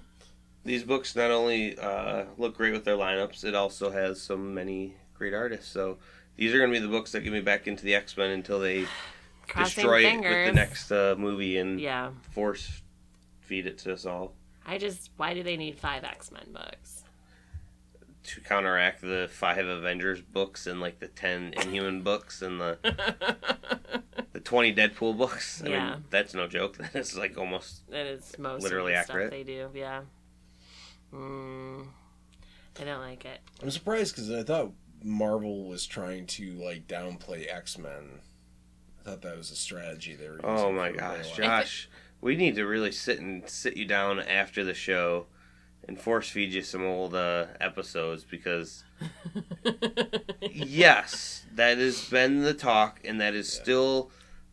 these 0.65 0.83
books 0.83 1.15
not 1.15 1.31
only 1.31 1.79
uh, 1.79 2.25
look 2.39 2.57
great 2.57 2.73
with 2.73 2.85
their 2.85 2.97
lineups, 2.97 3.45
it 3.45 3.55
also 3.55 3.91
has 3.91 4.21
so 4.21 4.37
many 4.37 4.95
great 5.15 5.33
artists. 5.33 5.71
So 5.71 5.99
these 6.37 6.53
are 6.53 6.59
going 6.59 6.73
to 6.73 6.79
be 6.81 6.85
the 6.85 6.91
books 6.91 7.13
that 7.13 7.21
get 7.21 7.33
me 7.33 7.41
back 7.41 7.67
into 7.69 7.85
the 7.85 7.95
X 7.95 8.17
Men 8.17 8.31
until 8.31 8.59
they 8.59 8.87
destroy 9.57 10.03
fingers. 10.03 10.33
it 10.33 10.37
with 10.39 10.47
the 10.49 10.53
next 10.61 10.91
uh, 10.91 11.15
movie 11.17 11.57
and 11.59 11.81
Yeah, 11.81 12.11
force 12.33 12.83
feed 13.41 13.67
it 13.67 13.79
to 13.79 13.93
us 13.93 14.07
all 14.07 14.35
I 14.71 14.79
just 14.79 15.11
why 15.17 15.35
do 15.35 15.43
they 15.43 15.57
need 15.57 15.79
five 15.79 16.05
X 16.05 16.31
Men 16.31 16.47
books? 16.53 17.05
to 18.23 18.41
counteract 18.43 19.01
the 19.01 19.29
five 19.33 19.67
Avengers 19.67 20.21
books 20.21 20.67
and 20.67 20.79
like 20.81 21.01
the 21.01 21.09
ten 21.09 21.55
Inhuman 21.57 22.03
books 22.03 22.43
and 22.43 22.61
the 22.61 22.79
the 24.33 24.41
twenty 24.41 24.73
Deadpool 24.75 25.17
books. 25.19 25.63
I 25.65 25.69
Yeah. 25.71 25.91
mean, 25.93 26.05
that's 26.11 26.35
no 26.35 26.47
joke. 26.47 26.77
That 26.93 26.95
is 26.95 27.17
like 27.17 27.37
almost 27.39 27.91
That 27.91 28.07
is 28.07 28.39
most 28.39 28.63
Literally 28.63 28.93
of 28.93 29.07
the 29.07 29.13
accurate. 29.13 29.29
stuff 29.31 29.39
they 29.39 29.43
do. 29.45 29.71
Yeah. 29.75 30.03
Mm, 31.13 31.87
I 32.81 32.85
don't 32.85 33.01
like 33.01 33.25
it. 33.25 33.41
I'm 33.63 33.71
surprised 33.71 34.15
because 34.15 34.31
I 34.31 34.43
thought 34.43 34.71
Marvel 35.03 35.65
was 35.65 35.87
trying 35.87 36.27
to 36.27 36.53
like 36.53 36.87
downplay 36.87 37.53
X 37.53 37.79
Men. 37.79 38.21
I 39.01 39.03
thought 39.03 39.23
that 39.23 39.37
was 39.37 39.51
a 39.51 39.57
strategy 39.57 40.15
they 40.15 40.29
were. 40.29 40.35
Using 40.35 40.49
Oh 40.51 40.71
my 40.73 40.91
for 40.91 40.95
a 40.95 40.99
gosh, 40.99 41.27
while. 41.27 41.37
Josh, 41.37 41.89
we 42.21 42.37
need 42.37 42.55
to 42.57 42.65
really 42.65 42.93
sit 42.93 43.19
and 43.21 43.49
sit 43.49 43.77
you 43.77 43.85
down 43.85 44.21
after 44.21 44.65
the 44.65 44.75
show 44.75 45.27
and 45.89 45.99
force 45.99 46.29
feed 46.29 46.53
you 46.53 46.63
some 46.63 46.85
old 46.85 47.15
uh, 47.15 47.47
episodes 47.61 48.25
because 48.25 48.85
yes, 50.43 51.45
that 51.55 51.79
has 51.79 52.05
been 52.09 52.43
the 52.43 52.55
talk 52.55 53.01
and 53.05 53.21
that 53.21 53.35
is 53.35 53.55
Yeah. 53.55 53.63
still 53.63 54.11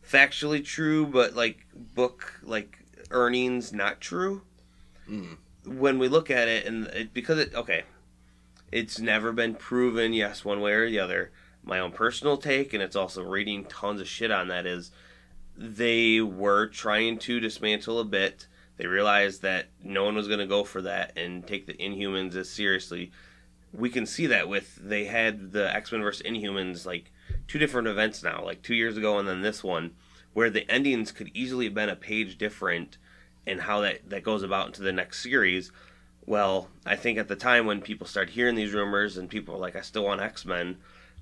factually 0.08 0.64
true, 0.64 1.06
but 1.06 1.36
like 1.36 1.66
book 1.76 2.40
like 2.44 2.80
earnings 3.12 3.74
not 3.74 4.00
true. 4.02 4.42
Mm. 5.10 5.38
When 5.66 6.00
we 6.00 6.08
look 6.08 6.30
at 6.32 6.48
it 6.48 6.66
and 6.66 6.88
it, 6.88 7.14
because 7.14 7.40
it 7.40 7.54
okay, 7.54 7.84
it's 8.72 9.00
never 9.00 9.32
been 9.32 9.56
proven 9.56 10.14
yes 10.14 10.44
one 10.46 10.62
way 10.62 10.74
or 10.74 10.90
the 10.90 11.00
other. 11.00 11.32
My 11.64 11.80
own 11.80 11.92
personal 11.92 12.38
take 12.38 12.74
and 12.74 12.82
it's 12.82 12.96
also 12.96 13.24
reading 13.24 13.66
tons 13.66 14.00
of 14.00 14.08
shit 14.08 14.32
on 14.32 14.48
that 14.48 14.66
is 14.66 14.92
they 15.58 16.22
were 16.22 16.68
trying 16.68 17.18
to 17.20 17.40
dismantle 17.40 18.00
a 18.00 18.06
bit. 18.06 18.48
They 18.78 18.86
realized 18.86 19.42
that 19.42 19.70
no 19.84 20.04
one 20.04 20.16
was 20.16 20.28
going 20.28 20.40
to 20.40 20.46
go 20.46 20.64
for 20.64 20.84
that 20.84 21.18
and 21.18 21.46
take 21.46 21.66
the 21.66 21.74
Inhumans 21.74 22.36
as 22.36 22.50
seriously. 22.50 23.12
We 23.74 23.90
can 23.90 24.06
see 24.06 24.28
that 24.28 24.48
with 24.48 24.76
they 24.76 25.06
had 25.06 25.52
the 25.52 25.74
X 25.76 25.92
Men 25.92 26.02
versus 26.02 26.22
Inhumans 26.22 26.86
like 26.86 27.12
two 27.48 27.58
different 27.58 27.88
events 27.88 28.24
now, 28.24 28.44
like 28.46 28.62
two 28.62 28.76
years 28.76 28.98
ago 28.98 29.18
and 29.18 29.28
then 29.28 29.42
this 29.42 29.64
one, 29.64 29.96
where 30.34 30.52
the 30.52 30.70
endings 30.70 31.12
could 31.12 31.32
easily 31.34 31.66
have 31.66 31.74
been 31.74 31.90
a 31.90 31.96
page 31.96 32.38
different 32.38 32.98
and 33.48 33.62
how 33.62 33.82
that, 33.82 34.10
that 34.10 34.24
goes 34.24 34.44
about 34.44 34.68
into 34.68 34.84
the 34.84 34.94
next 34.94 35.24
series. 35.24 35.72
Well, 36.26 36.70
I 36.86 36.96
think 36.96 37.18
at 37.18 37.30
the 37.30 37.36
time 37.36 37.66
when 37.66 37.82
people 37.82 38.06
started 38.06 38.34
hearing 38.34 38.56
these 38.56 38.74
rumors 38.74 39.18
and 39.18 39.30
people 39.30 39.56
were 39.56 39.62
like, 39.62 39.76
I 39.76 39.82
still 39.82 40.04
want 40.04 40.22
X 40.22 40.46
Men, 40.46 40.78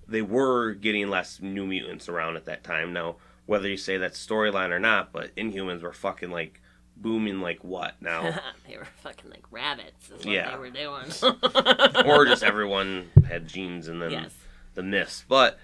they 0.07 0.21
were 0.21 0.73
getting 0.73 1.09
less 1.09 1.39
New 1.41 1.65
Mutants 1.65 2.09
around 2.09 2.35
at 2.35 2.45
that 2.45 2.63
time. 2.63 2.91
Now, 2.91 3.15
whether 3.45 3.67
you 3.67 3.77
say 3.77 3.97
that's 3.97 4.25
storyline 4.25 4.71
or 4.71 4.79
not, 4.79 5.11
but 5.11 5.35
Inhumans 5.35 5.81
were 5.81 5.93
fucking 5.93 6.31
like 6.31 6.61
booming 6.97 7.41
like 7.41 7.63
what 7.63 8.01
now? 8.01 8.39
they 8.67 8.77
were 8.77 8.87
fucking 9.03 9.29
like 9.29 9.43
rabbits. 9.51 10.09
Is 10.09 10.25
what 10.25 10.33
Yeah. 10.33 10.51
they 10.51 10.57
were 10.57 10.69
doing. 10.69 11.05
or 12.05 12.25
just 12.25 12.43
everyone 12.43 13.09
had 13.27 13.47
genes 13.47 13.87
and 13.87 14.01
then 14.01 14.11
yes. 14.11 14.33
the 14.73 14.83
myths. 14.83 15.23
But 15.27 15.59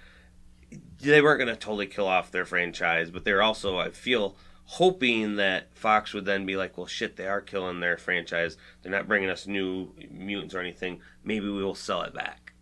they 1.02 1.22
weren't 1.22 1.40
going 1.40 1.54
to 1.54 1.60
totally 1.60 1.88
kill 1.88 2.08
off 2.08 2.32
their 2.32 2.46
franchise, 2.46 3.10
but 3.10 3.24
they're 3.26 3.42
also, 3.42 3.78
I 3.80 3.90
feel, 3.90 4.36
hoping 4.66 5.36
that 5.38 5.74
Fox 5.76 6.14
would 6.14 6.26
then 6.26 6.46
be 6.46 6.56
like, 6.56 6.78
well, 6.78 6.88
shit, 6.88 7.16
they 7.18 7.28
are 7.28 7.42
killing 7.42 7.80
their 7.80 7.98
franchise. 7.98 8.58
They're 8.82 8.92
not 8.92 9.08
bringing 9.08 9.30
us 9.30 9.48
new 9.48 9.92
mutants 10.10 10.54
or 10.54 10.60
anything. 10.60 11.02
Maybe 11.24 11.50
we 11.50 11.64
will 11.64 11.76
sell 11.76 12.04
it 12.04 12.14
back. 12.14 12.54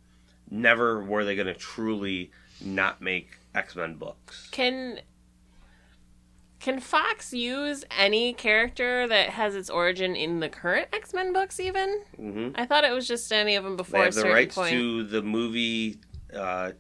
Never 0.49 1.03
were 1.03 1.25
they 1.25 1.35
going 1.35 1.47
to 1.47 1.53
truly 1.53 2.31
not 2.61 3.01
make 3.01 3.37
X 3.53 3.75
Men 3.75 3.95
books. 3.95 4.47
Can 4.51 4.99
can 6.59 6.79
Fox 6.79 7.33
use 7.33 7.85
any 7.97 8.33
character 8.33 9.07
that 9.07 9.29
has 9.29 9.55
its 9.55 9.69
origin 9.69 10.15
in 10.15 10.39
the 10.39 10.49
current 10.49 10.87
X 10.93 11.13
Men 11.13 11.31
books? 11.33 11.59
Even 11.59 12.01
hmm 12.17 12.49
I 12.55 12.65
thought 12.65 12.83
it 12.83 12.91
was 12.93 13.07
just 13.07 13.31
any 13.31 13.55
of 13.55 13.63
them 13.63 13.73
They 13.73 13.77
before 13.77 14.01
a 14.01 14.05
have 14.05 14.15
the 14.15 14.25
rights 14.29 14.55
point. 14.55 14.71
to 14.71 15.03
the 15.03 15.21
movie 15.21 15.99
uh, 16.33 16.71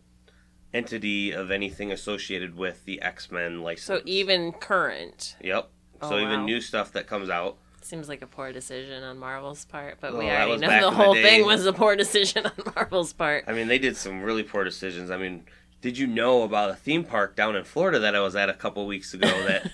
entity 0.73 1.31
of 1.31 1.49
anything 1.51 1.91
associated 1.91 2.55
with 2.55 2.85
the 2.85 3.01
X 3.01 3.31
Men 3.31 3.61
license. 3.61 3.85
So 3.85 4.01
even 4.05 4.51
current 4.51 5.35
Yep. 5.41 5.69
So 6.01 6.15
Oh, 6.15 6.19
even 6.19 6.39
wow. 6.41 6.45
new 6.45 6.61
stuff 6.61 6.93
that 6.93 7.07
comes 7.07 7.29
out. 7.29 7.57
seems 7.81 8.07
like 8.07 8.21
a 8.21 8.27
poor 8.27 8.51
decision 8.53 9.03
on 9.03 9.17
Marvel's 9.17 9.65
part, 9.65 9.97
but 9.99 10.13
Well, 10.13 10.21
we 10.23 10.29
already 10.29 10.57
know 10.57 10.67
the 10.67 10.75
in 10.75 10.81
the 10.81 10.91
whole 10.91 11.13
thing 11.13 11.45
was 11.45 11.65
a 11.65 11.73
poor 11.73 11.95
decision 11.95 12.45
on 12.45 12.73
Marvel's 12.75 13.11
part. 13.13 13.45
I 13.47 13.53
mean, 13.53 13.67
they 13.67 13.79
did 13.79 13.97
some 13.97 14.21
really 14.21 14.43
poor 14.43 14.63
decisions. 14.63 15.09
I 15.11 15.17
mean, 15.17 15.43
did 15.81 15.97
you 15.97 16.07
know 16.07 16.43
about 16.43 16.69
a 16.69 16.75
theme 16.75 17.03
park 17.03 17.35
down 17.35 17.55
in 17.55 17.63
Florida 17.63 17.99
that 17.99 18.15
I 18.15 18.19
was 18.19 18.35
at 18.35 18.49
a 18.49 18.53
couple 18.53 18.85
weeks 18.85 19.13
ago 19.13 19.27
that 19.27 19.71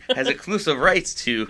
has 0.14 0.28
exclusive 0.28 0.78
rights 0.78 1.14
to 1.24 1.48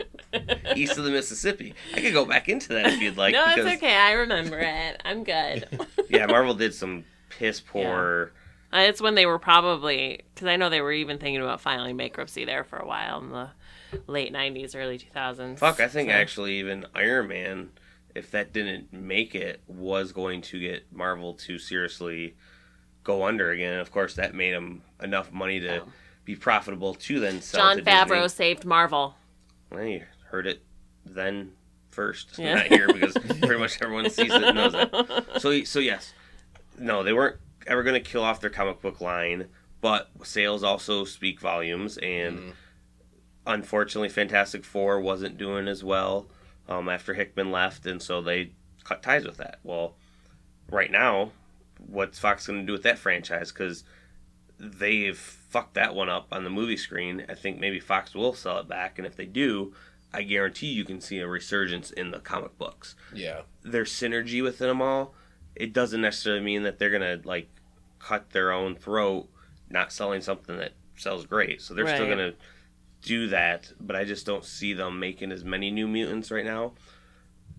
east 0.76 0.96
of 0.98 1.04
the 1.04 1.10
Mississippi? 1.10 1.74
I 1.94 2.00
could 2.00 2.12
go 2.12 2.24
back 2.24 2.48
into 2.48 2.68
that 2.74 2.86
if 2.86 3.00
you'd 3.00 3.16
like. 3.16 3.32
no, 3.32 3.44
because, 3.48 3.66
it's 3.72 3.82
okay. 3.82 3.94
I 3.94 4.12
remember 4.12 4.58
it. 4.60 5.00
I'm 5.04 5.24
good. 5.24 5.68
Yeah, 6.10 6.26
Marvel 6.26 6.54
did 6.54 6.72
some 6.74 7.04
piss 7.30 7.60
poor. 7.60 8.30
Uh, 8.72 8.80
it's 8.80 9.00
when 9.00 9.16
they 9.16 9.26
were 9.26 9.38
probably 9.38 10.20
because 10.34 10.46
I 10.46 10.54
know 10.56 10.68
they 10.68 10.80
were 10.80 10.92
even 10.92 11.18
thinking 11.18 11.40
about 11.42 11.60
filing 11.60 11.96
bankruptcy 11.96 12.44
there 12.44 12.62
for 12.62 12.76
a 12.76 12.86
while 12.86 13.18
in 13.20 13.30
the 13.30 13.48
late 14.06 14.32
'90s, 14.32 14.76
early 14.76 14.98
2000s. 14.98 15.58
Fuck, 15.58 15.80
I 15.80 15.88
think 15.88 16.10
So- 16.10 16.14
actually 16.14 16.58
even 16.60 16.86
Iron 16.94 17.28
Man, 17.28 17.70
if 18.14 18.30
that 18.30 18.52
didn't 18.52 18.92
make 18.92 19.34
it, 19.34 19.60
was 19.66 20.12
going 20.12 20.42
to 20.42 20.60
get 20.60 20.84
Marvel 20.92 21.34
to 21.34 21.58
seriously 21.58 22.34
go 23.04 23.24
under 23.24 23.50
again. 23.50 23.78
Of 23.78 23.90
course, 23.92 24.14
that 24.14 24.34
made 24.34 24.52
them 24.54 24.82
enough 25.02 25.30
money 25.32 25.60
to 25.60 25.82
Oh. 25.82 25.88
be 26.24 26.34
profitable 26.34 26.94
to 26.94 27.20
then 27.20 27.40
sell 27.42 27.60
Jon 27.74 27.76
to 27.78 27.82
Favreau 27.84 28.22
Disney. 28.22 28.28
saved 28.36 28.64
Marvel. 28.64 29.14
Well, 29.70 29.84
you 29.84 30.02
heard 30.30 30.46
it 30.46 30.62
then 31.04 31.52
first, 31.90 32.38
Yeah. 32.38 32.54
not 32.54 32.66
here 32.66 32.88
because 32.92 33.12
pretty 33.40 33.58
much 33.58 33.80
everyone 33.82 34.08
sees 34.10 34.32
it 34.32 34.42
and 34.42 34.56
knows 34.56 34.74
it. 34.74 34.90
So, 35.40 35.62
so 35.64 35.78
yes, 35.78 36.12
no, 36.78 37.02
they 37.02 37.12
weren't 37.12 37.36
ever 37.66 37.82
going 37.82 37.94
to 37.94 38.00
kill 38.10 38.22
off 38.24 38.40
their 38.40 38.50
comic 38.50 38.80
book 38.80 39.00
line, 39.00 39.48
but 39.80 40.10
sales 40.24 40.62
also 40.64 41.04
speak 41.04 41.40
volumes, 41.40 41.98
and 41.98 42.38
Mhm. 42.38 42.52
unfortunately, 43.46 44.08
Fantastic 44.08 44.64
Four 44.64 45.00
wasn't 45.00 45.36
doing 45.38 45.68
as 45.68 45.84
well 45.84 46.28
um, 46.68 46.88
after 46.88 47.12
Hickman 47.14 47.50
left, 47.52 47.84
and 47.86 48.00
so 48.00 48.22
they 48.22 48.52
cut 48.84 49.02
ties 49.02 49.24
with 49.26 49.36
that. 49.36 49.58
Well, 49.62 49.96
right 50.70 50.90
now, 50.90 51.32
what's 51.78 52.18
Fox 52.18 52.46
going 52.46 52.60
to 52.60 52.66
do 52.66 52.72
with 52.72 52.82
that 52.82 52.98
franchise? 52.98 53.52
Because 53.52 53.84
they've 54.58 55.18
fucked 55.18 55.74
that 55.74 55.94
one 55.94 56.08
up 56.08 56.28
on 56.32 56.44
the 56.44 56.50
movie 56.50 56.76
screen. 56.76 57.24
I 57.28 57.34
think 57.34 57.58
maybe 57.58 57.80
Fox 57.80 58.14
will 58.14 58.34
sell 58.34 58.58
it 58.58 58.68
back, 58.68 58.98
and 58.98 59.06
if 59.06 59.16
they 59.16 59.26
do, 59.26 59.74
I 60.12 60.22
guarantee 60.22 60.68
you 60.68 60.84
can 60.84 61.00
see 61.00 61.18
a 61.18 61.26
resurgence 61.26 61.90
in 61.90 62.12
the 62.12 62.20
comic 62.20 62.56
books. 62.56 62.94
Yeah. 63.12 63.42
There's 63.62 63.92
synergy 63.92 64.42
within 64.42 64.68
them 64.68 64.80
all. 64.80 65.14
It 65.56 65.72
doesn't 65.72 66.00
necessarily 66.00 66.42
mean 66.42 66.62
that 66.62 66.78
they're 66.78 66.90
gonna 66.90 67.20
like 67.24 67.48
cut 67.98 68.30
their 68.30 68.52
own 68.52 68.76
throat, 68.76 69.28
not 69.68 69.92
selling 69.92 70.20
something 70.20 70.56
that 70.58 70.72
sells 70.96 71.26
great. 71.26 71.60
So 71.60 71.74
they're 71.74 71.86
still 71.86 72.08
gonna 72.08 72.34
do 73.02 73.28
that, 73.28 73.72
but 73.80 73.96
I 73.96 74.04
just 74.04 74.24
don't 74.24 74.44
see 74.44 74.72
them 74.72 74.98
making 75.00 75.32
as 75.32 75.44
many 75.44 75.70
new 75.70 75.88
mutants 75.88 76.30
right 76.30 76.44
now. 76.44 76.74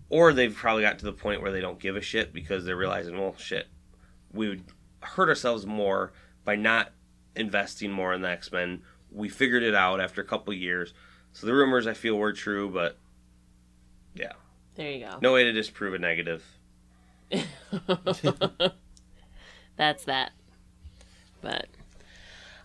Or 0.08 0.32
they've 0.32 0.54
probably 0.54 0.82
got 0.82 0.98
to 1.00 1.04
the 1.04 1.12
point 1.12 1.42
where 1.42 1.52
they 1.52 1.60
don't 1.60 1.80
give 1.80 1.96
a 1.96 2.00
shit 2.00 2.32
because 2.32 2.64
they're 2.64 2.76
realizing, 2.76 3.18
well, 3.18 3.34
shit, 3.36 3.66
we 4.36 4.48
would 4.48 4.64
hurt 5.00 5.28
ourselves 5.28 5.66
more 5.66 6.12
by 6.44 6.54
not 6.56 6.92
investing 7.34 7.90
more 7.90 8.12
in 8.14 8.22
the 8.22 8.28
X 8.30 8.52
Men. 8.52 8.82
We 9.10 9.28
figured 9.28 9.62
it 9.62 9.74
out 9.74 10.00
after 10.00 10.20
a 10.20 10.24
couple 10.24 10.52
years. 10.54 10.92
So 11.32 11.46
the 11.46 11.54
rumors 11.54 11.86
I 11.86 11.94
feel 11.94 12.16
were 12.16 12.32
true, 12.32 12.70
but 12.70 12.98
yeah, 14.14 14.32
There 14.74 14.90
you 14.90 15.04
go. 15.06 15.18
no 15.20 15.32
way 15.32 15.44
to 15.44 15.52
disprove 15.52 15.94
a 15.94 15.98
negative. 15.98 16.44
That's 19.76 20.04
that. 20.04 20.32
But 21.42 21.66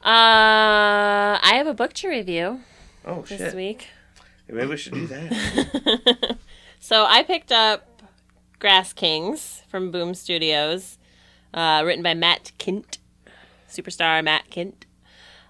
uh 0.03 1.37
I 1.43 1.51
have 1.55 1.67
a 1.67 1.73
book 1.73 1.93
to 1.93 2.07
review 2.09 2.61
Oh 3.05 3.21
this 3.23 3.37
shit! 3.39 3.55
week. 3.55 3.87
Maybe 4.47 4.67
we 4.67 4.77
should 4.77 4.93
do 4.93 5.07
that. 5.07 6.37
so 6.79 7.05
I 7.05 7.23
picked 7.23 7.51
up 7.51 8.01
Grass 8.59 8.93
Kings 8.93 9.63
from 9.69 9.91
Boom 9.91 10.13
Studios, 10.13 10.97
uh, 11.53 11.83
written 11.85 12.03
by 12.03 12.13
Matt 12.13 12.51
Kindt, 12.57 12.97
superstar 13.69 14.23
Matt 14.23 14.49
Kindt, 14.49 14.85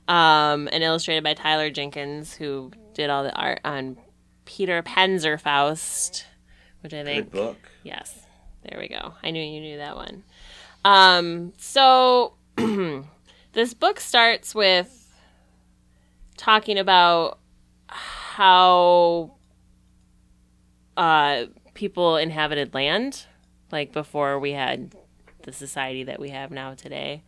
um, 0.07 0.69
and 0.71 0.83
illustrated 0.83 1.23
by 1.23 1.33
Tyler 1.33 1.69
Jenkins, 1.69 2.33
who 2.33 2.71
did 2.93 3.09
all 3.09 3.23
the 3.23 3.33
art 3.33 3.59
on 3.63 3.97
Peter 4.45 4.81
Panzerfaust, 4.83 6.23
which 6.81 6.93
I 6.93 7.03
think 7.03 7.31
Good 7.31 7.39
book. 7.39 7.57
Yes. 7.83 8.25
There 8.63 8.79
we 8.79 8.87
go. 8.87 9.13
I 9.23 9.31
knew 9.31 9.43
you 9.43 9.59
knew 9.59 9.77
that 9.77 9.95
one. 9.95 10.23
Um, 10.83 11.53
so 11.57 12.33
this 13.53 13.73
book 13.73 13.99
starts 13.99 14.53
with 14.53 14.97
talking 16.37 16.77
about 16.77 17.39
how 17.87 19.31
uh, 20.97 21.45
people 21.73 22.17
inhabited 22.17 22.73
land, 22.73 23.25
like 23.71 23.91
before 23.91 24.39
we 24.39 24.51
had 24.51 24.95
the 25.43 25.53
society 25.53 26.03
that 26.03 26.19
we 26.19 26.29
have 26.29 26.51
now 26.51 26.73
today, 26.73 27.23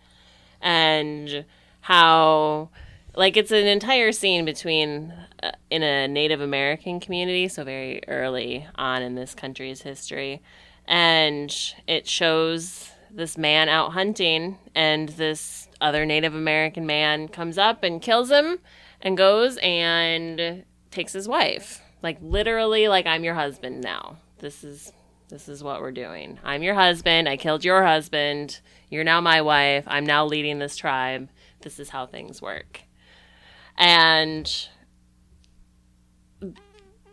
and 0.62 1.46
how 1.82 2.70
like 3.16 3.38
it's 3.38 3.52
an 3.52 3.68
entire 3.68 4.12
scene 4.12 4.44
between 4.46 5.14
uh, 5.42 5.52
in 5.70 5.84
a 5.84 6.08
Native 6.08 6.42
American 6.42 7.00
community, 7.00 7.48
so 7.48 7.64
very 7.64 8.02
early 8.08 8.68
on 8.76 9.02
in 9.02 9.16
this 9.16 9.36
country's 9.36 9.82
history, 9.84 10.42
and 10.88 11.76
it 11.88 12.08
shows 12.08 12.90
this 13.12 13.38
man 13.38 13.70
out 13.70 13.92
hunting, 13.92 14.58
and 14.74 15.10
this 15.10 15.68
other 15.80 16.06
Native 16.06 16.34
American 16.34 16.88
man 16.88 17.28
comes 17.28 17.58
up 17.58 17.84
and 17.84 18.02
kills 18.02 18.32
him, 18.32 18.60
and 19.02 19.18
goes 19.18 19.58
and 19.62 20.64
takes 20.90 21.14
his 21.14 21.28
wife, 21.28 21.82
like 22.02 22.18
literally, 22.22 22.88
like 22.88 23.06
I'm 23.06 23.24
your 23.24 23.36
husband 23.36 23.82
now. 23.82 24.18
This 24.40 24.64
is 24.64 24.92
this 25.34 25.50
is 25.50 25.64
what 25.64 25.82
we're 25.82 25.92
doing. 25.92 26.38
I'm 26.44 26.62
your 26.62 26.76
husband. 26.76 27.28
I 27.28 27.38
killed 27.38 27.66
your 27.66 27.84
husband. 27.84 28.60
You're 28.92 29.04
now 29.04 29.20
my 29.20 29.42
wife. 29.42 29.84
I'm 29.88 30.06
now 30.06 30.28
leading 30.28 30.60
this 30.60 30.78
tribe. 30.78 31.28
This 31.62 31.80
is 31.80 31.90
how 31.90 32.06
things 32.06 32.40
work. 32.40 32.82
And 33.76 34.68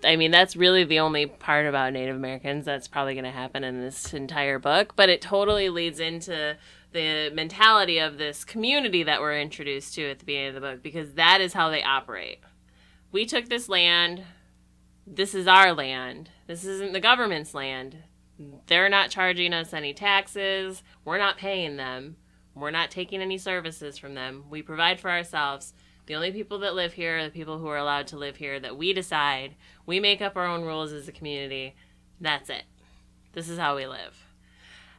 I 0.05 0.17
mean, 0.17 0.31
that's 0.31 0.55
really 0.55 0.85
the 0.85 1.01
only 1.01 1.25
part 1.25 1.65
about 1.65 1.95
Native 1.95 2.15
Americans 2.15 2.67
that's 2.67 2.89
probably 2.89 3.15
going 3.15 3.25
to 3.25 3.31
happen 3.31 3.65
in 3.65 3.81
this 3.81 4.13
entire 4.13 4.59
book, 4.59 4.97
but 4.97 5.09
it 5.09 5.23
totally 5.23 5.71
leads 5.71 5.99
into 5.99 6.59
the 6.93 7.31
mentality 7.33 7.99
of 7.99 8.19
this 8.19 8.45
community 8.45 9.03
that 9.03 9.23
we're 9.23 9.41
introduced 9.41 9.95
to 9.95 10.11
at 10.11 10.19
the 10.19 10.27
beginning 10.27 10.49
of 10.49 10.55
the 10.57 10.61
book 10.61 10.83
because 10.83 11.15
that 11.15 11.41
is 11.41 11.55
how 11.55 11.71
they 11.71 11.83
operate. 11.83 12.41
We 13.13 13.25
took 13.25 13.49
this 13.49 13.67
land. 13.71 14.25
This 15.07 15.35
is 15.35 15.47
our 15.47 15.73
land. 15.73 16.29
This 16.47 16.67
isn't 16.67 16.93
the 16.93 17.01
government's 17.01 17.55
land. 17.55 17.97
They're 18.67 18.89
not 18.89 19.11
charging 19.11 19.53
us 19.53 19.75
any 19.75 19.93
taxes. 19.93 20.83
We're 21.05 21.19
not 21.19 21.37
paying 21.37 21.77
them. 21.77 22.17
We're 22.55 22.71
not 22.71 22.91
taking 22.91 23.21
any 23.21 23.39
services 23.39 23.99
from 23.99 24.15
them. 24.15 24.45
We 24.51 24.63
provide 24.63 25.01
for 25.01 25.11
ourselves. 25.11 25.73
The 26.07 26.15
only 26.15 26.33
people 26.33 26.59
that 26.61 26.75
live 26.75 26.95
here 26.95 27.19
are 27.19 27.25
the 27.25 27.31
people 27.31 27.59
who 27.59 27.69
are 27.69 27.77
allowed 27.77 28.09
to 28.09 28.19
live 28.19 28.37
here 28.37 28.59
that 28.59 28.77
we 28.77 28.93
decide. 28.93 29.55
We 29.87 30.01
make 30.01 30.21
up 30.21 30.37
our 30.37 30.47
own 30.47 30.63
rules 30.63 30.93
as 30.93 31.07
a 31.07 31.13
community. 31.13 31.75
That's 32.21 32.51
it. 32.51 32.65
This 33.33 33.49
is 33.49 33.59
how 33.59 33.77
we 33.77 33.87
live. 33.87 34.27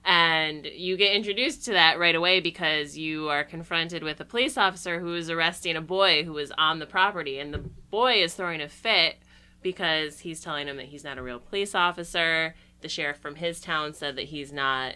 And 0.03 0.65
you 0.65 0.97
get 0.97 1.15
introduced 1.15 1.65
to 1.65 1.73
that 1.73 1.99
right 1.99 2.15
away 2.15 2.39
because 2.39 2.97
you 2.97 3.29
are 3.29 3.43
confronted 3.43 4.03
with 4.03 4.19
a 4.19 4.25
police 4.25 4.57
officer 4.57 4.99
who 4.99 5.13
is 5.15 5.29
arresting 5.29 5.75
a 5.75 5.81
boy 5.81 6.23
who 6.23 6.37
is 6.37 6.51
on 6.57 6.79
the 6.79 6.85
property. 6.85 7.39
And 7.39 7.53
the 7.53 7.59
boy 7.59 8.23
is 8.23 8.33
throwing 8.33 8.61
a 8.61 8.69
fit 8.69 9.17
because 9.61 10.19
he's 10.19 10.41
telling 10.41 10.67
him 10.67 10.77
that 10.77 10.87
he's 10.87 11.03
not 11.03 11.17
a 11.17 11.23
real 11.23 11.39
police 11.39 11.75
officer. 11.75 12.55
The 12.81 12.89
sheriff 12.89 13.17
from 13.17 13.35
his 13.35 13.59
town 13.59 13.93
said 13.93 14.15
that 14.15 14.25
he's 14.25 14.51
not, 14.51 14.95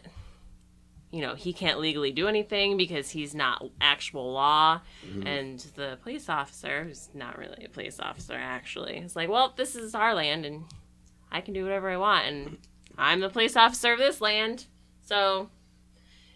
you 1.12 1.22
know, 1.22 1.36
he 1.36 1.54
can't 1.54 1.80
legally 1.80 2.12
do 2.12 2.28
anything 2.28 2.78
because 2.78 3.12
he's 3.12 3.36
not 3.36 3.64
actual 3.80 4.34
law. 4.34 4.82
Mm-hmm. 5.08 5.28
And 5.28 5.60
the 5.76 5.98
police 6.02 6.30
officer, 6.30 6.84
who's 6.84 7.10
not 7.14 7.38
really 7.38 7.66
a 7.66 7.70
police 7.70 8.00
officer 8.00 8.36
actually, 8.36 8.98
is 8.98 9.16
like, 9.16 9.30
well, 9.30 9.54
this 9.56 9.76
is 9.76 9.96
our 9.96 10.14
land 10.14 10.46
and 10.46 10.66
I 11.32 11.42
can 11.42 11.54
do 11.54 11.64
whatever 11.64 11.90
I 11.90 11.98
want. 11.98 12.26
And 12.26 12.58
I'm 12.98 13.20
the 13.20 13.30
police 13.30 13.56
officer 13.56 13.94
of 13.94 14.00
this 14.00 14.22
land. 14.22 14.66
So 15.02 15.50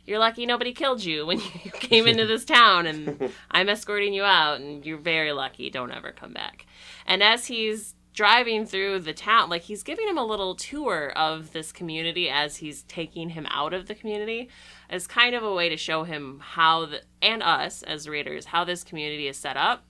you're 0.09 0.19
lucky 0.19 0.45
nobody 0.45 0.73
killed 0.73 1.03
you 1.03 1.25
when 1.25 1.39
you 1.63 1.71
came 1.71 2.07
into 2.07 2.25
this 2.25 2.43
town 2.43 2.87
and 2.87 3.31
I'm 3.51 3.69
escorting 3.69 4.13
you 4.13 4.23
out 4.23 4.59
and 4.59 4.85
you're 4.85 4.97
very 4.97 5.31
lucky. 5.31 5.69
Don't 5.69 5.91
ever 5.91 6.11
come 6.11 6.33
back. 6.33 6.65
And 7.05 7.21
as 7.21 7.45
he's 7.45 7.93
driving 8.19 8.65
through 8.65 8.99
the 8.99 9.13
town, 9.13 9.49
like 9.49 9.61
he's 9.61 9.81
giving 9.81 10.05
him 10.05 10.17
a 10.17 10.25
little 10.25 10.53
tour 10.53 11.13
of 11.15 11.53
this 11.53 11.71
community 11.71 12.29
as 12.29 12.57
he's 12.57 12.83
taking 12.83 13.29
him 13.29 13.47
out 13.49 13.73
of 13.73 13.87
the 13.87 13.95
community 13.95 14.49
as 14.89 15.07
kind 15.07 15.33
of 15.33 15.41
a 15.41 15.53
way 15.53 15.69
to 15.69 15.77
show 15.77 16.03
him 16.03 16.37
how 16.41 16.85
the, 16.85 17.01
and 17.21 17.41
us 17.41 17.81
as 17.83 18.09
readers 18.09 18.43
how 18.43 18.65
this 18.65 18.83
community 18.83 19.29
is 19.29 19.37
set 19.37 19.55
up 19.55 19.85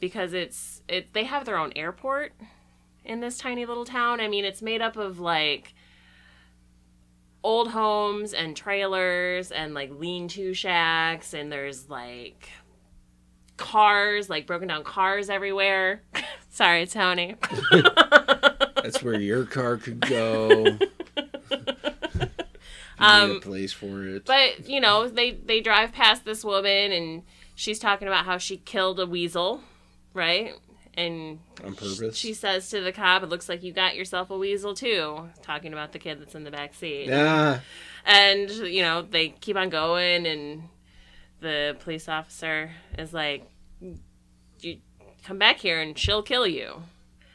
because 0.00 0.32
it's 0.32 0.82
it 0.88 1.12
they 1.12 1.22
have 1.22 1.44
their 1.44 1.56
own 1.56 1.72
airport 1.76 2.32
in 3.04 3.20
this 3.20 3.38
tiny 3.38 3.64
little 3.64 3.84
town. 3.84 4.18
I 4.18 4.26
mean, 4.26 4.44
it's 4.44 4.60
made 4.60 4.82
up 4.82 4.96
of 4.96 5.20
like 5.20 5.74
old 7.44 7.70
homes 7.70 8.34
and 8.34 8.56
trailers 8.56 9.52
and 9.52 9.74
like 9.74 9.92
lean-to 9.92 10.54
shacks 10.54 11.32
and 11.32 11.52
there's 11.52 11.88
like 11.88 12.48
cars, 13.56 14.28
like 14.28 14.44
broken 14.44 14.66
down 14.66 14.82
cars 14.82 15.30
everywhere. 15.30 16.02
Sorry, 16.54 16.86
Tony. 16.86 17.34
That's 18.76 19.02
where 19.02 19.18
your 19.18 19.44
car 19.44 19.76
could 19.76 20.00
go. 20.00 20.78
Um, 22.96 23.30
need 23.30 23.36
a 23.38 23.40
place 23.40 23.72
for 23.72 24.04
it. 24.04 24.24
But 24.24 24.68
you 24.68 24.80
know, 24.80 25.08
they 25.08 25.32
they 25.32 25.60
drive 25.60 25.92
past 25.92 26.24
this 26.24 26.44
woman 26.44 26.92
and 26.92 27.24
she's 27.56 27.80
talking 27.80 28.06
about 28.06 28.24
how 28.24 28.38
she 28.38 28.56
killed 28.56 29.00
a 29.00 29.04
weasel, 29.04 29.62
right? 30.14 30.54
And 30.96 31.40
on 31.64 31.74
purpose. 31.74 32.16
she 32.16 32.32
says 32.34 32.70
to 32.70 32.80
the 32.80 32.92
cop, 32.92 33.24
"It 33.24 33.28
looks 33.28 33.48
like 33.48 33.64
you 33.64 33.72
got 33.72 33.96
yourself 33.96 34.30
a 34.30 34.38
weasel 34.38 34.74
too." 34.74 35.28
Talking 35.42 35.72
about 35.72 35.90
the 35.90 35.98
kid 35.98 36.20
that's 36.20 36.36
in 36.36 36.44
the 36.44 36.52
back 36.52 36.72
seat. 36.72 37.08
yeah. 37.08 37.60
And 38.06 38.48
you 38.48 38.82
know, 38.82 39.02
they 39.02 39.30
keep 39.30 39.56
on 39.56 39.70
going, 39.70 40.24
and 40.24 40.62
the 41.40 41.76
police 41.80 42.08
officer 42.08 42.70
is 42.96 43.12
like, 43.12 43.44
"You 44.60 44.78
come 45.24 45.38
back 45.38 45.58
here, 45.58 45.80
and 45.80 45.98
she'll 45.98 46.22
kill 46.22 46.46
you." 46.46 46.82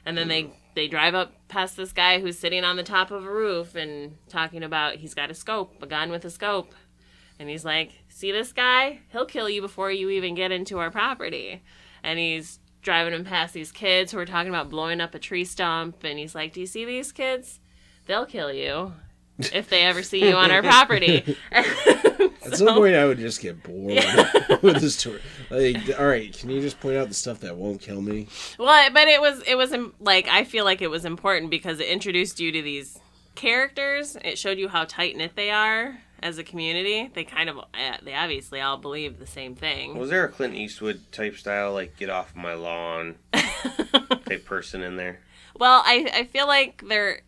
And 0.06 0.18
then 0.18 0.28
they 0.28 0.52
they 0.76 0.88
drive 0.88 1.16
up 1.16 1.34
past 1.48 1.76
this 1.76 1.92
guy 1.92 2.20
who's 2.20 2.40
sitting 2.40 2.64
on 2.64 2.78
the 2.78 2.84
top 2.84 3.12
of 3.12 3.26
a 3.26 3.32
roof 3.32 3.76
and 3.76 4.18
talking 4.30 4.64
about 4.64 4.96
he's 4.96 5.14
got 5.14 5.32
a 5.32 5.34
scope, 5.34 5.82
a 5.82 5.88
gun 5.88 6.12
with 6.12 6.26
a 6.26 6.30
scope, 6.30 6.74
and 7.38 7.50
he's 7.50 7.66
like, 7.66 7.92
"See 8.08 8.32
this 8.32 8.54
guy? 8.54 9.00
He'll 9.12 9.26
kill 9.26 9.50
you 9.50 9.62
before 9.62 9.92
you 9.92 10.10
even 10.10 10.36
get 10.36 10.52
into 10.52 10.80
our 10.80 10.92
property." 10.92 11.62
And 12.04 12.18
he's 12.18 12.60
driving 12.82 13.14
him 13.14 13.26
past 13.26 13.54
these 13.54 13.72
kids 13.72 14.12
who 14.12 14.20
are 14.20 14.26
talking 14.26 14.50
about 14.50 14.70
blowing 14.70 15.02
up 15.02 15.14
a 15.14 15.20
tree 15.20 15.46
stump, 15.46 16.04
and 16.04 16.18
he's 16.18 16.36
like, 16.36 16.54
"Do 16.54 16.62
you 16.62 16.68
see 16.68 16.86
these 16.86 17.12
kids? 17.12 17.60
They'll 18.06 18.26
kill 18.26 18.54
you." 18.54 18.94
if 19.54 19.70
they 19.70 19.84
ever 19.84 20.04
see 20.04 20.28
you 20.28 20.36
on 20.36 20.52
our 20.52 20.62
property. 20.62 21.38
That's 22.50 22.62
At 22.62 22.68
some 22.68 22.76
point, 22.76 22.95
I 22.95 23.06
would 23.06 23.18
just 23.18 23.41
get 23.41 23.62
bored 23.64 24.04
with 24.62 24.82
the 24.82 24.89
story. 24.89 25.22
Like, 25.50 26.00
all 26.00 26.08
right, 26.08 26.36
can 26.38 26.50
you 26.50 26.62
just 26.62 26.80
point 26.80 26.97
out 26.97 27.08
the 27.08 27.14
stuff 27.14 27.39
that 27.41 27.56
won't 27.56 27.82
kill 27.82 28.02
me? 28.02 28.28
Well, 28.58 28.89
but 28.91 29.08
it 29.08 29.22
was 29.22 29.41
it 29.47 29.56
was 29.56 29.72
im- 29.72 29.93
like 30.00 30.28
I 30.28 30.43
feel 30.43 30.66
like 30.66 30.82
it 30.82 30.89
was 30.89 31.06
important 31.06 31.50
because 31.52 31.80
it 31.80 31.88
introduced 31.88 32.39
you 32.39 32.52
to 32.52 32.62
these 32.62 33.00
characters. 33.36 34.18
It 34.24 34.38
showed 34.38 34.58
you 34.58 34.68
how 34.68 34.86
tight 34.86 35.16
knit 35.16 35.36
they 35.36 35.52
are 35.52 36.00
as 36.22 36.38
a 36.38 36.43
community. 36.43 37.10
They 37.14 37.24
kind 37.24 37.50
of 37.50 37.58
eh, 37.74 37.97
they 38.04 38.14
obviously 38.14 38.62
all 38.62 38.78
believe 38.78 39.20
the 39.20 39.28
same 39.28 39.56
thing. 39.56 39.97
Was 39.97 40.10
there 40.10 40.26
a 40.26 40.30
Clint 40.30 40.56
Eastwood 40.56 41.02
type 41.12 41.36
style, 41.36 41.74
like 41.74 41.97
"get 41.97 42.10
off 42.10 42.36
my 42.36 42.54
lawn" 42.54 43.16
type 43.34 44.45
person 44.45 44.84
in 44.84 44.97
there? 44.97 45.20
Well, 45.56 45.82
I 45.86 46.10
I 46.14 46.24
feel 46.26 46.47
like 46.47 46.84
there 46.88 47.22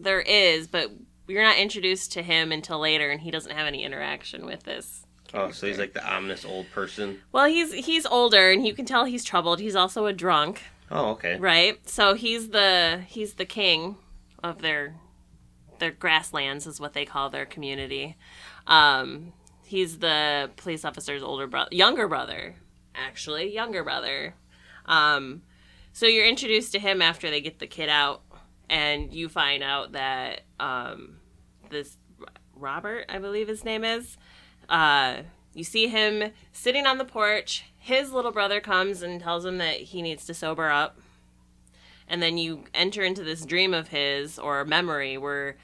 there 0.00 0.20
is, 0.20 0.66
but 0.68 0.90
you're 1.32 1.42
not 1.42 1.56
introduced 1.56 2.12
to 2.12 2.22
him 2.22 2.52
until 2.52 2.78
later, 2.78 3.10
and 3.10 3.20
he 3.20 3.30
doesn't 3.30 3.52
have 3.56 3.66
any 3.66 3.82
interaction 3.84 4.44
with 4.46 4.62
this. 4.64 5.06
Oh, 5.34 5.50
so 5.50 5.66
he's 5.66 5.78
like 5.78 5.94
the 5.94 6.06
ominous 6.06 6.44
old 6.44 6.70
person. 6.72 7.18
Well, 7.32 7.46
he's 7.46 7.72
he's 7.72 8.04
older, 8.04 8.50
and 8.50 8.66
you 8.66 8.74
can 8.74 8.84
tell 8.84 9.06
he's 9.06 9.24
troubled. 9.24 9.60
He's 9.60 9.74
also 9.74 10.04
a 10.06 10.12
drunk, 10.12 10.60
Oh, 10.90 11.12
okay. 11.12 11.38
right? 11.38 11.78
So 11.88 12.14
he's 12.14 12.50
the 12.50 13.02
he's 13.08 13.34
the 13.34 13.46
king 13.46 13.96
of 14.44 14.60
their 14.60 14.94
their 15.78 15.90
grasslands, 15.90 16.66
is 16.66 16.78
what 16.78 16.92
they 16.92 17.06
call 17.06 17.30
their 17.30 17.46
community. 17.46 18.16
Um, 18.66 19.32
he's 19.64 19.98
the 20.00 20.50
police 20.56 20.84
officer's 20.84 21.22
older 21.22 21.46
brother, 21.46 21.70
younger 21.74 22.06
brother, 22.08 22.56
actually, 22.94 23.54
younger 23.54 23.82
brother. 23.82 24.34
Um, 24.84 25.42
so 25.94 26.06
you're 26.06 26.26
introduced 26.28 26.72
to 26.72 26.78
him 26.78 27.00
after 27.00 27.30
they 27.30 27.40
get 27.40 27.58
the 27.58 27.66
kid 27.66 27.88
out, 27.88 28.20
and 28.68 29.12
you 29.14 29.28
find 29.30 29.62
out 29.62 29.92
that 29.92 30.42
um, 30.60 31.16
this 31.72 31.96
Robert, 32.54 33.06
I 33.08 33.18
believe 33.18 33.48
his 33.48 33.64
name 33.64 33.84
is, 33.84 34.16
uh, 34.68 35.22
you 35.54 35.64
see 35.64 35.88
him 35.88 36.32
sitting 36.52 36.86
on 36.86 36.98
the 36.98 37.04
porch. 37.04 37.64
His 37.78 38.12
little 38.12 38.30
brother 38.30 38.60
comes 38.60 39.02
and 39.02 39.20
tells 39.20 39.44
him 39.44 39.58
that 39.58 39.76
he 39.76 40.00
needs 40.00 40.24
to 40.26 40.34
sober 40.34 40.70
up. 40.70 40.98
And 42.08 42.22
then 42.22 42.38
you 42.38 42.64
enter 42.74 43.02
into 43.02 43.24
this 43.24 43.44
dream 43.44 43.74
of 43.74 43.88
his 43.88 44.38
or 44.38 44.64
memory 44.64 45.18
where 45.18 45.56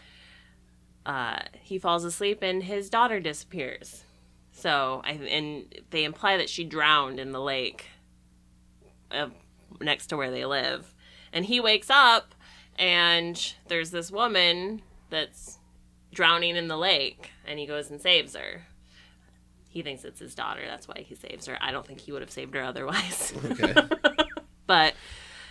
uh, 1.07 1.41
he 1.61 1.79
falls 1.79 2.05
asleep 2.05 2.43
and 2.43 2.63
his 2.63 2.91
daughter 2.91 3.21
disappears. 3.21 4.05
So, 4.53 5.03
I, 5.05 5.13
and 5.13 5.73
they 5.91 6.05
imply 6.05 6.37
that 6.37 6.51
she 6.51 6.65
drowned 6.65 7.21
in 7.21 7.33
the 7.33 7.41
lake 7.41 7.87
uh, 9.11 9.29
next 9.81 10.09
to 10.09 10.17
where 10.17 10.31
they 10.31 10.45
live. 10.45 10.95
And 11.33 11.45
he 11.45 11.61
wakes 11.61 11.91
up 11.91 12.35
and 12.79 13.55
there's 13.69 13.91
this 13.91 14.11
woman 14.11 14.83
that's 15.11 15.58
drowning 16.13 16.57
in 16.57 16.69
the 16.69 16.77
lake 16.77 17.31
and 17.47 17.59
he 17.59 17.67
goes 17.67 17.91
and 17.91 18.01
saves 18.01 18.35
her. 18.35 18.67
He 19.69 19.83
thinks 19.83 20.05
it's 20.05 20.21
his 20.21 20.35
daughter, 20.35 20.63
that's 20.67 20.89
why 20.89 21.05
he 21.07 21.15
saves 21.15 21.47
her. 21.47 21.59
I 21.61 21.71
don't 21.71 21.87
think 21.87 22.01
he 22.01 22.13
would 22.13 22.23
have 22.23 22.31
saved 22.31 22.55
her 22.55 22.63
otherwise. 22.63 23.33
Okay. 23.45 23.75
but 24.67 24.95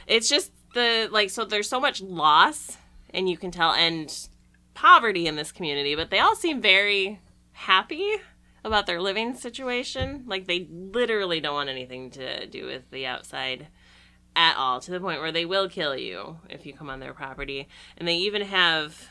it's 0.05 0.29
just 0.29 0.51
the 0.73 1.09
like 1.11 1.29
so 1.29 1.45
there's 1.45 1.69
so 1.69 1.79
much 1.79 2.01
loss 2.01 2.77
and 3.11 3.29
you 3.29 3.37
can 3.37 3.51
tell 3.51 3.73
and 3.73 4.27
poverty 4.73 5.27
in 5.27 5.35
this 5.35 5.51
community, 5.51 5.95
but 5.95 6.11
they 6.11 6.19
all 6.19 6.35
seem 6.35 6.61
very 6.61 7.19
happy 7.51 8.15
about 8.63 8.85
their 8.85 9.01
living 9.01 9.33
situation. 9.33 10.23
Like 10.27 10.45
they 10.45 10.67
literally 10.69 11.39
don't 11.39 11.55
want 11.55 11.69
anything 11.69 12.11
to 12.11 12.45
do 12.45 12.65
with 12.65 12.89
the 12.91 13.05
outside 13.05 13.67
at 14.35 14.55
all 14.55 14.79
to 14.79 14.91
the 14.91 14.99
point 14.99 15.19
where 15.19 15.31
they 15.31 15.45
will 15.45 15.67
kill 15.67 15.97
you 15.97 16.37
if 16.47 16.65
you 16.65 16.73
come 16.73 16.89
on 16.89 16.99
their 16.99 17.13
property. 17.13 17.67
And 17.97 18.07
they 18.07 18.15
even 18.15 18.43
have 18.43 19.09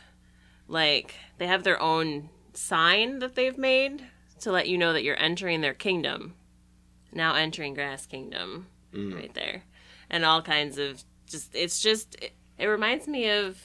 like 0.69 1.15
they 1.39 1.47
have 1.47 1.63
their 1.63 1.81
own 1.81 2.29
sign 2.55 3.19
that 3.21 3.35
they've 3.35 3.59
made 3.59 4.03
to 4.41 4.53
let 4.53 4.69
you 4.69 4.79
know 4.79 4.93
that 4.93 5.03
you're 5.03 5.21
entering 5.21 5.61
their 5.61 5.75
kingdom. 5.75 6.35
Now 7.13 7.35
entering 7.35 7.75
Grass 7.75 8.07
Kingdom 8.07 8.67
right 9.15 9.33
there. 9.35 9.63
And 10.11 10.25
all 10.25 10.43
kinds 10.43 10.79
of 10.79 11.03
just 11.27 11.55
it's 11.55 11.81
just 11.81 12.17
it, 12.23 12.33
it 12.59 12.67
reminds 12.67 13.09
me 13.09 13.29
of 13.31 13.59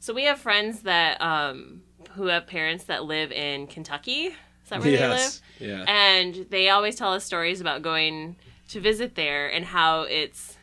so 0.00 0.14
we 0.14 0.24
have 0.24 0.38
friends 0.38 0.82
that 0.82 1.20
um 1.20 1.82
who 2.12 2.26
have 2.26 2.46
parents 2.46 2.84
that 2.84 3.04
live 3.04 3.32
in 3.32 3.66
Kentucky. 3.66 4.26
Is 4.26 4.70
that 4.70 4.80
where 4.80 4.90
they 4.90 5.08
live? 5.08 5.40
Yeah. 5.58 5.84
And 5.88 6.46
they 6.50 6.68
always 6.68 6.96
tell 6.96 7.12
us 7.12 7.24
stories 7.24 7.60
about 7.60 7.82
going 7.82 8.36
to 8.68 8.80
visit 8.80 9.14
there 9.14 9.48
and 9.48 9.64
how 9.64 10.02
it's 10.02 10.56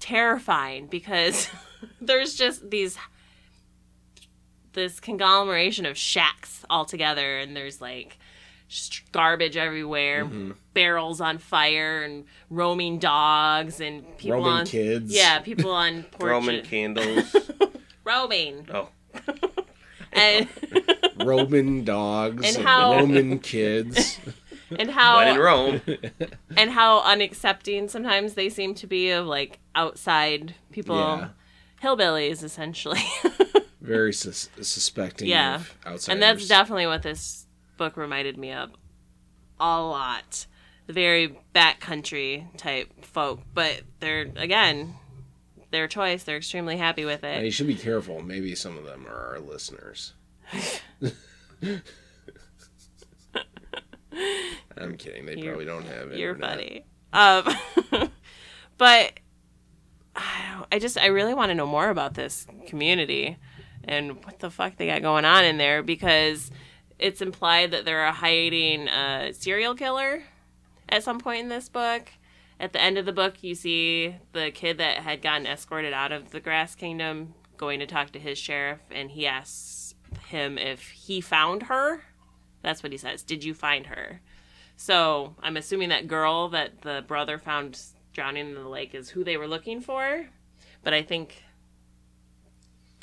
terrifying 0.00 0.86
because 0.86 1.48
there's 2.00 2.34
just 2.34 2.70
these 2.70 2.96
this 4.72 5.00
conglomeration 5.00 5.86
of 5.86 5.96
shacks 5.96 6.64
all 6.70 6.84
together 6.84 7.38
and 7.38 7.56
there's 7.56 7.80
like 7.80 8.18
garbage 9.12 9.56
everywhere, 9.56 10.24
Mm-hmm. 10.24 10.52
barrels 10.72 11.20
on 11.20 11.38
fire 11.38 12.02
and 12.02 12.24
roaming 12.48 12.98
dogs 12.98 13.80
and 13.80 14.04
people 14.16 14.38
Roman 14.38 14.52
on 14.60 14.66
kids. 14.66 15.14
Yeah, 15.14 15.40
people 15.40 15.70
on 15.72 16.02
porches. 16.10 16.26
Roman 16.30 16.62
candles. 16.64 17.36
roaming. 18.04 18.66
Oh, 18.72 18.88
And 20.14 20.46
Roman 21.16 21.84
dogs. 21.84 22.46
And 22.46 22.56
And, 22.56 22.66
how- 22.66 22.92
Roman 22.96 23.38
kids. 23.38 24.18
and 24.78 24.90
how 24.90 25.16
when 25.18 25.28
in 25.34 25.38
Rome. 25.40 25.80
and 26.56 26.70
how 26.70 27.00
unaccepting 27.02 27.88
sometimes 27.90 28.34
they 28.34 28.48
seem 28.48 28.74
to 28.76 28.86
be 28.86 29.10
of 29.10 29.26
like 29.26 29.58
outside 29.74 30.54
people 30.70 30.96
Yeah. 30.96 31.28
hillbillies 31.82 32.42
essentially 32.42 33.02
Very 33.82 34.12
sus- 34.12 34.48
suspecting 34.62 35.28
Yeah. 35.28 35.56
of 35.56 35.76
outsiders. 35.84 36.08
and 36.08 36.22
that's 36.22 36.46
definitely 36.48 36.86
what 36.86 37.02
this 37.02 37.46
book 37.76 37.96
reminded 37.96 38.38
me 38.38 38.52
of 38.52 38.70
a 39.60 39.80
lot 39.80 40.46
the 40.86 40.92
very 40.92 41.38
backcountry 41.54 42.46
type 42.56 43.04
folk 43.04 43.40
but 43.54 43.82
they're 44.00 44.30
again 44.36 44.94
their 45.72 45.86
choice 45.88 46.22
they're 46.24 46.36
extremely 46.36 46.76
happy 46.76 47.04
with 47.04 47.22
And 47.24 47.42
it 47.42 47.44
you 47.46 47.50
should 47.50 47.66
be 47.66 47.74
careful. 47.74 48.20
Maybe 48.22 48.54
some 48.54 48.76
of 48.78 48.84
them 48.84 49.06
are 49.06 49.32
our 49.34 49.38
listeners. 49.40 50.12
I'm 54.76 54.96
kidding. 54.96 55.26
They 55.26 55.34
You're- 55.36 55.48
probably 55.48 55.64
don't 55.64 55.86
have 55.86 56.12
it. 56.12 56.18
you're 56.18 56.34
funny 56.36 56.84
um 57.12 57.44
but 58.78 59.12
I, 60.14 60.54
don't- 60.54 60.66
I 60.72 60.78
just 60.78 60.98
i 60.98 61.06
really 61.06 61.34
want 61.34 61.50
to 61.50 61.54
know 61.54 61.66
more 61.66 61.88
about 61.90 62.14
this 62.14 62.46
community 62.66 63.36
and 63.84 64.24
what 64.24 64.38
the 64.38 64.50
fuck 64.50 64.76
they 64.76 64.86
got 64.86 65.02
going 65.02 65.24
on 65.24 65.44
in 65.44 65.58
there 65.58 65.82
because 65.82 66.50
it's 66.98 67.20
implied 67.20 67.70
that 67.70 67.84
they're 67.84 68.10
hiding 68.12 68.88
a 68.88 69.32
serial 69.32 69.74
killer 69.74 70.24
at 70.88 71.02
some 71.02 71.18
point 71.18 71.40
in 71.40 71.48
this 71.48 71.68
book 71.68 72.10
at 72.60 72.72
the 72.72 72.80
end 72.80 72.98
of 72.98 73.06
the 73.06 73.12
book 73.12 73.42
you 73.42 73.54
see 73.54 74.14
the 74.32 74.50
kid 74.50 74.78
that 74.78 74.98
had 74.98 75.22
gotten 75.22 75.46
escorted 75.46 75.92
out 75.92 76.12
of 76.12 76.30
the 76.30 76.40
grass 76.40 76.74
kingdom 76.74 77.34
going 77.56 77.80
to 77.80 77.86
talk 77.86 78.10
to 78.10 78.18
his 78.18 78.38
sheriff 78.38 78.80
and 78.90 79.10
he 79.10 79.26
asks 79.26 79.94
him 80.28 80.58
if 80.58 80.90
he 80.90 81.20
found 81.20 81.64
her 81.64 82.02
that's 82.62 82.82
what 82.82 82.92
he 82.92 82.98
says 82.98 83.22
did 83.22 83.42
you 83.42 83.54
find 83.54 83.86
her 83.86 84.20
so 84.76 85.36
I'm 85.42 85.56
assuming 85.56 85.90
that 85.90 86.08
girl 86.08 86.48
that 86.48 86.82
the 86.82 87.04
brother 87.06 87.38
found 87.38 87.80
drowning 88.12 88.48
in 88.48 88.54
the 88.54 88.68
lake 88.68 88.94
is 88.94 89.10
who 89.10 89.24
they 89.24 89.36
were 89.36 89.46
looking 89.46 89.80
for. 89.80 90.26
But 90.82 90.94
I 90.94 91.02
think 91.02 91.44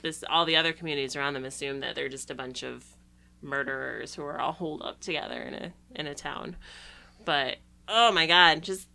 this 0.02 0.24
all 0.30 0.46
the 0.46 0.56
other 0.56 0.74
communities 0.74 1.16
around 1.16 1.34
them 1.34 1.46
assume 1.46 1.80
that 1.82 1.96
they're 1.96 2.10
just 2.10 2.32
a 2.32 2.36
bunch 2.36 2.64
of 2.64 2.86
murderers 3.42 4.16
who 4.16 4.24
are 4.24 4.40
all 4.40 4.52
holed 4.52 4.82
up 4.82 5.00
together 5.00 5.42
in 5.42 5.54
a 5.54 5.74
in 5.96 6.08
a 6.08 6.16
town. 6.16 6.56
But 7.26 7.58
oh 7.88 8.12
my 8.12 8.28
god, 8.28 8.62
just 8.62 8.88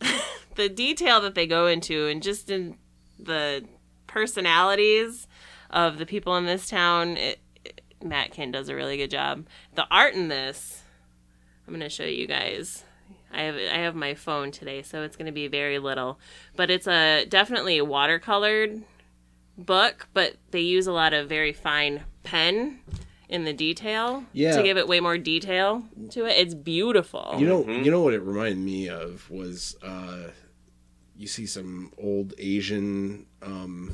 the 0.54 0.68
detail 0.68 1.20
that 1.20 1.34
they 1.34 1.46
go 1.46 1.66
into 1.66 2.06
and 2.06 2.22
just 2.22 2.50
in 2.50 2.76
the 3.18 3.64
personalities 4.06 5.26
of 5.70 5.98
the 5.98 6.06
people 6.06 6.36
in 6.36 6.46
this 6.46 6.68
town, 6.68 7.16
it, 7.16 7.38
it, 7.64 7.80
Matt 8.02 8.32
Kindt 8.32 8.52
does 8.52 8.68
a 8.68 8.74
really 8.74 8.96
good 8.96 9.10
job. 9.10 9.46
The 9.74 9.86
art 9.90 10.14
in 10.14 10.28
this 10.28 10.82
I'm 11.70 11.74
gonna 11.74 11.88
show 11.88 12.04
you 12.04 12.26
guys. 12.26 12.84
I 13.32 13.42
have 13.42 13.54
I 13.54 13.78
have 13.78 13.94
my 13.94 14.14
phone 14.14 14.50
today, 14.50 14.82
so 14.82 15.04
it's 15.04 15.16
gonna 15.16 15.30
be 15.30 15.46
very 15.46 15.78
little, 15.78 16.18
but 16.56 16.68
it's 16.68 16.88
a 16.88 17.26
definitely 17.26 17.78
watercolored 17.78 18.82
book. 19.66 20.08
But 20.14 20.36
they 20.50 20.60
use 20.60 20.86
a 20.86 20.92
lot 20.92 21.12
of 21.12 21.28
very 21.28 21.52
fine 21.52 22.02
pen 22.22 22.80
in 23.28 23.44
the 23.44 23.52
detail 23.52 24.24
Yeah. 24.32 24.56
to 24.56 24.62
give 24.62 24.76
it 24.76 24.88
way 24.88 24.98
more 25.00 25.16
detail 25.16 25.84
to 26.10 26.24
it. 26.26 26.32
It's 26.32 26.54
beautiful. 26.54 27.36
You 27.38 27.46
know, 27.46 27.68
you 27.68 27.90
know 27.90 28.02
what 28.02 28.12
it 28.14 28.20
reminded 28.22 28.58
me 28.58 28.88
of 28.88 29.30
was 29.30 29.76
uh, 29.82 30.30
you 31.16 31.26
see 31.28 31.46
some 31.46 31.92
old 31.98 32.34
Asian 32.38 33.26
um, 33.42 33.92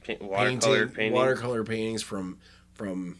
Pa- 0.00 0.14
painting, 0.14 0.28
watercolor 0.28 0.86
painting. 0.88 1.12
watercolor 1.12 1.64
paintings 1.64 2.02
from 2.02 2.38
from 2.74 3.18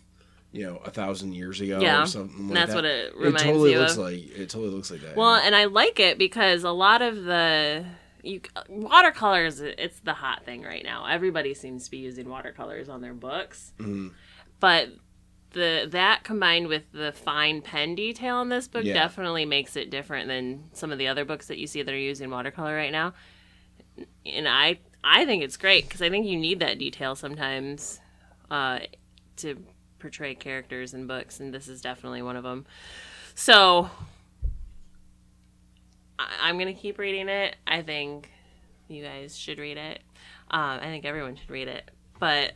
you 0.52 0.64
know 0.64 0.76
a 0.84 0.90
thousand 0.90 1.32
years 1.34 1.60
ago 1.60 1.80
Yeah, 1.80 2.02
or 2.02 2.06
something 2.06 2.48
like 2.48 2.54
that's 2.54 2.70
that. 2.70 2.76
what 2.76 2.84
it 2.84 3.16
reminds 3.16 3.42
totally 3.42 3.72
you 3.72 3.78
looks 3.80 3.92
of. 3.92 3.98
like. 3.98 4.14
It 4.14 4.48
totally 4.50 4.70
looks 4.70 4.90
like 4.90 5.00
that. 5.02 5.16
Well, 5.16 5.34
and 5.34 5.54
I 5.54 5.64
like 5.66 5.98
it 6.00 6.16
because 6.18 6.62
a 6.64 6.70
lot 6.70 7.02
of 7.02 7.24
the 7.24 7.84
you 8.24 8.40
watercolors 8.68 9.60
it's 9.60 10.00
the 10.00 10.14
hot 10.14 10.44
thing 10.44 10.62
right 10.62 10.84
now. 10.84 11.06
Everybody 11.06 11.54
seems 11.54 11.84
to 11.84 11.90
be 11.90 11.98
using 11.98 12.28
watercolors 12.28 12.88
on 12.88 13.00
their 13.00 13.14
books. 13.14 13.72
Mhm. 13.78 14.12
But 14.60 14.90
the 15.50 15.86
that 15.90 16.24
combined 16.24 16.66
with 16.68 16.82
the 16.92 17.12
fine 17.12 17.62
pen 17.62 17.94
detail 17.94 18.40
in 18.40 18.48
this 18.48 18.66
book 18.66 18.84
Yeah. 18.84 18.94
definitely 18.94 19.44
makes 19.44 19.76
it 19.76 19.90
different 19.90 20.26
than 20.28 20.64
some 20.72 20.90
of 20.90 20.98
the 20.98 21.06
other 21.06 21.24
books 21.24 21.46
that 21.46 21.58
you 21.58 21.66
see 21.66 21.82
that 21.82 21.94
are 21.94 21.98
using 21.98 22.30
watercolor 22.30 22.74
right 22.74 22.92
now. 22.92 23.14
And 24.26 24.48
I 24.48 24.78
I 25.04 25.24
think 25.26 25.42
it's 25.44 25.56
great 25.56 25.84
because 25.84 26.00
I 26.02 26.08
think 26.10 26.26
you 26.26 26.38
need 26.38 26.60
that 26.60 26.78
detail 26.78 27.14
sometimes 27.14 28.00
uh, 28.50 28.80
to 29.36 29.62
portray 29.98 30.34
characters 30.34 30.94
in 30.94 31.06
books, 31.06 31.40
and 31.40 31.52
this 31.52 31.68
is 31.68 31.80
definitely 31.82 32.22
one 32.22 32.36
of 32.36 32.42
them. 32.42 32.66
So 33.34 33.90
I, 36.18 36.26
I'm 36.42 36.58
gonna 36.58 36.74
keep 36.74 36.98
reading 36.98 37.28
it. 37.28 37.56
I 37.66 37.82
think 37.82 38.30
you 38.88 39.02
guys 39.02 39.36
should 39.36 39.58
read 39.58 39.76
it. 39.76 40.00
Um, 40.50 40.78
I 40.80 40.84
think 40.84 41.04
everyone 41.04 41.36
should 41.36 41.50
read 41.50 41.68
it, 41.68 41.90
but 42.18 42.52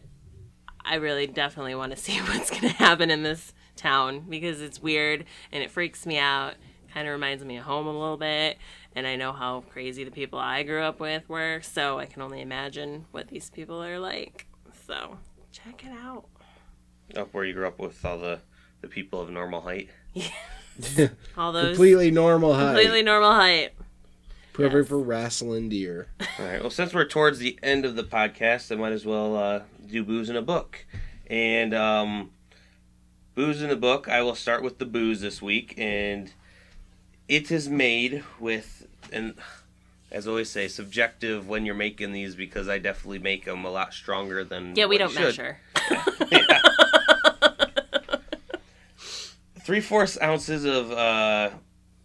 I 0.84 0.96
really 0.96 1.26
definitely 1.26 1.74
want 1.74 1.92
to 1.92 1.96
see 2.02 2.18
what's 2.18 2.50
to 2.50 2.68
happen 2.68 3.10
in 3.10 3.22
this 3.22 3.52
town 3.76 4.24
because 4.28 4.60
it's 4.60 4.82
weird 4.82 5.24
and 5.52 5.62
it 5.62 5.70
freaks 5.70 6.06
me 6.06 6.18
out. 6.18 6.54
Kind 6.92 7.06
of 7.06 7.12
reminds 7.12 7.44
me 7.44 7.58
of 7.58 7.64
home 7.64 7.86
a 7.86 7.92
little 7.92 8.16
bit, 8.16 8.56
and 8.96 9.06
I 9.06 9.16
know 9.16 9.32
how 9.32 9.62
crazy 9.70 10.04
the 10.04 10.10
people 10.10 10.38
I 10.38 10.62
grew 10.62 10.82
up 10.82 11.00
with 11.00 11.28
were, 11.28 11.60
so 11.62 11.98
I 11.98 12.06
can 12.06 12.22
only 12.22 12.40
imagine 12.40 13.04
what 13.10 13.28
these 13.28 13.50
people 13.50 13.82
are 13.82 13.98
like. 13.98 14.46
So 14.86 15.18
check 15.52 15.84
it 15.84 15.92
out. 15.92 16.24
Up 17.14 17.32
where 17.34 17.44
you 17.44 17.52
grew 17.52 17.66
up 17.66 17.78
with 17.78 18.02
all 18.04 18.18
the 18.18 18.40
the 18.80 18.88
people 18.88 19.20
of 19.20 19.30
normal 19.30 19.60
height. 19.60 19.90
All 21.36 21.52
those 21.52 21.76
Completely 21.76 22.10
normal 22.10 22.54
height. 22.54 22.66
completely 22.74 23.02
normal 23.02 23.32
height. 23.32 23.70
Perfect 24.52 24.74
yes. 24.76 24.88
for 24.88 24.98
wrestling 24.98 25.68
deer. 25.68 26.08
All 26.38 26.46
right. 26.46 26.60
Well, 26.60 26.70
since 26.70 26.92
we're 26.92 27.04
towards 27.04 27.38
the 27.38 27.58
end 27.62 27.84
of 27.84 27.94
the 27.96 28.02
podcast, 28.02 28.72
I 28.72 28.74
might 28.74 28.92
as 28.92 29.04
well 29.06 29.36
uh, 29.36 29.62
do 29.86 30.02
booze 30.04 30.28
in 30.28 30.36
a 30.36 30.42
book. 30.42 30.84
And 31.28 31.72
um, 31.74 32.30
booze 33.34 33.62
in 33.62 33.70
a 33.70 33.76
book, 33.76 34.08
I 34.08 34.22
will 34.22 34.34
start 34.34 34.62
with 34.62 34.78
the 34.78 34.84
booze 34.84 35.20
this 35.20 35.40
week, 35.40 35.74
and 35.78 36.32
it 37.28 37.52
is 37.52 37.68
made 37.68 38.24
with 38.40 38.86
and 39.12 39.34
as 40.10 40.26
I 40.26 40.30
always 40.30 40.50
say, 40.50 40.68
subjective 40.68 41.48
when 41.48 41.66
you're 41.66 41.74
making 41.74 42.12
these 42.12 42.34
because 42.34 42.68
I 42.68 42.78
definitely 42.78 43.18
make 43.18 43.44
them 43.44 43.64
a 43.64 43.70
lot 43.70 43.92
stronger 43.92 44.42
than 44.42 44.74
Yeah, 44.74 44.86
we 44.86 44.98
what 44.98 45.14
don't 45.14 45.26
you 45.26 45.32
should. 45.32 45.56
Three 49.68 49.82
fourths 49.82 50.16
ounces 50.22 50.64
of 50.64 50.90
uh, 50.90 51.50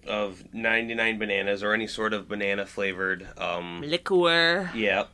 of 0.05 0.53
99 0.53 1.17
bananas 1.17 1.63
or 1.63 1.73
any 1.73 1.87
sort 1.87 2.11
of 2.11 2.27
banana 2.27 2.65
flavored 2.65 3.25
um, 3.37 3.81
Liqueur. 3.81 4.69
Yeah. 4.75 5.05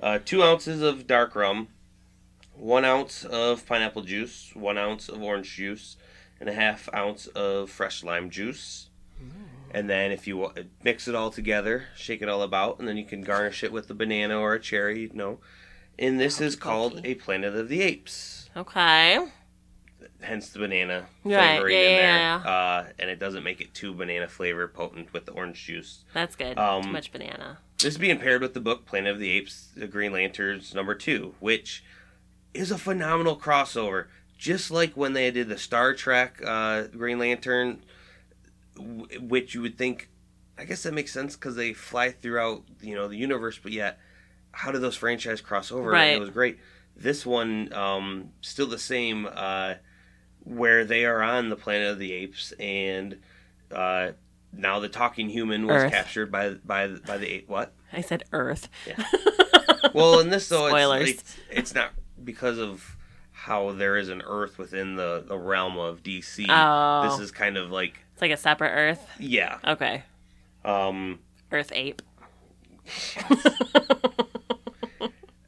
Uh, 0.00 0.18
two 0.18 0.42
ounces 0.42 0.82
of 0.82 1.06
dark 1.06 1.36
rum, 1.36 1.68
one 2.52 2.84
ounce 2.84 3.24
of 3.24 3.64
pineapple 3.64 4.02
juice, 4.02 4.50
one 4.54 4.76
ounce 4.76 5.08
of 5.08 5.22
orange 5.22 5.54
juice, 5.54 5.96
and 6.40 6.48
a 6.48 6.52
half 6.52 6.92
ounce 6.92 7.28
of 7.28 7.70
fresh 7.70 8.02
lime 8.02 8.28
juice. 8.28 8.88
And 9.70 9.88
then 9.88 10.10
if 10.10 10.26
you 10.26 10.50
mix 10.82 11.06
it 11.06 11.14
all 11.14 11.30
together, 11.30 11.84
shake 11.94 12.22
it 12.22 12.28
all 12.28 12.42
about, 12.42 12.80
and 12.80 12.88
then 12.88 12.96
you 12.96 13.04
can 13.04 13.22
garnish 13.22 13.62
it 13.62 13.70
with 13.70 13.88
a 13.88 13.94
banana 13.94 14.36
or 14.36 14.54
a 14.54 14.60
cherry, 14.60 15.02
you 15.02 15.10
know. 15.12 15.38
And 15.96 16.18
this 16.18 16.40
is 16.40 16.56
called 16.56 17.02
a 17.04 17.14
Planet 17.14 17.54
of 17.54 17.68
the 17.68 17.82
Apes. 17.82 18.50
Okay. 18.56 19.28
Hence 20.24 20.48
the 20.50 20.58
banana 20.58 21.06
Right, 21.24 21.56
flavoring 21.58 21.74
yeah, 21.74 21.80
in 21.80 21.94
there. 21.96 22.16
yeah, 22.18 22.36
Uh, 22.50 22.86
and 22.98 23.10
it 23.10 23.18
doesn't 23.18 23.42
make 23.44 23.60
it 23.60 23.74
too 23.74 23.92
banana 23.94 24.28
flavor 24.28 24.66
potent 24.68 25.12
with 25.12 25.26
the 25.26 25.32
orange 25.32 25.64
juice. 25.64 26.04
That's 26.12 26.34
good. 26.36 26.58
Um, 26.58 26.82
Too 26.84 26.90
much 26.92 27.12
banana. 27.12 27.58
This 27.78 27.94
is 27.94 27.98
being 27.98 28.18
paired 28.18 28.40
with 28.40 28.54
the 28.54 28.60
book 28.60 28.86
Planet 28.86 29.12
of 29.12 29.18
the 29.18 29.30
Apes, 29.30 29.68
The 29.76 29.86
Green 29.86 30.12
Lanterns 30.12 30.74
number 30.74 30.94
two, 30.94 31.34
which 31.40 31.84
is 32.54 32.70
a 32.70 32.78
phenomenal 32.78 33.36
crossover. 33.36 34.06
Just 34.38 34.70
like 34.70 34.94
when 34.96 35.12
they 35.12 35.30
did 35.30 35.48
the 35.48 35.58
Star 35.58 35.94
Trek 35.94 36.40
uh, 36.44 36.82
Green 36.84 37.18
Lantern, 37.18 37.82
w- 38.76 39.06
which 39.20 39.54
you 39.54 39.62
would 39.62 39.76
think, 39.78 40.08
I 40.58 40.64
guess 40.64 40.82
that 40.82 40.94
makes 40.94 41.12
sense 41.12 41.36
because 41.36 41.56
they 41.56 41.72
fly 41.72 42.10
throughout 42.10 42.62
you 42.80 42.94
know 42.94 43.08
the 43.08 43.16
universe, 43.16 43.58
but 43.62 43.72
yet 43.72 43.98
how 44.52 44.70
did 44.70 44.80
those 44.82 44.96
franchise 44.96 45.40
cross 45.40 45.70
over? 45.72 45.94
And 45.94 46.16
it 46.16 46.20
was 46.20 46.30
great. 46.30 46.58
This 46.96 47.26
one, 47.26 47.72
um, 47.72 48.30
still 48.40 48.66
the 48.68 48.78
same, 48.78 49.26
uh, 49.32 49.74
where 50.44 50.84
they 50.84 51.04
are 51.04 51.22
on 51.22 51.48
the 51.48 51.56
Planet 51.56 51.88
of 51.92 51.98
the 51.98 52.12
Apes 52.12 52.52
and. 52.58 53.18
Uh, 53.72 54.12
now 54.56 54.78
the 54.78 54.88
talking 54.88 55.28
human 55.28 55.66
was 55.66 55.82
Earth. 55.82 55.92
captured 55.92 56.30
by 56.30 56.50
by 56.50 56.86
by 56.86 57.18
the 57.18 57.26
ape. 57.28 57.48
What? 57.48 57.72
I 57.92 58.02
said 58.02 58.22
Earth. 58.32 58.68
Yeah 58.86 59.02
well, 59.94 60.20
in 60.20 60.30
this 60.30 60.48
though, 60.48 60.68
Spoilers. 60.68 61.08
it's, 61.08 61.20
it's 61.20 61.38
it's 61.50 61.74
not 61.74 61.90
because 62.22 62.58
of 62.58 62.96
how 63.32 63.72
there 63.72 63.96
is 63.96 64.08
an 64.08 64.22
Earth 64.24 64.58
within 64.58 64.96
the 64.96 65.24
the 65.26 65.38
realm 65.38 65.78
of 65.78 66.02
DC. 66.02 66.46
Oh. 66.48 67.08
This 67.08 67.20
is 67.20 67.30
kind 67.30 67.56
of 67.56 67.70
like 67.70 67.98
It's 68.12 68.22
like 68.22 68.30
a 68.30 68.36
separate 68.36 68.70
Earth. 68.70 69.06
yeah. 69.18 69.58
Okay. 69.66 70.02
Um, 70.64 71.20
Earth 71.52 71.72
ape. 71.74 72.02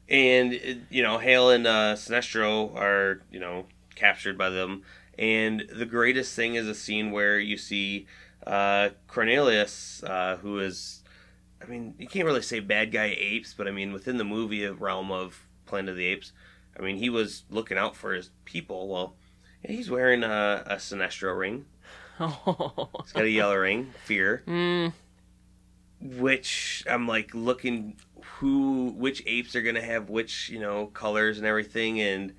and 0.09 0.85
you 0.89 1.03
know, 1.03 1.17
Hal 1.17 1.51
and 1.51 1.67
uh, 1.67 1.95
Sinestro 1.95 2.75
are 2.75 3.21
you 3.31 3.39
know 3.39 3.65
captured 3.97 4.37
by 4.37 4.49
them, 4.49 4.83
and 5.17 5.67
the 5.73 5.85
greatest 5.85 6.35
thing 6.35 6.55
is 6.55 6.67
a 6.67 6.75
scene 6.75 7.11
where 7.11 7.39
you 7.39 7.57
see 7.57 8.07
uh, 8.45 8.89
Cornelius, 9.07 10.03
uh, 10.03 10.37
who 10.37 10.59
is, 10.59 11.03
I 11.61 11.65
mean, 11.65 11.95
you 11.97 12.07
can't 12.07 12.25
really 12.25 12.41
say 12.41 12.59
bad 12.59 12.91
guy 12.91 13.15
apes, 13.17 13.53
but 13.53 13.67
I 13.67 13.71
mean 13.71 13.91
within 13.91 14.17
the 14.17 14.23
movie 14.23 14.65
realm 14.67 15.11
of 15.11 15.45
Planet 15.65 15.89
of 15.89 15.97
the 15.97 16.05
Apes, 16.05 16.31
I 16.79 16.81
mean 16.81 16.97
he 16.97 17.09
was 17.09 17.43
looking 17.49 17.77
out 17.77 17.95
for 17.95 18.13
his 18.13 18.29
people. 18.45 18.87
Well, 18.87 19.15
he's 19.63 19.89
wearing 19.89 20.23
a, 20.23 20.63
a 20.65 20.75
Sinestro 20.75 21.37
ring. 21.37 21.65
Oh. 22.19 22.89
He's 23.03 23.11
got 23.11 23.25
a 23.25 23.29
yellow 23.29 23.57
ring, 23.57 23.93
fear. 24.05 24.43
Mm, 24.47 24.93
which 26.01 26.83
I'm 26.89 27.07
like 27.07 27.33
looking 27.33 27.97
who 28.39 28.93
which 28.97 29.21
apes 29.25 29.55
are 29.55 29.61
gonna 29.61 29.81
have 29.81 30.09
which 30.09 30.49
you 30.49 30.59
know 30.59 30.87
colors 30.87 31.37
and 31.37 31.45
everything, 31.45 32.01
and 32.01 32.33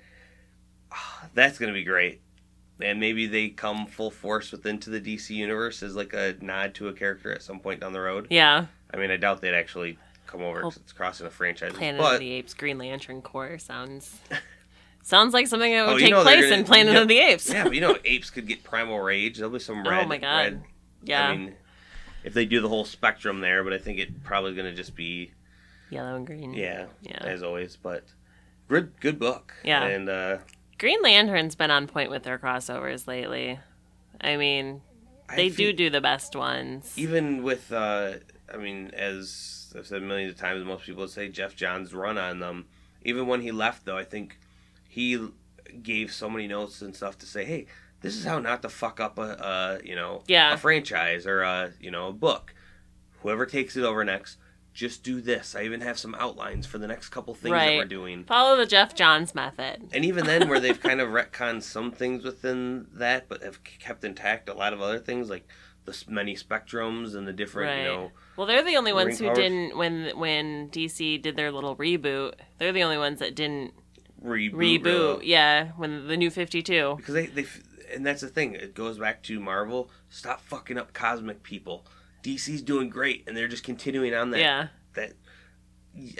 that's 1.33 1.57
gonna 1.57 1.73
be 1.73 1.83
great. 1.83 2.21
And 2.81 2.99
maybe 2.99 3.27
they 3.27 3.49
come 3.49 3.85
full 3.87 4.09
force 4.11 4.51
with 4.53 4.65
into 4.65 4.89
the 4.89 5.01
DC 5.01 5.31
universe 5.31 5.83
as 5.83 5.95
like 5.95 6.13
a 6.13 6.35
nod 6.41 6.73
to 6.75 6.87
a 6.87 6.93
character 6.93 7.31
at 7.33 7.41
some 7.43 7.59
point 7.59 7.81
down 7.81 7.93
the 7.93 7.99
road. 8.01 8.27
yeah. 8.29 8.65
I 8.91 8.97
mean, 8.97 9.11
I 9.11 9.17
doubt 9.17 9.41
they'd 9.41 9.53
actually 9.53 9.99
come 10.25 10.41
over 10.41 10.59
Oh. 10.59 10.69
because 10.69 10.77
it's 10.77 10.93
crossing 10.93 11.27
a 11.27 11.29
franchise. 11.29 11.73
Planet 11.73 11.99
but 12.01 12.13
of 12.15 12.19
the 12.19 12.31
Apes 12.31 12.53
Green 12.55 12.77
Lantern 12.79 13.21
Corps 13.21 13.59
sounds 13.59 14.17
sounds 15.03 15.33
like 15.33 15.47
something 15.47 15.71
that 15.73 15.85
would 15.85 15.93
Oh, 15.93 15.97
you 15.97 16.01
take 16.05 16.11
know 16.11 16.23
place 16.23 16.45
gonna- 16.45 16.55
in 16.57 16.63
Planet 16.63 16.93
yeah. 16.93 17.01
of 17.01 17.07
the 17.07 17.19
Apes. 17.19 17.49
yeah, 17.51 17.63
but 17.65 17.73
you 17.73 17.81
know, 17.81 17.97
apes 18.05 18.29
could 18.29 18.47
get 18.47 18.63
primal 18.63 18.99
rage. 18.99 19.37
There'll 19.37 19.51
be 19.53 19.59
some 19.59 19.83
red. 19.87 20.05
oh 20.05 20.07
my 20.07 20.17
god. 20.17 20.37
red- 20.53 20.63
yeah. 21.03 21.27
I 21.29 21.35
mean, 21.35 21.55
if 22.23 22.33
they 22.33 22.45
do 22.45 22.61
the 22.61 22.67
whole 22.69 22.85
spectrum 22.85 23.41
there, 23.41 23.63
but 23.63 23.73
I 23.73 23.77
think 23.77 23.99
it 23.99 24.23
probably 24.23 24.53
gonna 24.55 24.73
just 24.73 24.95
be 24.95 25.31
Yellow 25.91 26.15
and 26.15 26.25
green. 26.27 26.53
Yeah, 26.53 26.85
Yeah. 27.01 27.17
as 27.21 27.41
always. 27.43 27.75
But 27.75 28.03
good, 28.67 28.91
good 28.99 29.17
book. 29.19 29.53
Yeah. 29.63 29.83
and 29.85 30.07
uh, 30.09 30.37
Green 30.79 31.01
Lantern's 31.03 31.55
been 31.55 31.71
on 31.71 31.87
point 31.87 32.09
with 32.09 32.23
their 32.23 32.37
crossovers 32.39 33.05
lately. 33.05 33.59
I 34.21 34.37
mean, 34.37 34.81
they 35.35 35.49
feel- 35.49 35.71
do 35.71 35.73
do 35.73 35.89
the 35.89 36.01
best 36.01 36.35
ones. 36.35 36.93
Even 36.97 37.43
with, 37.43 37.71
uh, 37.71 38.13
I 38.51 38.57
mean, 38.57 38.91
as 38.93 39.73
I've 39.77 39.85
said 39.85 40.01
millions 40.01 40.33
of 40.33 40.39
times, 40.39 40.63
most 40.65 40.85
people 40.85 41.07
say 41.07 41.27
Geoff 41.29 41.55
Johns' 41.55 41.93
run 41.93 42.17
on 42.17 42.39
them. 42.39 42.67
Even 43.03 43.27
when 43.27 43.41
he 43.41 43.51
left, 43.51 43.85
though, 43.85 43.97
I 43.97 44.03
think 44.03 44.39
he 44.87 45.19
gave 45.83 46.11
so 46.13 46.29
many 46.29 46.47
notes 46.47 46.81
and 46.81 46.95
stuff 46.95 47.17
to 47.19 47.25
say, 47.25 47.45
"Hey, 47.45 47.67
this 48.01 48.15
is 48.15 48.25
how 48.25 48.39
not 48.39 48.61
to 48.63 48.69
fuck 48.69 48.99
up 48.99 49.17
a, 49.19 49.79
a 49.83 49.85
you 49.87 49.95
know, 49.95 50.23
Yeah. 50.27 50.53
a 50.53 50.57
franchise 50.57 51.27
or 51.27 51.41
a 51.41 51.73
you 51.79 51.91
know 51.91 52.07
a 52.07 52.13
book. 52.13 52.53
Whoever 53.21 53.45
takes 53.45 53.75
it 53.77 53.83
over 53.83 54.03
next." 54.03 54.37
Just 54.73 55.03
do 55.03 55.19
this. 55.19 55.55
I 55.55 55.63
even 55.63 55.81
have 55.81 55.97
some 55.97 56.15
outlines 56.15 56.65
for 56.65 56.77
the 56.77 56.87
next 56.87 57.09
couple 57.09 57.33
things 57.33 57.53
that 57.53 57.75
we're 57.75 57.85
doing. 57.85 58.23
Follow 58.23 58.55
the 58.55 58.65
Geoff 58.65 58.95
Johns 58.95 59.33
method. 59.35 59.89
And 59.93 60.05
even 60.05 60.25
then, 60.25 60.47
where 60.47 60.59
they've 60.59 60.79
kind 60.79 61.01
of 61.01 61.09
retconned 61.11 61.63
some 61.63 61.91
things 61.91 62.23
within 62.23 62.87
that, 62.93 63.27
but 63.27 63.43
have 63.43 63.63
kept 63.63 64.03
intact 64.03 64.47
a 64.47 64.53
lot 64.53 64.71
of 64.73 64.81
other 64.81 64.99
things, 64.99 65.29
like 65.29 65.47
the 65.85 66.03
many 66.07 66.35
spectrums 66.35 67.15
and 67.15 67.27
the 67.27 67.33
different, 67.33 67.77
you 67.79 67.83
know, 67.83 68.11
Well, 68.37 68.47
they're 68.47 68.63
the 68.63 68.77
only 68.77 68.93
ones 68.93 69.19
who 69.19 69.25
powers. 69.25 69.37
didn't 69.37 69.77
when 69.77 70.11
when 70.17 70.69
DC 70.69 71.21
did 71.21 71.35
their 71.35 71.51
little 71.51 71.75
reboot. 71.75 72.35
They're 72.57 72.71
the 72.71 72.83
only 72.83 72.97
ones 72.97 73.19
that 73.19 73.35
didn't 73.35 73.73
reboot. 74.23 74.53
reboot. 74.83 75.21
Yeah, 75.23 75.69
when 75.77 76.07
the 76.07 76.15
new 76.15 76.29
Fifty 76.29 76.61
Two. 76.61 76.93
Because 76.97 77.15
they, 77.15 77.25
they, 77.25 77.45
and 77.93 78.05
that's 78.05 78.21
the 78.21 78.27
thing. 78.27 78.53
It 78.53 78.75
goes 78.75 78.99
back 78.99 79.23
to 79.23 79.39
Marvel. 79.39 79.89
Stop 80.09 80.41
fucking 80.41 80.77
up 80.77 80.93
cosmic 80.93 81.43
people. 81.43 81.85
DC's 82.23 82.61
doing 82.61 82.89
great, 82.89 83.23
and 83.27 83.35
they're 83.35 83.47
just 83.47 83.63
continuing 83.63 84.13
on 84.13 84.31
that. 84.31 84.39
Yeah, 84.39 84.67
That 84.93 85.13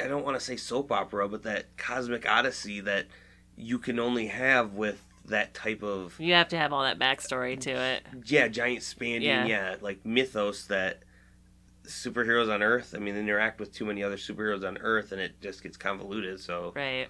I 0.03 0.07
don't 0.07 0.25
want 0.25 0.37
to 0.37 0.43
say 0.43 0.55
soap 0.55 0.91
opera, 0.91 1.27
but 1.29 1.43
that 1.43 1.77
cosmic 1.77 2.27
odyssey 2.27 2.79
that 2.81 3.07
you 3.55 3.77
can 3.79 3.99
only 3.99 4.27
have 4.27 4.73
with 4.73 5.03
that 5.25 5.53
type 5.53 5.83
of 5.83 6.15
you 6.19 6.33
have 6.33 6.47
to 6.49 6.57
have 6.57 6.73
all 6.73 6.81
that 6.83 6.97
backstory 6.97 7.59
to 7.59 7.69
it. 7.71 8.03
yeah, 8.25 8.47
giant 8.47 8.81
spanning, 8.83 9.21
Yeah. 9.23 9.45
yeah. 9.45 9.75
like 9.81 10.03
mythos 10.05 10.65
that 10.67 11.03
superheroes 11.85 12.51
on 12.53 12.63
Earth. 12.63 12.93
I 12.95 12.99
mean, 12.99 13.13
they 13.15 13.21
interact 13.21 13.59
with 13.59 13.73
too 13.73 13.85
many 13.85 14.01
other 14.03 14.17
superheroes 14.17 14.67
on 14.67 14.77
Earth, 14.79 15.11
and 15.11 15.21
it 15.21 15.39
just 15.41 15.61
gets 15.63 15.77
convoluted. 15.77 16.39
So, 16.39 16.71
Right. 16.75 17.07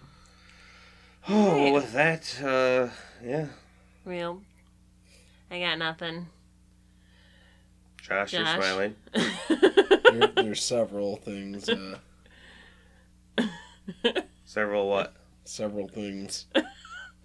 oh, 1.27 1.71
with 1.73 1.93
that, 1.93 2.41
uh, 2.43 2.89
yeah, 3.25 3.47
Real. 4.05 4.41
I 5.51 5.59
got 5.59 5.77
nothing. 5.77 6.27
Josh, 8.09 8.33
you're 8.33 8.45
smiling. 8.45 8.95
There, 10.09 10.27
there's 10.35 10.63
several 10.63 11.17
things. 11.17 11.69
Uh, 11.69 11.99
Several 14.43 14.89
what? 14.89 15.15
several 15.45 15.87
things. 15.87 16.47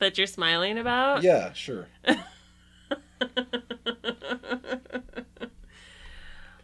that 0.01 0.19
you're 0.19 0.27
smiling 0.27 0.77
about? 0.77 1.23
Yeah, 1.23 1.55
sure. 1.55 1.87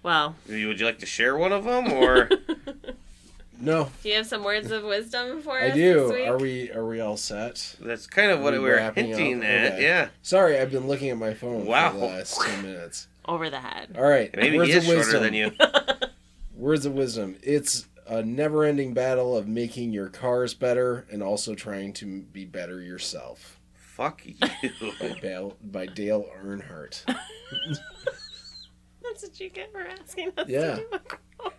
well, 0.03 0.37
would 0.47 0.81
you 0.81 0.87
like 0.87 0.99
to 0.99 1.07
share 1.07 1.37
one 1.37 1.53
of 1.53 1.65
them, 1.65 1.91
or 1.93 2.29
No, 3.61 3.91
do 4.03 4.09
you 4.09 4.15
have 4.17 4.27
some 4.27 4.43
words 4.43 4.71
of 4.71 4.85
wisdom 4.85 5.43
for 5.43 5.59
I 5.59 5.67
us 5.69 5.73
I 5.73 5.77
do. 5.77 5.95
this 6.09 6.13
week? 6.13 6.27
Are 6.29 6.39
we 6.39 6.71
are 6.73 6.87
we 6.87 7.01
all 7.01 7.17
set? 7.17 7.77
that's 7.81 8.07
kind 8.07 8.31
of 8.31 8.41
what 8.41 8.53
We 8.55 8.59
we 8.61 8.65
were 8.71 8.77
wrapping 8.77 9.13
up? 9.13 9.19
hinting 9.19 9.43
at? 9.45 9.73
Okay. 9.75 9.83
Yeah, 9.83 10.09
Sorry, 10.23 10.59
I've 10.59 10.71
been 10.71 10.87
looking 10.87 11.11
at 11.11 11.19
my 11.19 11.35
phone 11.35 11.67
Wow. 11.67 11.91
for 11.93 11.99
the 11.99 12.07
last 12.07 12.41
two 12.41 12.63
minutes. 12.63 13.09
Over 13.27 13.51
the 13.51 13.61
head. 13.61 13.97
All 13.99 14.05
right, 14.05 14.35
maybe 14.35 14.57
words 14.57 14.71
he 14.71 14.77
is 14.79 14.85
of 14.89 14.95
shorter 14.95 14.99
wisdom. 15.21 15.23
than 15.23 15.35
you. 15.35 15.53
Words 16.57 16.85
of 16.85 16.93
wisdom. 16.93 17.37
It's 17.43 17.87
a 18.07 18.23
never-ending 18.23 18.93
battle 18.93 19.35
of 19.37 19.47
making 19.49 19.93
your 19.93 20.09
cars 20.11 20.53
better 20.53 21.07
and 21.11 21.23
also 21.23 21.55
trying 21.55 21.93
to 21.95 22.21
be 22.23 22.45
better 22.45 22.83
yourself. 22.83 23.59
Fuck 23.75 24.23
you. 24.27 24.35
By, 25.01 25.17
Bale, 25.23 25.57
by 25.63 25.87
Dale 25.87 26.27
Earnhardt. 26.45 27.03
That's 29.03 29.23
what 29.23 29.41
you 29.41 29.49
get 29.49 29.73
for 29.73 29.81
asking 29.87 30.33
us 30.37 30.49
Yeah. 30.49 30.77
to 30.77 30.77
do 30.77 30.87
a 30.93 30.99
quote. 30.99 31.55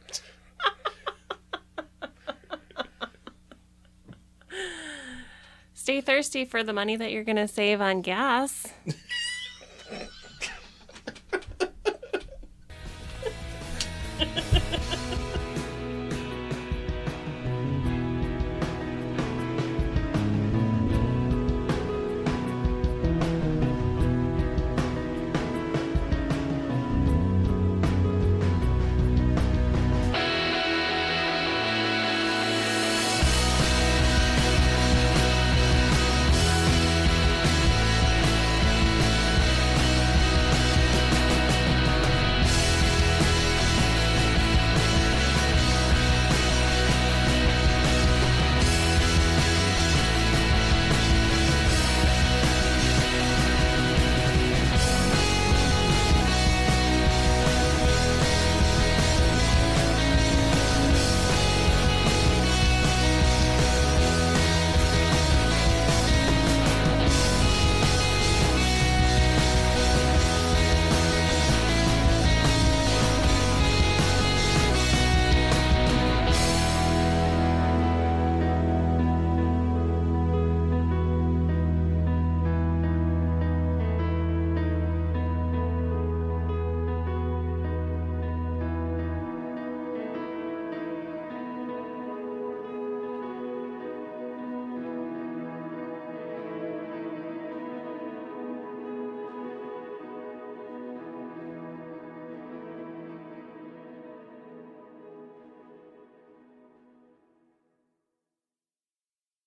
Stay 5.92 6.00
thirsty 6.00 6.46
for 6.46 6.64
the 6.64 6.72
money 6.72 6.96
that 6.96 7.12
you're 7.12 7.26
going 7.26 7.36
to 7.36 7.50
save 7.50 7.82
on 7.82 8.00
gas. 8.00 8.66